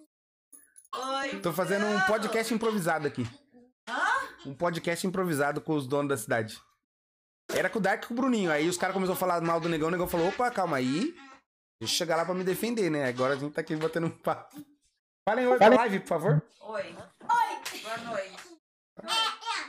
[0.94, 1.40] Oi.
[1.40, 3.24] Tô fazendo um podcast improvisado aqui.
[4.44, 6.60] Um podcast improvisado com os donos da cidade.
[7.50, 8.50] Era com o Dark e com o Bruninho.
[8.50, 9.86] Aí os caras começaram a falar mal do negão.
[9.88, 11.14] O negão falou: opa, calma aí.
[11.80, 13.06] Deixa eu chegar lá pra me defender, né?
[13.08, 14.56] Agora a gente tá aqui batendo um papo.
[15.28, 16.42] Falem oi pra live, por favor.
[16.60, 16.82] Oi.
[16.82, 17.80] Oi.
[17.82, 18.36] Boa noite.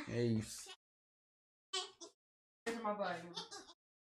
[0.09, 0.69] É isso.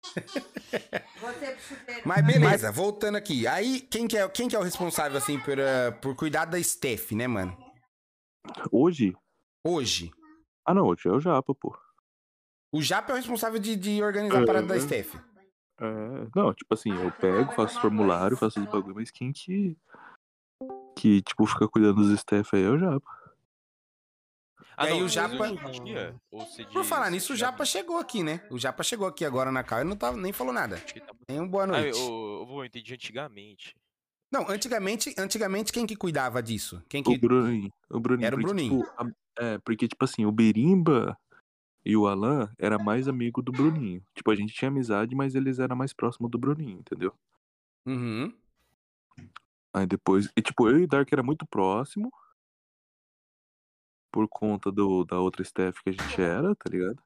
[2.04, 3.46] Mas beleza, voltando aqui.
[3.46, 6.62] Aí, quem que é, quem que é o responsável, assim, por, ah, por cuidar da
[6.62, 7.56] Steph, né, mano?
[8.72, 9.14] Hoje,
[9.64, 10.10] Hoje.
[10.64, 11.76] Ah, não, hoje é o Japa, pô.
[12.72, 14.80] O Japa é o responsável de, de organizar a parada da É.
[14.80, 15.14] Steph.
[15.80, 19.76] É, não, tipo assim, eu pego, faço os formulário, faço os bagulho, mas quem que.
[20.96, 23.19] Que, tipo, fica cuidando dos staff aí é o Japa.
[24.76, 25.48] Ah, E aí não, o Japa-
[25.84, 26.14] dia,
[26.72, 28.46] Por falar nisso, o Japa chegou aqui, né?
[28.50, 30.78] O Japa chegou aqui agora na cal e não tava, nem falou nada.
[30.78, 31.98] Tá- Nem um boa Ah, noite.
[31.98, 33.76] eu, eu, eu entendi antigamente.
[34.32, 36.82] Não, antigamente, antigamente quem que cuidava disso?
[36.88, 37.18] Quem O que...
[37.18, 37.72] Bruninho.
[37.90, 38.26] O Bruninho.
[38.26, 38.82] Era o porque, Bruninho.
[38.84, 39.10] tipo, a-
[39.44, 41.18] é, porque, tipo assim, o Berimba
[41.84, 44.02] e o Alan era mais amigo do Bruninho.
[44.14, 47.12] Tipo, a gente tinha amizade, mas eles eram mais próximos do Bruninho, entendeu?
[47.84, 48.32] Uhum.
[49.74, 50.28] Aí depois.
[50.36, 52.12] E, tipo, eu e o Dark era muito próximo.
[54.12, 56.98] Por conta do, da outra staff que a gente era, tá ligado?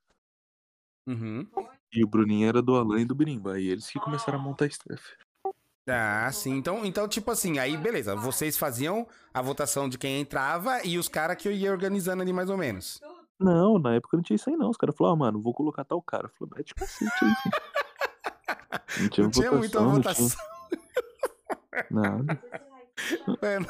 [1.06, 1.46] Uhum.
[1.92, 3.54] E o Bruninho era do Alan e do Berimba.
[3.54, 5.02] Aí eles que começaram a montar a staff.
[5.86, 6.56] Ah, sim.
[6.56, 8.16] Então, então, tipo assim, aí beleza.
[8.16, 12.32] Vocês faziam a votação de quem entrava e os caras que eu ia organizando ali
[12.32, 13.00] mais ou menos.
[13.38, 14.70] Não, na época não tinha isso aí não.
[14.70, 16.26] Os caras falaram, ah, mano, vou colocar tal cara.
[16.26, 17.34] Eu falei, mete cacete aí.
[19.00, 20.28] Não tinha Não tinha muita votação, não votação.
[20.28, 22.42] tinha nada.
[23.42, 23.66] Mano.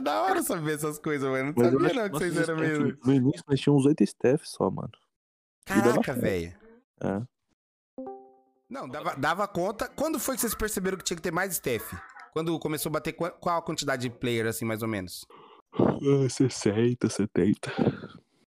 [0.00, 1.52] É da hora saber essas coisas, mano.
[1.56, 2.98] Não sabia não que vocês eram mesmo.
[3.04, 4.90] No início nós tínhamos uns oito staff só, mano.
[5.66, 6.54] Dava Caraca, velho.
[7.02, 7.22] É.
[8.68, 9.88] Não, dava, dava conta.
[9.88, 11.96] Quando foi que vocês perceberam que tinha que ter mais staff?
[12.32, 15.26] Quando começou a bater qua- qual a quantidade de player, assim, mais ou menos?
[15.74, 17.70] Ah, 60, 70.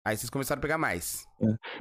[0.04, 1.24] Aí vocês começaram a pegar mais.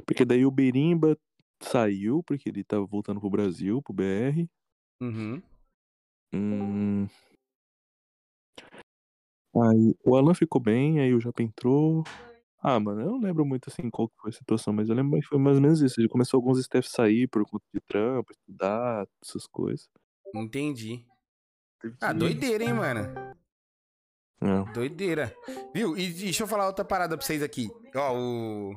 [0.06, 1.18] Porque daí o Berimba
[1.62, 4.48] saiu, porque ele tava voltando pro Brasil, pro BR.
[5.02, 5.42] Uhum.
[6.32, 7.08] Hum...
[9.54, 12.04] Aí o Alan ficou bem, aí o Japa entrou.
[12.62, 15.18] Ah, mano, eu não lembro muito assim qual que foi a situação, mas eu lembro
[15.18, 16.00] que foi mais ou menos isso.
[16.00, 19.88] Ele começou alguns staff sair por conta de trampo, estudar, essas coisas.
[20.34, 21.04] Entendi.
[22.00, 23.00] Ah, doideira, hein, mano?
[24.42, 24.72] É.
[24.72, 25.34] Doideira.
[25.74, 25.96] Viu?
[25.96, 27.70] E deixa eu falar outra parada pra vocês aqui.
[27.94, 28.74] Ó, o...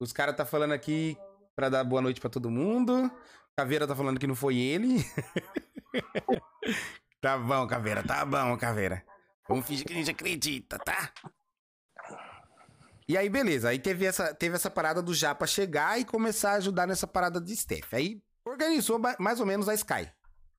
[0.00, 1.16] Os caras tá falando aqui
[1.54, 3.10] pra dar boa noite pra todo mundo.
[3.56, 4.98] Caveira tá falando que não foi ele.
[7.20, 9.04] tá bom, Caveira, tá bom, Caveira.
[9.48, 11.10] Vamos fingir que a gente acredita, tá?
[13.08, 13.70] E aí, beleza.
[13.70, 17.40] Aí teve essa, teve essa parada do Japa chegar e começar a ajudar nessa parada
[17.40, 17.94] de Steph.
[17.94, 20.06] Aí organizou mais ou menos a Sky,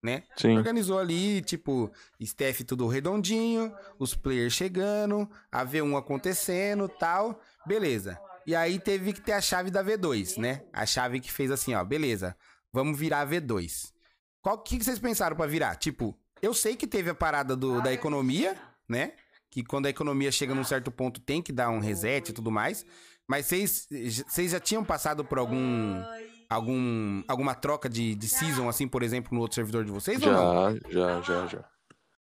[0.01, 0.23] né?
[0.35, 0.57] Sim.
[0.57, 1.91] Organizou ali, tipo,
[2.23, 7.39] Steph tudo redondinho, os players chegando, a V1 acontecendo tal.
[7.67, 8.19] Beleza.
[8.47, 10.63] E aí teve que ter a chave da V2, né?
[10.73, 12.35] A chave que fez assim, ó, beleza,
[12.73, 13.93] vamos virar a V2.
[14.41, 15.75] Qual que, que vocês pensaram pra virar?
[15.75, 18.55] Tipo, eu sei que teve a parada do, da economia,
[18.89, 19.13] né?
[19.51, 22.51] Que quando a economia chega num certo ponto tem que dar um reset e tudo
[22.51, 22.85] mais.
[23.27, 23.87] Mas vocês
[24.27, 26.03] vocês já tinham passado por algum
[26.49, 30.31] algum alguma troca de, de season assim, por exemplo, no outro servidor de vocês ou
[30.33, 30.75] não?
[30.75, 31.69] Já, já, já, já.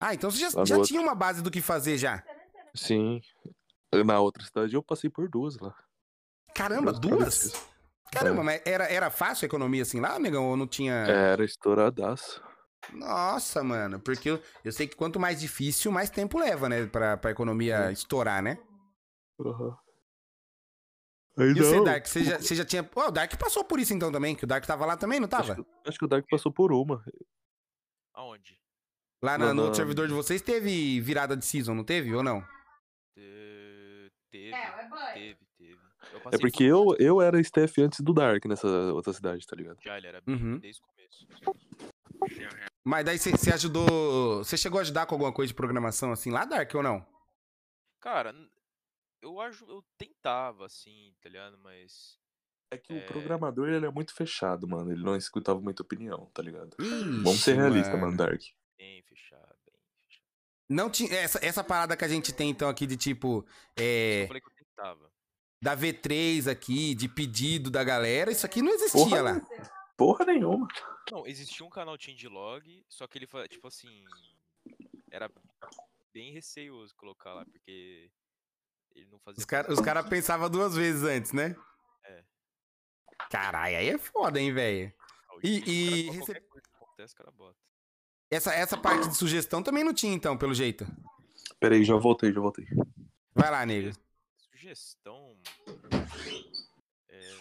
[0.00, 0.82] Ah, então você já, já outro.
[0.88, 2.22] tinha uma base do que fazer já.
[2.74, 3.20] Sim.
[4.04, 5.74] Na outra cidade eu passei por duas lá.
[6.54, 7.66] Caramba, Duas duas?
[8.12, 8.44] Caramba, É.
[8.44, 10.44] mas era, era fácil a economia assim lá, negão?
[10.48, 10.92] Ou não tinha.
[10.94, 12.42] Era estouradaço.
[12.92, 13.98] Nossa, mano.
[14.00, 16.86] Porque eu, eu sei que quanto mais difícil, mais tempo leva, né?
[16.86, 18.58] Pra, pra economia estourar, né?
[19.38, 19.76] Uhum.
[21.36, 22.88] Aí E você, Dark, você já, você já tinha.
[22.94, 25.26] Ó, o Dark passou por isso então também, que o Dark tava lá também, não
[25.28, 25.52] tava?
[25.54, 27.04] Acho, que- acho que o Dark passou por uma.
[28.14, 28.56] Aonde?
[29.22, 32.14] Lá na- no outro servidor de vocês teve virada de season, não teve?
[32.14, 32.40] Ou não?
[33.16, 35.78] Te- Teve, É, teve, teve.
[36.32, 39.78] É porque por- eu, eu era staff antes do Dark nessa outra cidade, tá ligado?
[39.82, 40.58] Já, ele era Uhum.
[40.58, 41.26] desde o começo.
[42.84, 44.44] Mas daí você, ajudou.
[44.44, 47.06] Você chegou a ajudar com alguma coisa de programação assim lá, Dark, ou não?
[48.00, 48.34] Cara,
[49.22, 51.58] eu acho, eu tentava, assim, tá ligado?
[51.58, 52.18] Mas.
[52.70, 52.98] É que É.
[52.98, 54.92] o programador ele é muito fechado, mano.
[54.92, 56.76] Ele não escutava muita opinião, tá ligado?
[56.78, 58.40] Ixi, Vamos ser realistas, mano, Dark.
[58.76, 60.26] Bem fechado, bem fechado.
[60.68, 61.14] Não tinha.
[61.14, 63.46] Essa, essa parada que a gente tem então aqui de tipo.
[63.78, 65.10] É, Eu falei que eu tentava.
[65.62, 69.40] da V3 aqui, de pedido da galera, isso aqui não existia Porra, lá.
[69.96, 70.68] Porra nenhuma.
[71.10, 74.04] Não, existia um canal changelog, só que ele foi, tipo assim.
[75.10, 75.30] Era
[76.12, 78.10] bem receioso colocar lá, porque
[78.94, 79.38] ele não fazia.
[79.38, 81.54] Os caras cara pensavam duas vezes antes, né?
[82.04, 82.24] É.
[83.30, 84.92] Caralho, aí é foda, hein, velho?
[85.42, 87.58] E- e coisa que acontece, o cara bota.
[88.30, 90.86] Essa, essa parte de sugestão também não tinha, então, pelo jeito.
[91.60, 92.66] Pera aí, já voltei, já voltei.
[93.34, 93.92] Vai lá, nego.
[94.36, 95.38] Sugestão.
[97.08, 97.34] É...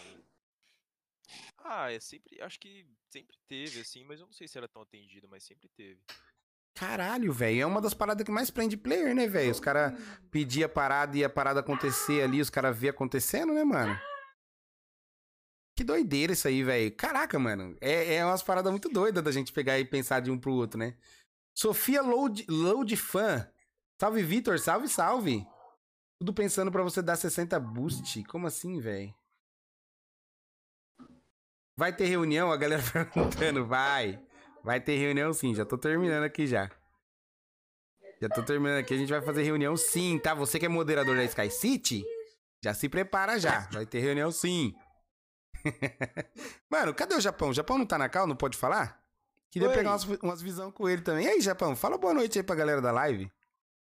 [1.58, 2.40] Ah, é sempre.
[2.42, 5.68] Acho que sempre teve, assim, mas eu não sei se era tão atendido, mas sempre
[5.76, 6.00] teve.
[6.74, 7.62] Caralho, velho.
[7.62, 9.52] É uma das paradas que mais prende player, né, velho?
[9.52, 9.92] Os caras
[10.32, 13.96] pediam a parada e a parada acontecer ali, os caras vê acontecendo, né, mano?
[15.76, 16.94] Que doideira isso aí, velho.
[16.96, 17.76] Caraca, mano.
[17.80, 20.78] É, é umas paradas muito doidas da gente pegar e pensar de um pro outro,
[20.78, 20.96] né?
[21.56, 23.48] Sofia Load, Load Fan.
[24.00, 24.58] Salve, Vitor.
[24.58, 25.46] Salve, salve.
[26.18, 28.24] Tudo pensando pra você dar 60 boost.
[28.24, 29.14] Como assim, velho?
[31.76, 32.52] Vai ter reunião?
[32.52, 33.66] A galera perguntando.
[33.66, 34.20] Vai.
[34.62, 35.54] Vai ter reunião sim.
[35.54, 36.70] Já tô terminando aqui já.
[38.20, 38.94] Já tô terminando aqui.
[38.94, 40.34] A gente vai fazer reunião sim, tá?
[40.34, 42.04] Você que é moderador da Sky City,
[42.62, 43.68] já se prepara já.
[43.72, 44.72] Vai ter reunião sim.
[46.70, 47.50] Mano, cadê o Japão?
[47.50, 48.26] O Japão não tá na cal?
[48.26, 49.02] Não pode falar?
[49.50, 49.74] Queria Oi.
[49.74, 51.26] pegar umas, umas visão com ele também.
[51.26, 51.76] E aí, Japão?
[51.76, 53.30] Fala boa noite aí pra galera da live.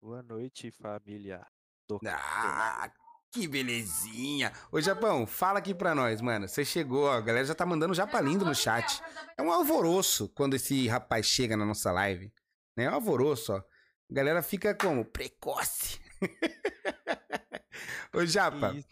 [0.00, 1.44] Boa noite, família.
[1.88, 2.90] do Ah,
[3.30, 4.52] que belezinha.
[4.72, 6.48] Ô, Japão, fala aqui pra nós, mano.
[6.48, 7.12] Você chegou, ó.
[7.12, 9.02] A galera já tá mandando japa lindo no chat.
[9.36, 12.32] É um alvoroço quando esse rapaz chega na nossa live.
[12.76, 12.84] Né?
[12.84, 13.58] É um alvoroço, ó.
[13.58, 15.04] A galera fica como?
[15.04, 16.00] Precoce.
[18.14, 18.88] Ô, Japa, Isso.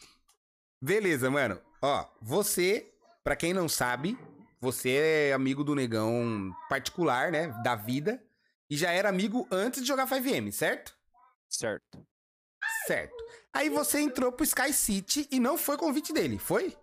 [0.80, 1.60] beleza, mano.
[1.80, 2.92] Ó, você,
[3.24, 4.18] pra quem não sabe,
[4.60, 7.48] você é amigo do negão particular, né?
[7.62, 8.22] Da vida.
[8.68, 10.94] E já era amigo antes de jogar 5M, certo?
[11.48, 12.06] Certo.
[12.86, 13.14] Certo.
[13.52, 16.76] Aí você entrou pro Sky City e não foi convite dele, foi?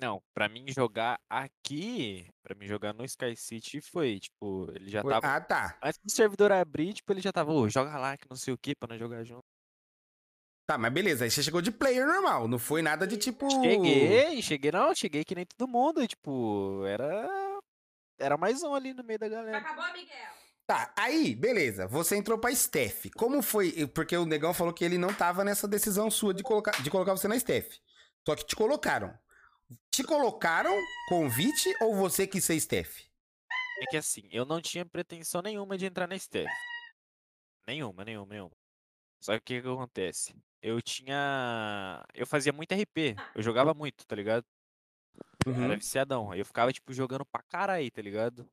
[0.00, 5.02] Não, pra mim jogar aqui, pra mim jogar no Sky City foi, tipo, ele já
[5.02, 5.34] Foi- tava.
[5.34, 5.76] Ah, tá.
[5.82, 8.58] Antes do servidor abrir, tipo, ele já tava, ô, joga lá que não sei o
[8.58, 9.42] que, pra nós jogar junto.
[10.68, 11.24] Tá, mas beleza.
[11.24, 12.46] Aí você chegou de player normal.
[12.46, 13.50] Não foi nada de tipo.
[13.50, 17.58] Cheguei, cheguei, não, cheguei que nem todo mundo, tipo, era.
[18.20, 19.58] Era mais um ali no meio da galera.
[19.58, 20.37] Acabou, Miguel?
[20.68, 21.86] Tá, aí, beleza.
[21.86, 23.06] Você entrou pra Steph.
[23.16, 23.86] Como foi?
[23.86, 27.12] Porque o negão falou que ele não tava nessa decisão sua de colocar, de colocar
[27.12, 27.78] você na Steph.
[28.26, 29.18] Só que te colocaram.
[29.90, 30.78] Te colocaram
[31.08, 33.00] convite ou você quis ser Steph?
[33.80, 36.50] É que assim, eu não tinha pretensão nenhuma de entrar na Steph.
[37.66, 38.56] Nenhuma, nenhuma, nenhuma.
[39.22, 40.36] Só que o que que acontece?
[40.60, 42.04] Eu tinha.
[42.12, 43.16] Eu fazia muito RP.
[43.34, 44.44] Eu jogava muito, tá ligado?
[45.46, 45.64] Uhum.
[45.64, 46.34] Era viciadão.
[46.34, 48.46] Eu ficava, tipo, jogando pra caralho, tá ligado?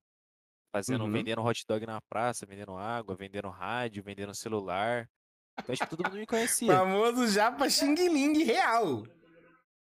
[0.76, 1.12] Fazendo, Uhum.
[1.12, 5.10] vendendo hot dog na praça, vendendo água, vendendo rádio, vendendo celular.
[5.58, 9.04] Então, tipo, todo mundo me conhecia, Famoso Japa Xing Ling real.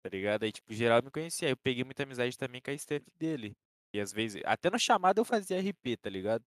[0.03, 0.43] tá ligado?
[0.43, 1.49] Aí, tipo, geral me conhecia.
[1.49, 3.57] Aí eu peguei muita amizade também com a Steph dele.
[3.95, 6.43] E às vezes, até no chamado eu fazia RP, tá ligado?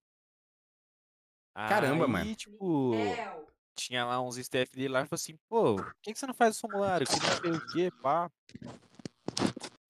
[1.55, 2.35] Caramba, Aí, mano.
[2.35, 2.91] tipo,
[3.75, 6.33] tinha lá uns staff dele lá e falou assim, pô, por que, que você não
[6.33, 7.07] faz o formulário?
[7.07, 8.29] Que não sei o que, pá.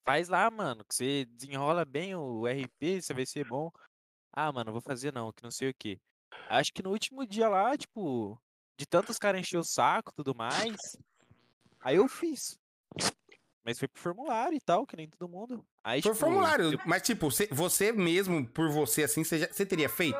[0.07, 3.71] Faz lá, mano, que você desenrola bem o RP, você vai ser bom.
[4.35, 5.99] Ah, mano, vou fazer não, que não sei o que.
[6.49, 8.37] Acho que no último dia lá, tipo,
[8.77, 10.75] de tantos caras encher o saco e tudo mais,
[11.79, 12.59] aí eu fiz.
[13.63, 15.65] Mas foi pro formulário e tal, que nem todo mundo.
[15.83, 16.73] Aí, Foi tipo, formulário.
[16.73, 20.19] eu- Mas, tipo, você, mesmo, por você assim, você, já- você teria feito?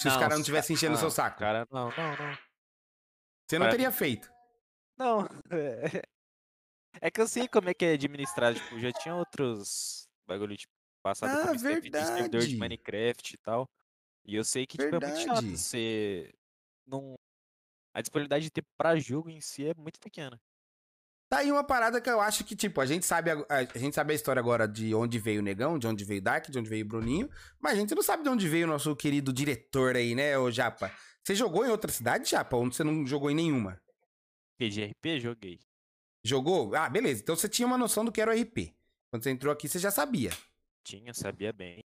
[0.00, 1.38] Se os Não, caras não os tivessem enchendo o seu saco.
[1.38, 2.38] Cara, não, não, não.
[3.46, 4.30] Você não cara- teria feito.
[4.96, 5.20] Não,
[5.50, 6.02] é...
[7.00, 10.72] é que eu sei como é que é administrado, tipo, já tinha outros bagulho, tipo,
[11.06, 12.48] passado Ah, servidor verdade.
[12.48, 13.68] de Minecraft e tal.
[14.24, 16.32] E eu sei que, tipo, é muito chato você
[16.86, 17.14] não...
[17.94, 20.38] A disponibilidade de tempo pra jogo em si é muito pequena.
[21.28, 23.78] Tá aí uma parada que eu acho que, tipo, a gente sabe a, a- a
[23.78, 26.48] gente sabe a história agora de onde veio o Negão, de onde veio o Dark,
[26.50, 27.28] de onde veio o Bruninho,
[27.60, 30.50] mas a gente não sabe de onde veio o nosso querido diretor aí, né, ô
[30.50, 30.92] Japa?
[31.24, 33.80] Você jogou em outra cidade, Japa, ou você não jogou em nenhuma?
[34.58, 35.60] PGRP, joguei.
[36.24, 36.74] Jogou?
[36.74, 37.22] Ah, beleza.
[37.22, 38.74] Então você tinha uma noção do que era o RP.
[39.10, 40.30] Quando você entrou aqui, você já sabia.
[40.86, 41.84] Tinha, sabia bem.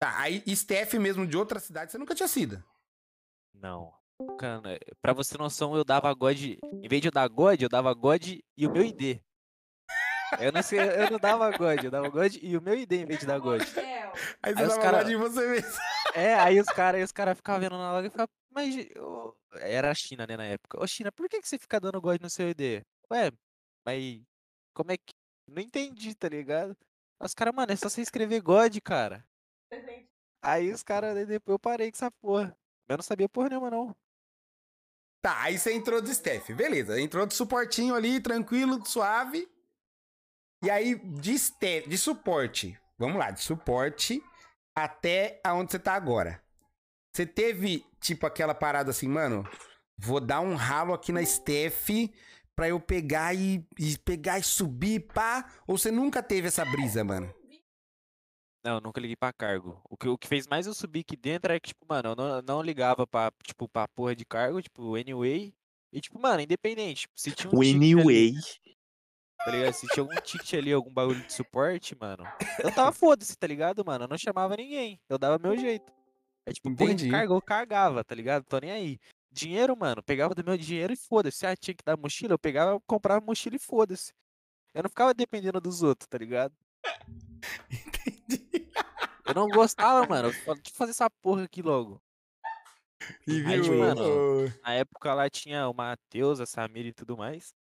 [0.00, 2.64] Tá, aí Steph mesmo de outra cidade, você nunca tinha sido.
[3.52, 3.94] Não.
[4.38, 6.38] Cara, pra você ter noção, eu dava God.
[6.42, 8.26] Em vez de eu dar God, eu dava God
[8.56, 9.20] e o meu ID.
[10.40, 13.04] Eu não sei, eu não dava God, eu dava God e o meu ID em
[13.04, 13.60] vez de dar God.
[13.60, 13.80] Aí você
[14.42, 15.04] Aí os dava cara- cara...
[15.04, 15.78] de você mesmo.
[16.16, 19.94] É, aí os caras cara ficavam vendo na log e falavam, mas ô, era a
[19.94, 20.82] China, né, na época.
[20.82, 22.82] Ô, China, por que, que você fica dando God no seu ID?
[23.12, 23.30] Ué,
[23.84, 24.22] mas
[24.72, 25.12] como é que.
[25.46, 26.74] Não entendi, tá ligado?
[27.20, 29.26] Os caras, mano, é só você escrever God, cara.
[30.42, 32.56] Aí os caras, depois eu parei com essa porra.
[32.88, 33.96] Eu não sabia porra nenhuma, não.
[35.22, 37.00] Tá, aí você entrou de Steph, beleza.
[37.00, 39.48] Entrou de suportinho ali, tranquilo, suave.
[40.62, 44.22] E aí, de, Steph, de suporte, vamos lá, de suporte
[44.74, 46.42] até aonde você tá agora.
[47.12, 49.48] Você teve, tipo, aquela parada assim, mano,
[49.96, 51.88] vou dar um ralo aqui na Steph
[52.56, 55.52] pra eu pegar e, e pegar e subir, pá?
[55.66, 57.32] Ou você nunca teve essa brisa, mano?
[58.64, 59.80] Não, eu nunca liguei pra cargo.
[59.88, 62.16] O que, o que fez mais eu subir aqui dentro é que, tipo, mano, eu
[62.16, 65.54] não, não ligava pra, tipo, pra porra de cargo, tipo, anyway.
[65.92, 67.02] E, tipo, mano, independente.
[67.02, 68.32] Tipo, se tinha um O ticket ali- anyway.
[69.44, 69.72] tá ligado?
[69.74, 72.24] Se tinha algum ticket ali, algum bagulho de suporte, mano,
[72.58, 74.04] eu tava foda-se, tá ligado, mano?
[74.04, 74.98] Eu não chamava ninguém.
[75.08, 75.92] Eu dava meu jeito.
[76.44, 78.44] É tipo, porra de carga, eu cagava, tá ligado?
[78.44, 78.98] Tô nem aí.
[79.36, 81.46] Dinheiro, mano, pepegava do meu dinheiro e foda-se.
[81.46, 84.14] Ah, tinha que dar mochila, eu pegava, comprava mochila e foda-se.
[84.72, 86.54] Eu não ficava dependendo dos outros, tá ligado?
[87.70, 88.66] Entendi.
[89.26, 90.30] Eu não gostava, mano.
[90.30, 92.00] Deixa eu fazer essa porra aqui logo.
[93.26, 97.14] E Aí, viu, tipo, mano, na época lá tinha o Matheus, a Samira e tudo
[97.14, 97.52] mais.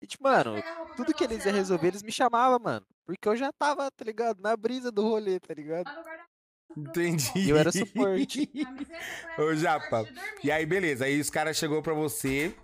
[0.00, 0.54] E, tipo, mano,
[0.96, 2.86] tudo que eles iam resolver, eles me chamavam, mano.
[3.04, 4.40] Porque eu já tava, tá ligado?
[4.40, 5.90] Na brisa do rolê, tá ligado?
[6.76, 7.30] Entendi.
[7.36, 8.50] E eu era suporte.
[9.38, 10.06] Ô, Japa,
[10.42, 11.04] E aí, beleza.
[11.04, 12.54] Aí os caras chegou pra você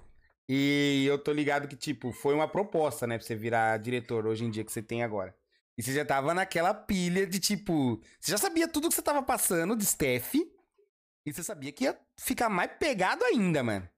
[0.49, 3.17] e eu tô ligado que, tipo, foi uma proposta, né?
[3.17, 5.35] Pra você virar diretor hoje em dia que você tem agora.
[5.79, 8.01] E você já tava naquela pilha de, tipo...
[8.21, 10.35] Você já sabia tudo que você tava passando de Steph.
[10.35, 13.89] E você sabia que ia ficar mais pegado ainda, mano.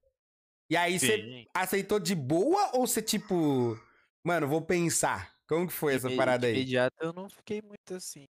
[0.70, 1.46] E aí você Sim.
[1.54, 3.78] aceitou de boa ou você, tipo...
[4.24, 5.32] Mano, vou pensar.
[5.48, 6.54] Como que foi essa parada de aí?
[6.54, 8.26] imediato eu não fiquei muito assim.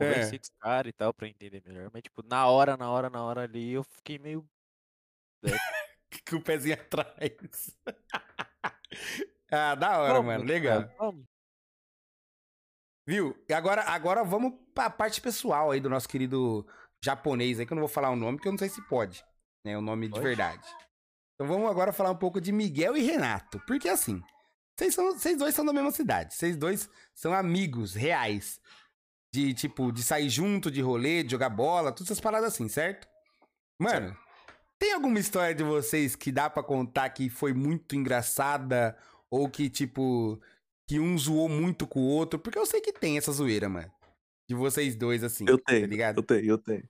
[0.00, 0.06] É.
[0.06, 1.90] Conversei com os caras e tal pra entender melhor.
[1.92, 4.46] Mas, tipo, na hora, na hora, na hora ali, eu fiquei meio.
[6.28, 7.76] Com o pezinho atrás.
[9.50, 10.44] ah, da hora, Vamos, mano.
[10.44, 10.88] Legal.
[10.96, 11.24] Vamos.
[13.06, 13.36] Viu?
[13.48, 16.66] E agora, agora vamos pra parte pessoal aí do nosso querido
[17.04, 19.22] japonês aí, que eu não vou falar o nome, porque eu não sei se pode,
[19.64, 19.76] né?
[19.76, 20.24] O nome de Pode?
[20.24, 20.66] verdade.
[21.34, 23.60] Então vamos agora falar um pouco de Miguel e Renato.
[23.66, 24.22] Porque assim,
[24.76, 26.34] vocês, são, vocês dois são da mesma cidade.
[26.34, 28.60] Vocês dois são amigos reais.
[29.34, 33.08] De, tipo, de sair junto, de rolê, de jogar bola, todas essas paradas assim, certo?
[33.76, 34.16] Mano,
[34.78, 38.96] tem alguma história de vocês que dá pra contar que foi muito engraçada?
[39.28, 40.40] Ou que, tipo,
[40.86, 42.38] que um zoou muito com o outro?
[42.38, 43.90] Porque eu sei que tem essa zoeira, mano.
[44.48, 45.44] De vocês dois, assim.
[45.48, 46.18] Eu Tá tenho, ligado?
[46.18, 46.88] eu tenho, eu tenho.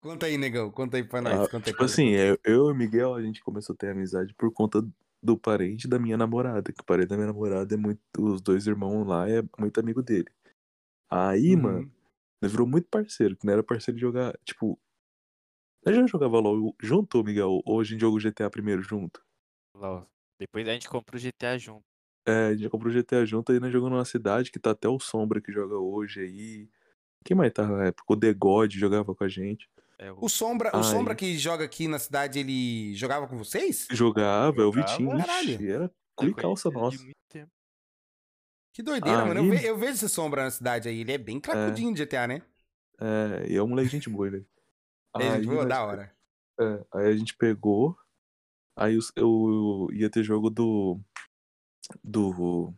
[0.00, 0.70] Conta aí, negão.
[0.70, 1.34] Conta aí pra nós.
[1.34, 3.90] Ah, conta aí tipo assim, eu, eu e o Miguel, a gente começou a ter
[3.90, 4.82] amizade por conta
[5.22, 6.72] do parente da minha namorada.
[6.72, 8.00] Que o parente da minha namorada é muito.
[8.16, 10.28] Os dois irmãos lá é muito amigo dele.
[11.10, 11.62] Aí, Uhum.
[11.62, 11.92] mano,
[12.42, 14.36] nós virou muito parceiro, que não era parceiro de jogar.
[14.44, 14.78] Tipo.
[15.84, 17.60] Nós já jogava LOL junto, Miguel?
[17.64, 19.22] Ou a gente jogou GTA primeiro junto?
[19.76, 20.02] Ó.
[20.40, 21.84] Depois a gente comprou o GTA junto.
[22.26, 24.88] É, a gente comprou o GTA junto, aí nós jogamos numa cidade que tá até
[24.88, 26.68] o Sombra que joga hoje aí.
[27.22, 28.12] Quem mais tava na época?
[28.12, 29.68] O The God jogava com a gente.
[29.98, 30.24] É, o...
[30.24, 30.82] O Sombra, o Ai.
[30.82, 33.86] Sombra que joga aqui na cidade, ele jogava com vocês?
[33.90, 35.16] Jogava, é o Jogava, Vitinho.
[35.18, 35.50] caralho.
[35.50, 36.98] Ixi, era e calça nossa.
[38.74, 39.40] Que doideira, Aí- mano.
[39.40, 41.00] Eu, ve- eu vejo esse Sombra na cidade aí.
[41.00, 42.42] Ele é bem cracudinho de GTA, né?
[43.00, 44.44] É, e é um moleque gente boa, né?
[45.16, 46.12] É, gente boa, da hora.
[46.60, 47.96] é, aí a gente pegou.
[48.76, 51.00] Aí os- eu ia ter jogo do.
[52.02, 52.74] Do.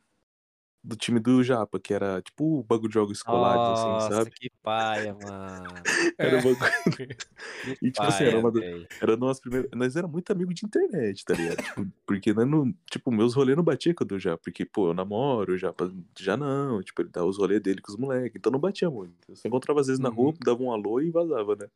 [0.86, 4.30] Do time do Japa, que era tipo o bagulho de jogos escolares, Nossa, assim, sabe?
[4.30, 5.82] que paia, mano.
[6.16, 6.56] Era, um bagulho-
[7.60, 8.86] Que E, tipo assim, paia, era uma véi.
[9.00, 11.56] era nós era muito amigo de internet, tá ligado?
[11.56, 12.72] Tipo, porque nós não.
[12.88, 14.40] Tipo, meus rolês não batia com o do Japa.
[14.44, 16.80] Porque, pô, eu namoro, o Japa já não.
[16.82, 18.36] Tipo, ele dava os rolês dele com os moleques.
[18.36, 19.14] Então não batia muito.
[19.28, 20.14] Eu só encontrava às vezes na Uhum.
[20.14, 21.66] rua, dava um alô e vazava, né?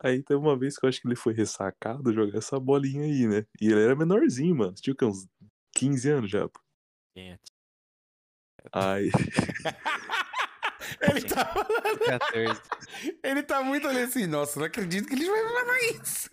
[0.00, 3.26] Aí teve uma vez que eu acho que ele foi ressacado jogar essa bolinha aí,
[3.26, 3.46] né?
[3.60, 4.72] E ele era menorzinho, mano.
[4.74, 5.04] Tinha o quê?
[5.04, 5.26] Uns
[5.74, 6.48] 15 anos já.
[6.48, 6.60] pô.
[8.64, 8.70] É?
[8.72, 9.10] Aí.
[11.00, 11.98] Ele tá falando.
[11.98, 12.60] 14.
[13.22, 16.30] Ele tá muito olhando assim, nossa, não acredito que ele vai falar isso.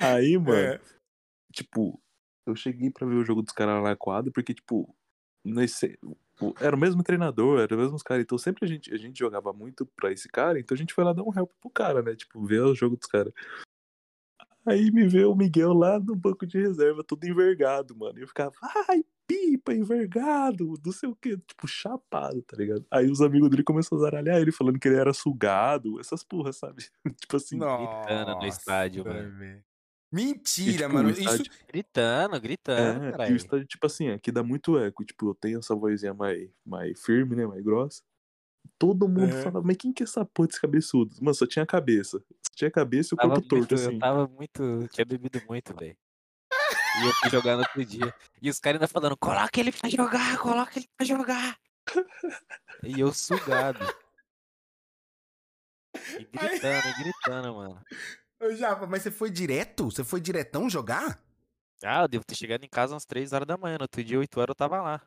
[0.00, 0.56] Aí, mano.
[0.56, 0.80] É.
[1.52, 2.00] tipo,
[2.46, 4.94] eu cheguei pra ver o jogo dos caras lá na quadra, porque, tipo,
[5.44, 5.98] nesse,
[6.60, 9.52] era o mesmo treinador, era os mesmos caras, então sempre a gente, a gente jogava
[9.52, 12.14] muito pra esse cara, então a gente foi lá dar um help pro cara, né?
[12.14, 13.32] Tipo, ver o jogo dos caras.
[14.66, 18.18] Aí me vê o Miguel lá no banco de reserva, todo envergado, mano.
[18.18, 18.52] E eu ficava,
[18.88, 22.84] ai, pipa, envergado, não sei o que, tipo, chapado, tá ligado?
[22.90, 26.56] Aí os amigos dele começaram a zaralhar ele, falando que ele era sugado, essas porras,
[26.56, 26.84] sabe?
[27.20, 27.58] tipo assim.
[27.58, 29.38] Gritando no estádio, Nossa, mano.
[29.38, 29.58] velho.
[29.58, 31.08] e, Mentira, tipo, mano.
[31.08, 33.32] o Isso, estádio- Gritando, gritando, É, e caralho.
[33.32, 35.04] o estádio, tipo assim, aqui dá muito eco.
[35.04, 37.46] Tipo, eu tenho essa vozinha mais, mais firme, né?
[37.46, 38.02] Mais grossa.
[38.78, 39.42] Todo mundo É.
[39.42, 41.14] fala, mas quem que é essa porra desse cabeçudo?
[41.20, 42.18] Mano, só tinha a cabeça.
[42.18, 43.94] Só tinha a cabeça e o Tava corpo torto, muito, assim.
[43.94, 44.88] Eu tava muito.
[44.92, 45.96] Tinha bebido muito, velho.
[47.02, 48.14] E eu fui jogar no outro dia.
[48.40, 51.58] E os caras ainda falando, coloca ele pra jogar, coloca ele pra jogar.
[52.82, 53.84] E eu sugado.
[56.18, 57.82] E gritando, e gritando, mano.
[58.40, 59.84] Ô, Japa, mas você foi direto?
[59.84, 61.22] Você foi diretão jogar?
[61.84, 63.76] Ah, eu devo ter chegado em casa às 3 horas da manhã.
[63.78, 65.02] No outro dia, 8 horas, eu tava lá.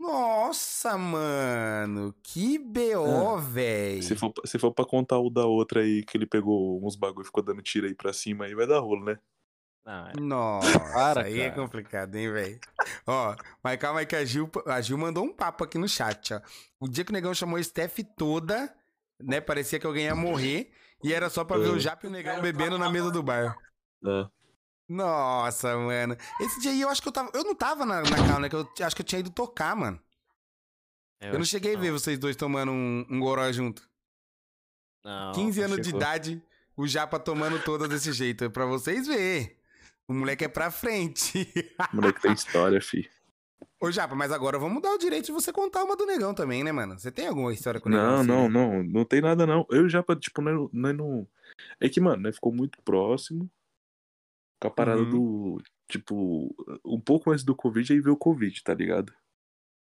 [0.00, 2.14] Nossa, mano.
[2.22, 4.00] Que BO, véi.
[4.02, 7.22] Se for, se for pra contar o da outra aí, que ele pegou uns bagulho
[7.22, 9.18] e ficou dando tiro aí pra cima, aí vai dar rolo, né?
[9.84, 12.58] Não, é- Nossa, Para, aí é complicado, hein, velho?
[13.06, 16.32] Ó, mas calma aí que a Gil, a Gil mandou um papo aqui no chat,
[16.32, 16.40] ó.
[16.80, 18.74] O dia que o Negão chamou a Steph toda,
[19.20, 20.70] né, parecia que alguém ia morrer,
[21.04, 21.80] e era só pra ver o É.
[21.80, 23.54] Japa e o Negão bebendo na mesa do bar.
[24.04, 24.26] É.
[24.90, 26.16] Nossa, mano.
[26.40, 27.30] Esse dia aí eu acho que eu tava.
[27.32, 28.48] Eu não tava na, na cal, né?
[28.48, 30.00] Que eu acho que eu tinha ido tocar, mano.
[31.20, 33.88] Eu, não acho que cheguei a ver vocês dois tomando um, um goró junto.
[35.04, 36.00] Não, 15 não anos de chegou.
[36.00, 36.42] idade,
[36.76, 38.42] o Japa tomando todas desse jeito.
[38.44, 39.60] É pra vocês ver.
[40.08, 41.48] O moleque é pra frente.
[41.92, 43.08] O moleque tem história, fi.
[43.80, 46.64] Ô, Japa, mas agora vamos dar o direito de você contar uma do negão também,
[46.64, 46.98] né, mano?
[46.98, 48.08] Você tem alguma história com o negão?
[48.08, 48.82] Não, assim, não, né?
[48.82, 48.82] não.
[48.82, 49.64] Não tem nada, não.
[49.70, 51.28] Eu já, tipo, nós, nós não.
[51.78, 53.48] É que, mano, né, ficou muito próximo
[54.60, 55.10] com a parada Uhum.
[55.10, 55.62] do.
[55.88, 56.54] Tipo,
[56.84, 59.12] um pouco antes do Covid, aí veio o Covid, tá ligado?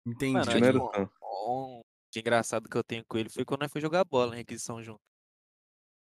[0.06, 0.32] Entendi.
[0.34, 1.10] Mano, Que não era tipo, tão.
[1.48, 1.80] um
[2.12, 4.82] de engraçado que eu tenho com ele foi quando nós foi jogar bola em requisição
[4.82, 5.01] junto.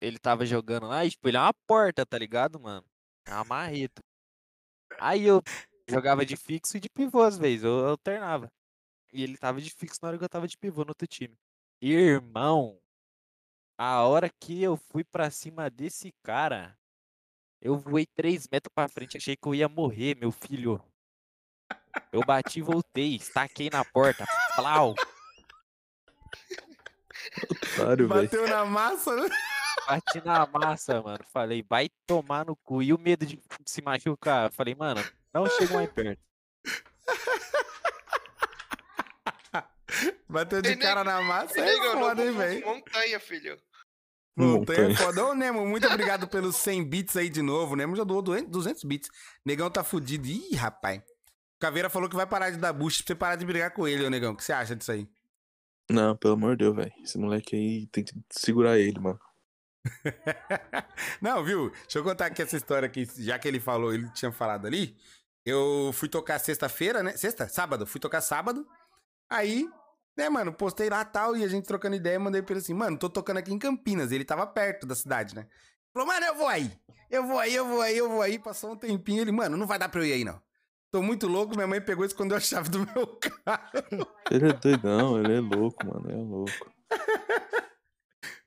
[0.00, 2.84] Ele tava jogando lá e, tipo, ele é uma porta, tá ligado, mano?
[3.26, 4.00] É uma marreta.
[4.98, 5.42] Aí eu
[5.88, 8.48] jogava de fixo e de pivô às vezes, eu alternava.
[9.12, 11.34] E ele tava de fixo na hora que eu tava de pivô no outro time.
[11.82, 12.78] Irmão,
[13.78, 16.76] a hora que eu fui pra cima desse cara,
[17.60, 20.82] eu voei 3 metros pra frente, achei que eu ia morrer, meu filho.
[22.12, 24.24] Eu bati e voltei, estaquei na porta.
[24.56, 24.94] Plau!
[27.50, 28.22] Otário, velho.
[28.22, 29.28] Bateu na massa, né?
[29.86, 31.24] Bati na massa, mano.
[31.32, 32.82] Falei, vai tomar no cu.
[32.82, 34.52] E o medo de se machucar?
[34.52, 36.22] Falei, mano, não chega mais perto.
[40.28, 42.64] Bateu de cara na massa, é foda, hein, velho?
[42.64, 43.60] Montanha, filho.
[44.36, 44.96] Montanha é Montanha.
[44.96, 45.26] foda.
[45.26, 47.74] Ô, Nemo, muito obrigado pelos 100 bits aí de novo.
[47.74, 49.08] O Nemo já doou 200 200 bits.
[49.44, 50.26] Negão tá fudido.
[50.26, 51.02] Ih, rapaz.
[51.58, 54.04] Caveira falou que vai parar de dar boost pra você parar de brigar com ele,
[54.04, 54.32] ô Negão.
[54.32, 55.06] O que você acha disso aí?
[55.90, 56.92] Não, pelo amor de Deus, velho.
[57.02, 59.18] Esse moleque aí tem que segurar ele, mano.
[61.20, 61.70] Não, viu?
[61.70, 63.08] Deixa eu contar aqui essa história aqui.
[63.18, 64.96] Já que ele falou, ele tinha falado ali.
[65.44, 67.16] Eu fui tocar sexta-feira, né?
[67.16, 67.48] Sexta?
[67.48, 67.86] Sábado.
[67.86, 68.66] Fui tocar sábado.
[69.28, 69.68] Aí,
[70.16, 72.98] né, mano, postei lá tal e a gente trocando ideia, mandei pra ele assim, mano,
[72.98, 74.12] tô tocando aqui em Campinas.
[74.12, 75.46] Ele tava perto da cidade, né?
[75.92, 76.70] Falou, mano, eu vou aí.
[77.10, 78.38] Eu vou aí, eu vou aí, eu vou aí.
[78.38, 80.40] Passou um tempinho, ele, mano, não vai dar pra eu ir aí, não.
[80.92, 83.06] Tô muito louco, minha mãe pegou e escondeu a chave do meu
[83.44, 84.06] carro.
[84.30, 86.10] Ele é doidão, ele é louco, mano.
[86.10, 86.72] Ele é louco.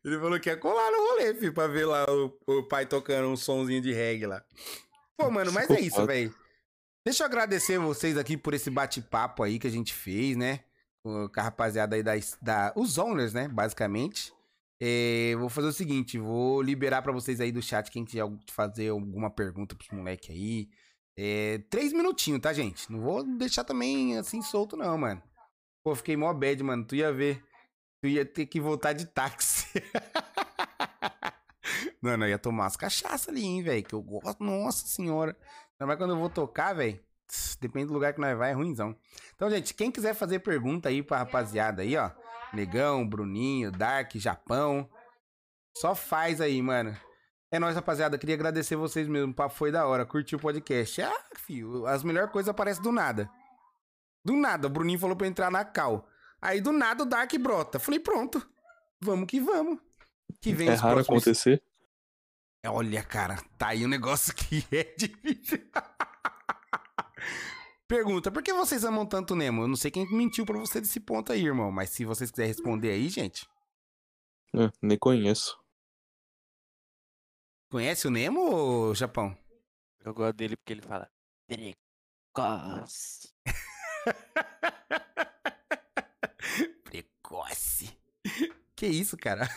[0.04, 3.30] Ele falou que ia colar no rolê, filho, pra ver lá o, o pai tocando
[3.30, 4.44] um sonzinho de reggae lá.
[5.16, 6.36] Pô, mano, mas é isso, velho.
[7.06, 10.60] Deixa eu agradecer vocês aqui por esse bate-papo aí que a gente fez, né?
[11.04, 13.48] Com a rapaziada aí da, da os owners, né?
[13.48, 14.34] Basicamente.
[14.82, 18.90] É, vou fazer o seguinte, vou liberar pra vocês aí do chat quem quiser fazer
[18.90, 20.70] alguma pergunta pros moleque aí.
[21.18, 22.92] É, três minutinhos, tá, gente?
[22.92, 25.22] Não vou deixar também assim solto, não, mano.
[25.84, 26.86] Pô, fiquei mó bad, mano.
[26.86, 27.44] Tu ia ver.
[28.02, 29.68] Tu ia ter que voltar de táxi.
[32.02, 33.84] Mano, eu ia tomar umas cachaças ali, hein, velho.
[33.84, 34.44] Que eu gosto.
[34.44, 35.38] Nossa senhora.
[35.74, 37.00] Ainda mais quando eu vou tocar, velho.
[37.60, 38.96] Depende do lugar que nós vai, é ruimzão.
[39.36, 42.12] Então, gente, quem quiser fazer pergunta aí pra rapaziada aí, ó.
[42.54, 44.90] Negão, Bruninho, Dark, Japão.
[45.78, 46.96] Só faz aí, mano.
[47.52, 48.18] É nóis, rapaziada.
[48.18, 49.32] Queria agradecer vocês mesmo.
[49.32, 50.06] O papo foi da hora.
[50.06, 51.02] Curtiu o podcast.
[51.02, 53.30] Ah, filho, as melhores coisas aparecem do nada.
[54.26, 56.08] Do nada, o Bruninho falou pra entrar na cal.
[56.42, 57.80] Aí do nada o Dark brota.
[57.80, 58.46] Falei, pronto.
[59.02, 59.80] Vamos que vamos.
[60.42, 61.62] Que vem É raro próximos- acontecer.
[62.66, 65.60] Olha, cara, tá aí um negócio que é difícil.
[67.88, 69.64] Pergunta, por que vocês amam tanto o Nemo?
[69.64, 71.72] Eu não sei quem mentiu pra você desse ponto aí, irmão.
[71.72, 73.48] Mas se vocês quiserem responder aí, gente.
[74.56, 75.60] É, nem conheço.
[77.70, 79.36] Conhece o Nemo ou Japão?
[80.06, 81.10] Eu gosto dele porque ele fala.
[81.48, 83.34] Precoce.
[86.84, 87.98] Precoce.
[88.76, 89.50] Que isso, cara?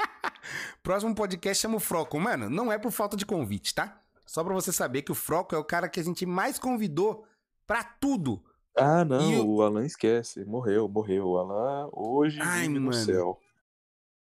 [0.82, 2.18] Próximo podcast chama o Froco.
[2.18, 4.02] Mano, não é por falta de convite, tá?
[4.26, 7.26] Só pra você saber que o Froco é o cara que a gente mais convidou
[7.66, 8.42] pra tudo.
[8.76, 10.44] Ah, não, o- Alan esquece.
[10.44, 11.26] Morreu, morreu.
[11.28, 12.92] O Alan hoje Ai, vive no mano.
[13.04, 13.38] céu.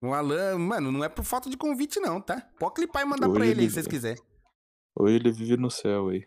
[0.03, 2.41] O Alan, mano, não é por falta de convite, não, tá?
[2.59, 4.23] Pode clipar e mandar pra Hoje ele aí ele- se vocês quiserem.
[4.95, 6.27] Hoje ele vive no céu aí.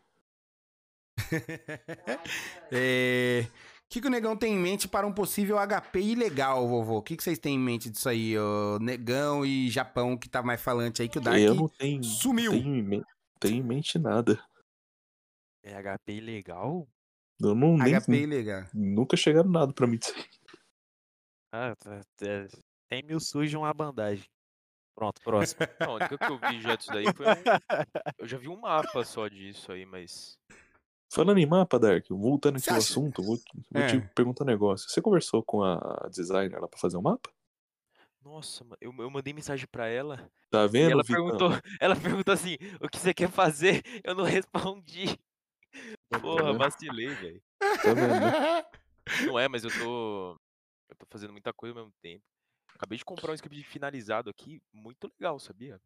[2.72, 3.46] É...
[3.86, 6.98] O que, que o Negão tem em mente para um possível HP ilegal, vovô?
[6.98, 8.78] O que, que vocês têm em mente disso aí, ô?
[8.80, 12.52] Negão e Japão, que tá mais falante aí, que o Dark Eu não tenho, sumiu.
[12.52, 13.04] tenho, em men-
[13.40, 14.40] tenho em mente nada.
[15.64, 16.88] É HP ilegal?
[17.42, 18.64] Eu não nem, HP ilegal.
[18.74, 20.26] nunca chegaram nada pra mim disso aí.
[21.52, 22.48] Ah, tá, tá.
[22.92, 24.26] 100 mil sujos uma bandagem.
[24.96, 25.60] Pronto, próximo.
[25.80, 27.44] Não, a única que eu vi já disso daí foi um...
[28.18, 30.38] Eu já vi um mapa só disso aí, mas...
[31.12, 33.38] Falando em mapa, Dark, voltando aqui ao assunto, vou,
[33.72, 34.00] vou te É.
[34.14, 34.90] perguntar um negócio.
[34.90, 37.32] Você conversou com a designer lá pra fazer um mapa?
[38.22, 41.16] Nossa, eu, eu mandei mensagem pra ela Tá e vendo, ela Vitão?
[41.24, 41.50] perguntou,
[41.82, 43.82] ela perguntou assim, o que você quer fazer?
[44.04, 45.18] Eu não respondi.
[46.22, 47.42] Porra, vacilei, velho.
[47.60, 49.28] Tá vendo?
[49.28, 50.38] Não é, mas eu tô.
[50.90, 52.24] Eu tô fazendo muita coisa ao mesmo tempo.
[52.76, 55.80] Acabei de comprar um script finalizado aqui, muito legal, sabia?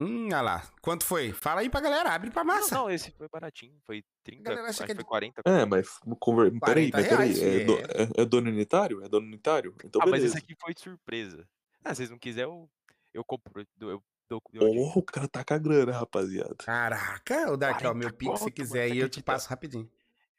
[0.00, 0.72] Hum, olha lá.
[0.80, 1.30] Quanto foi?
[1.32, 2.74] Fala aí pra galera, abre pra massa.
[2.74, 3.78] Não, não, esse foi baratinho.
[3.84, 5.42] Foi 30, galera acha acho que é foi 40.
[5.44, 6.50] É, mas conver...
[6.58, 7.76] peraí, 40 mas peraí, reais, é, do...
[7.76, 9.04] filho, é, é dono unitário?
[9.04, 9.76] É dono unitário?
[9.84, 10.38] Então ah, mas beleza.
[10.38, 11.46] esse aqui foi de surpresa.
[11.84, 12.70] Ah, se vocês não quiserem, eu,
[13.12, 13.62] eu compro.
[13.78, 14.02] Eu,
[14.32, 16.54] Oh, o cara tá com a grana, rapaziada.
[16.56, 19.90] Caraca, o Dark, ó, 40 meu pix, se quiser aí, eu te passo rapidinho.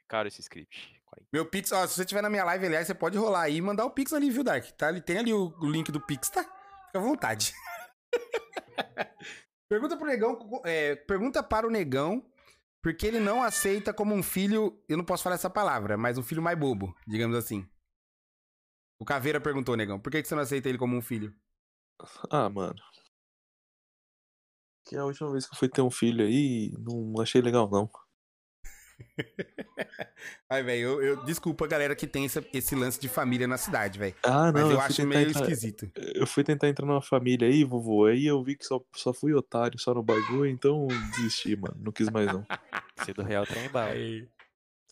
[0.07, 1.01] Caro esse script.
[1.05, 1.27] 40.
[1.31, 3.61] Meu pix, ó, se você tiver na minha live, aliás, você pode rolar aí e
[3.61, 4.65] mandar o pix ali, viu, Dark?
[4.71, 4.89] Tá?
[4.89, 6.43] Ele tem ali o, o link do pix, tá?
[6.43, 7.53] Fica à vontade.
[9.69, 10.61] Pergunta pro negão.
[10.65, 12.25] é, pergunta para o negão.
[12.81, 14.83] Porque ele não aceita como um filho.
[14.89, 17.65] Eu não posso falar essa palavra, mas um filho mais bobo, digamos assim.
[18.99, 21.33] O Caveira perguntou, negão, por que, que você não aceita ele como um filho?
[22.29, 22.75] Ah, mano.
[24.91, 27.89] Que a última vez que eu fui ter um filho aí, não achei legal, não.
[30.51, 33.57] Ai, velho, eu, eu- desculpa a galera que tem esse, esse lance de família na
[33.57, 34.13] cidade, velho.
[34.21, 35.89] Ah, Mas não, eu fui acho meio entrar- esquisito.
[35.95, 39.33] Eu fui tentar entrar numa família aí, vovô, aí eu vi que só, só fui
[39.33, 41.77] otário só no bagulho, então desisti, mano.
[41.79, 42.45] Não quis mais, não.
[43.05, 43.91] Se do real trem bala.
[43.91, 44.27] Aí.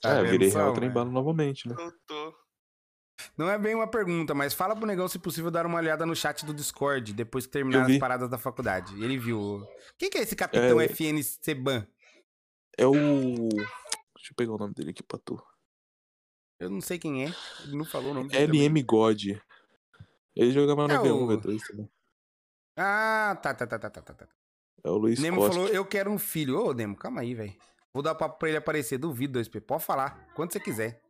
[0.02, 1.76] Tá é, vendo virei real trembalo novamente, né?
[1.76, 2.34] Voltou.
[3.40, 6.14] Não é bem uma pergunta, mas fala pro negão se possível dar uma olhada no
[6.14, 8.94] chat do Discord depois que terminar as paradas da faculdade.
[9.02, 9.66] Ele viu.
[9.98, 10.90] Quem que é esse capitão É.
[10.90, 11.88] FN Seban?
[12.78, 12.91] É o.
[12.94, 15.41] Deixa eu pegar o nome dele aqui pra tu.
[16.60, 17.34] Eu não sei quem é.
[17.64, 18.45] Ele não falou o nome dele.
[18.48, 18.68] também.
[18.68, 19.24] LM God.
[20.36, 21.90] Ele jogava no É V1, o- V2 também.
[22.78, 24.14] Ah, tá, tá, tá, tá, tá, tá.
[24.16, 24.28] tá.
[24.84, 25.53] É o Luiz Nemo Costa.
[25.56, 26.60] falou, eu quero um filho.
[26.60, 27.56] Ô, Nemo, calma aí, velho.
[27.94, 28.98] Vou dar papo pra ele aparecer.
[28.98, 29.61] Duvido, 2P.
[29.61, 31.02] Pode falar, quando você quiser.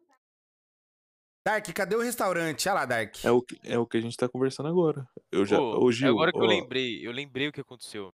[1.45, 2.67] Dark, cadê o restaurante?
[2.67, 3.15] Olha lá, Dark.
[3.23, 5.07] É o, que- é o que a gente tá conversando agora.
[5.31, 5.59] Eu já.
[5.59, 8.13] Ô, Ô, Gil, agora que eu lembrei, eu lembrei o que aconteceu.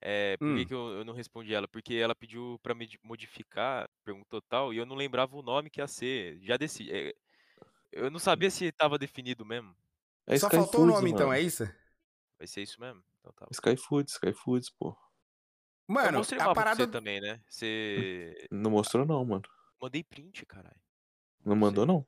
[0.00, 0.66] É, por que Hum.
[0.66, 1.66] que eu, eu não respondi ela?
[1.66, 5.80] Porque ela pediu pra me modificar, perguntou tal, e eu não lembrava o nome que
[5.80, 6.38] ia ser.
[6.42, 6.92] Já decidi.
[6.92, 7.14] é,
[7.92, 9.74] eu não sabia se tava definido mesmo.
[10.26, 11.38] É Só Sky faltou o Foods, nome, então, mano.
[11.38, 11.64] é isso?
[12.38, 13.02] Vai ser isso mesmo?
[13.20, 13.46] Então tá.
[13.52, 14.94] Sky Foods, Sky Foods, pô.
[15.86, 16.76] Mano, o a parada.
[16.76, 17.40] você também, né?
[17.48, 18.46] Você.
[18.50, 19.42] Não mostrou, não, mano.
[19.80, 20.80] Mandei print, caralho.
[21.44, 22.06] Não mandou, não.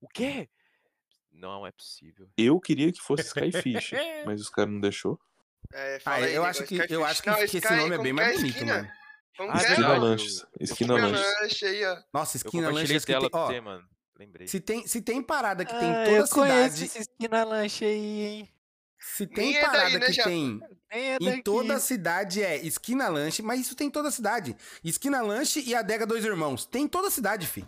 [0.00, 0.48] O quê?
[1.32, 2.28] Não é possível.
[2.36, 3.92] Eu queria que fosse Skyfish,
[4.26, 5.18] mas os caras não deixou.
[5.72, 7.98] É, Ah, aí, eu acho que, eu acho que, Não, que esse Sky, nome é
[7.98, 8.74] bem é mais bonito, esquina?
[8.74, 8.90] mano.
[9.36, 9.70] Como Ah, que é?
[9.70, 10.46] Esquina Lanches.
[10.58, 11.26] Esquina Lanches.
[11.40, 11.96] lanche aí, ó.
[12.12, 13.88] Nossa, Eu esquina compartilhei lanches que tela tem, ó, você, mano.
[14.18, 14.48] Lembrei.
[14.48, 17.84] se tem, se tem parada que tem Ah, toda eu a cidade, esse esquina lanche
[17.86, 18.48] aí, hein?
[18.98, 20.60] se tem Nem é daí, parada né, que tem
[20.90, 24.54] é em toda a cidade é esquina lanche, mas isso tem em toda a cidade.
[24.84, 26.66] Esquina lanche e adega dois irmãos.
[26.66, 27.64] Tem em toda a cidade, fi.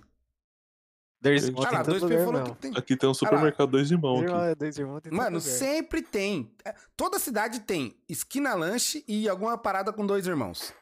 [1.23, 2.73] Dois Ah irmãos Ah lá, 2P lugar, falou que tem.
[2.77, 4.33] Aqui tem um supermercado dois irmãos Dois aqui.
[4.41, 5.41] irmãos, dois irmãos Mano, lugar.
[5.41, 6.53] sempre tem.
[6.65, 10.75] É, Toda cidade tem esquina lanche e alguma parada com dois irmãos.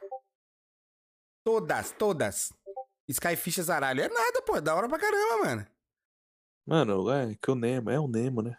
[1.44, 2.52] Todas, todas.
[3.08, 4.00] Skyfish Zaralho.
[4.02, 4.56] É nada, pô.
[4.56, 5.66] É da hora pra caramba, mano.
[6.66, 8.54] Mano, é que o Nemo, é o Nemo, né?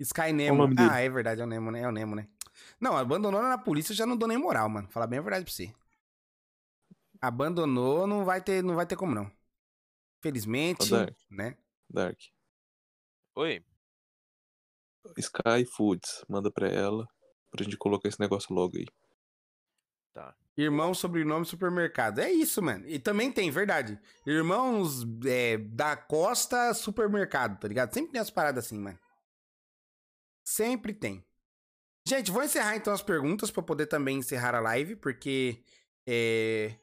[0.00, 0.58] Sky Nemo.
[0.58, 0.88] nome dele?
[0.90, 1.80] Ah, é verdade, é o Nemo, né?
[1.82, 2.26] É o Nemo, né?
[2.80, 4.88] Não, abandonou na polícia eu já não dou nem moral, mano.
[4.90, 5.72] Falar bem a verdade pra você.
[7.20, 9.30] Abandonou, não vai ter, não vai ter como não.
[10.20, 11.16] Felizmente, Ô, Dark.
[11.30, 11.56] né?
[11.88, 12.18] Dark.
[13.36, 13.64] Oi?
[15.16, 17.06] Sky Foods, manda pra ela
[17.50, 18.86] pra gente colocar esse negócio logo aí.
[20.56, 22.18] Irmão, sobrenome, supermercado.
[22.18, 22.86] É isso, mano.
[22.86, 23.98] E também tem, verdade.
[24.26, 27.94] Irmãos é, da Costa, supermercado, tá ligado?
[27.94, 28.98] Sempre tem as paradas assim, mano.
[30.44, 31.24] Sempre tem.
[32.06, 35.62] Gente, vou encerrar então as perguntas pra poder também encerrar a live, porque
[36.06, 36.74] é,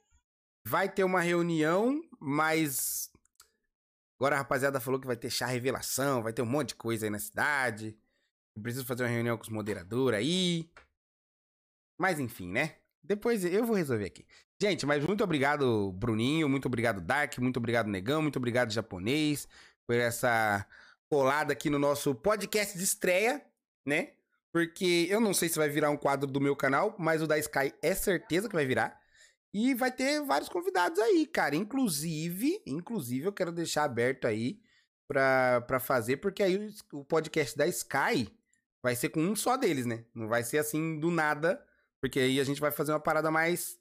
[0.66, 3.12] vai ter uma reunião, mas
[4.20, 7.06] agora a rapaziada falou que vai ter chá revelação, vai ter um monte de coisa
[7.06, 7.98] aí na cidade.
[8.56, 10.70] Eu preciso fazer uma reunião com os moderadores aí.
[12.00, 12.78] Mas enfim, né?
[13.04, 14.26] Depois eu vou resolver aqui.
[14.62, 16.50] Gente, mas muito obrigado, Bruninho.
[16.50, 17.38] Muito obrigado, Dark.
[17.38, 18.22] Muito obrigado, Negão.
[18.22, 19.48] Muito obrigado, Japonês,
[19.88, 20.66] por essa
[21.10, 23.46] colada aqui no nosso podcast de estreia,
[23.86, 24.14] né?
[24.52, 27.38] Porque eu não sei se vai virar um quadro do meu canal, mas o da
[27.38, 29.00] Sky é certeza que vai virar.
[29.60, 31.56] E vai ter vários convidados aí, cara.
[31.56, 34.62] Inclusive, inclusive eu quero deixar aberto aí
[35.08, 38.32] pra, pra fazer, porque aí o, o podcast da Sky
[38.84, 40.06] vai ser com um só deles, né?
[40.14, 41.60] Não vai ser assim do nada,
[42.00, 43.80] porque aí a gente vai fazer uma parada mais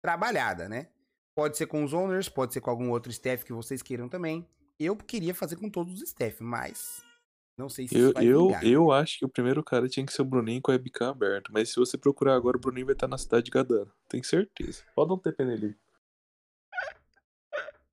[0.00, 0.88] trabalhada, né?
[1.34, 4.48] Pode ser com os owners, pode ser com algum outro staff que vocês queiram também.
[4.80, 7.04] Eu queria fazer com todos os staff, mas
[7.58, 8.64] não sei se Eu, isso vai eu, vingar.
[8.64, 11.50] eu acho que o primeiro cara tinha que ser o Bruninho com a webcam aberta.
[11.52, 13.90] Mas se você procurar agora, o Bruninho vai estar na cidade de Gadana.
[14.08, 14.84] Tenho certeza.
[14.94, 15.76] Pode dar um TP nele.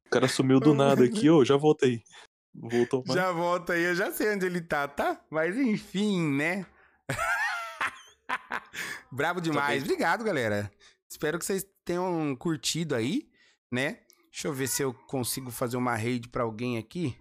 [0.05, 2.03] O cara sumiu do nada aqui, ô, já voltei.
[2.53, 3.19] Voltou mais.
[3.19, 5.19] Já volta aí, eu já sei onde ele tá, tá?
[5.29, 6.65] Mas enfim, né?
[9.11, 9.83] Bravo demais.
[9.83, 10.71] Obrigado, galera.
[11.09, 13.29] Espero que vocês tenham curtido aí,
[13.71, 13.99] né?
[14.31, 17.17] Deixa eu ver se eu consigo fazer uma raid pra alguém aqui.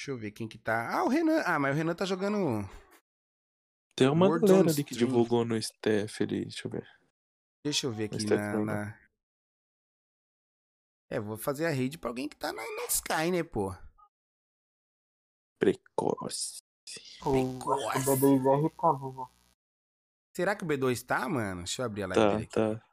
[0.00, 0.88] Deixa eu ver quem que tá.
[0.96, 1.42] Ah, o Renan.
[1.44, 2.66] Ah, mas o Renan tá jogando.
[3.94, 6.44] Tem uma Words galera ali que divulgou no staff ali.
[6.46, 6.88] Deixa eu ver.
[7.62, 8.98] Deixa eu ver aqui na, na-
[11.10, 13.74] É, vou fazer a raid pra alguém que tá na, na Sky, né, pô?
[15.58, 16.62] Precoce.
[20.34, 21.64] Será que o B2 tá, mano?
[21.64, 22.54] Deixa eu abrir a live Tá, dele aqui.
[22.54, 22.86] tá.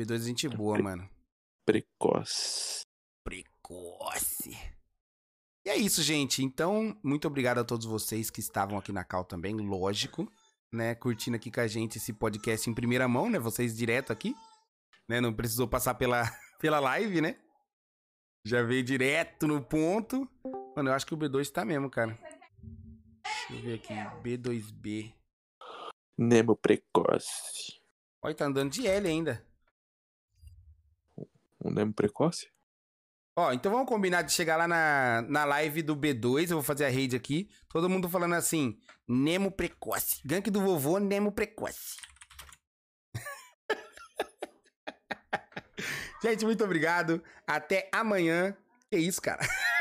[0.00, 1.06] B2 é gente boa, mano.
[1.66, 2.84] Precoce.
[3.22, 4.56] precoce.
[5.64, 6.42] E é isso, gente.
[6.42, 10.30] Então, muito obrigado a todos vocês que estavam aqui na cal também, lógico,
[10.72, 13.38] né, curtindo aqui com a gente esse podcast em primeira mão, né?
[13.38, 14.34] Vocês direto aqui,
[15.08, 15.20] né?
[15.20, 16.24] Não precisou passar pela,
[16.58, 17.38] pela live, né?
[18.44, 20.28] Já veio direto no ponto.
[20.74, 22.18] Mano, eu acho que o B2 tá mesmo, cara.
[23.22, 23.94] Deixa eu ver aqui.
[24.22, 25.14] B2B.
[26.18, 27.80] Nemo precoce.
[28.20, 29.46] Olha, tá andando de L ainda.
[31.64, 32.51] Um Nemo precoce?
[33.34, 36.50] Ó, então vamos combinar de chegar lá na, na live do B2.
[36.50, 37.48] Eu vou fazer a rede aqui.
[37.68, 38.78] Todo mundo falando assim:
[39.08, 40.20] Nemo precoce.
[40.24, 41.96] Gank do vovô, Nemo precoce.
[46.22, 47.22] Gente, muito obrigado.
[47.46, 48.54] Até amanhã.
[48.90, 49.40] Que isso, cara?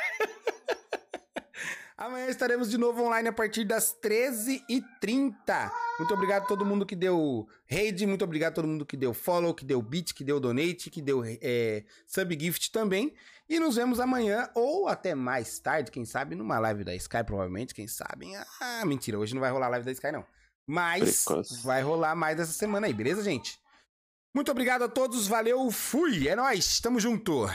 [2.01, 5.71] Amanhã estaremos de novo online a partir das 13h30.
[5.99, 9.13] Muito obrigado a todo mundo que deu raid, muito obrigado a todo mundo que deu
[9.13, 13.13] follow, que deu beat, que deu donate, que deu é, sub gift também.
[13.51, 17.75] E nos vemos amanhã ou até mais tarde, quem sabe, numa live da Sky, provavelmente,
[17.75, 18.31] quem sabe.
[18.61, 20.25] Ah, mentira, hoje não vai rolar live da Sky, não.
[20.65, 21.61] Mas Precoce.
[21.61, 23.59] vai rolar mais essa semana aí, beleza, gente?
[24.33, 27.45] Muito obrigado a todos, valeu, fui, é nóis, tamo junto.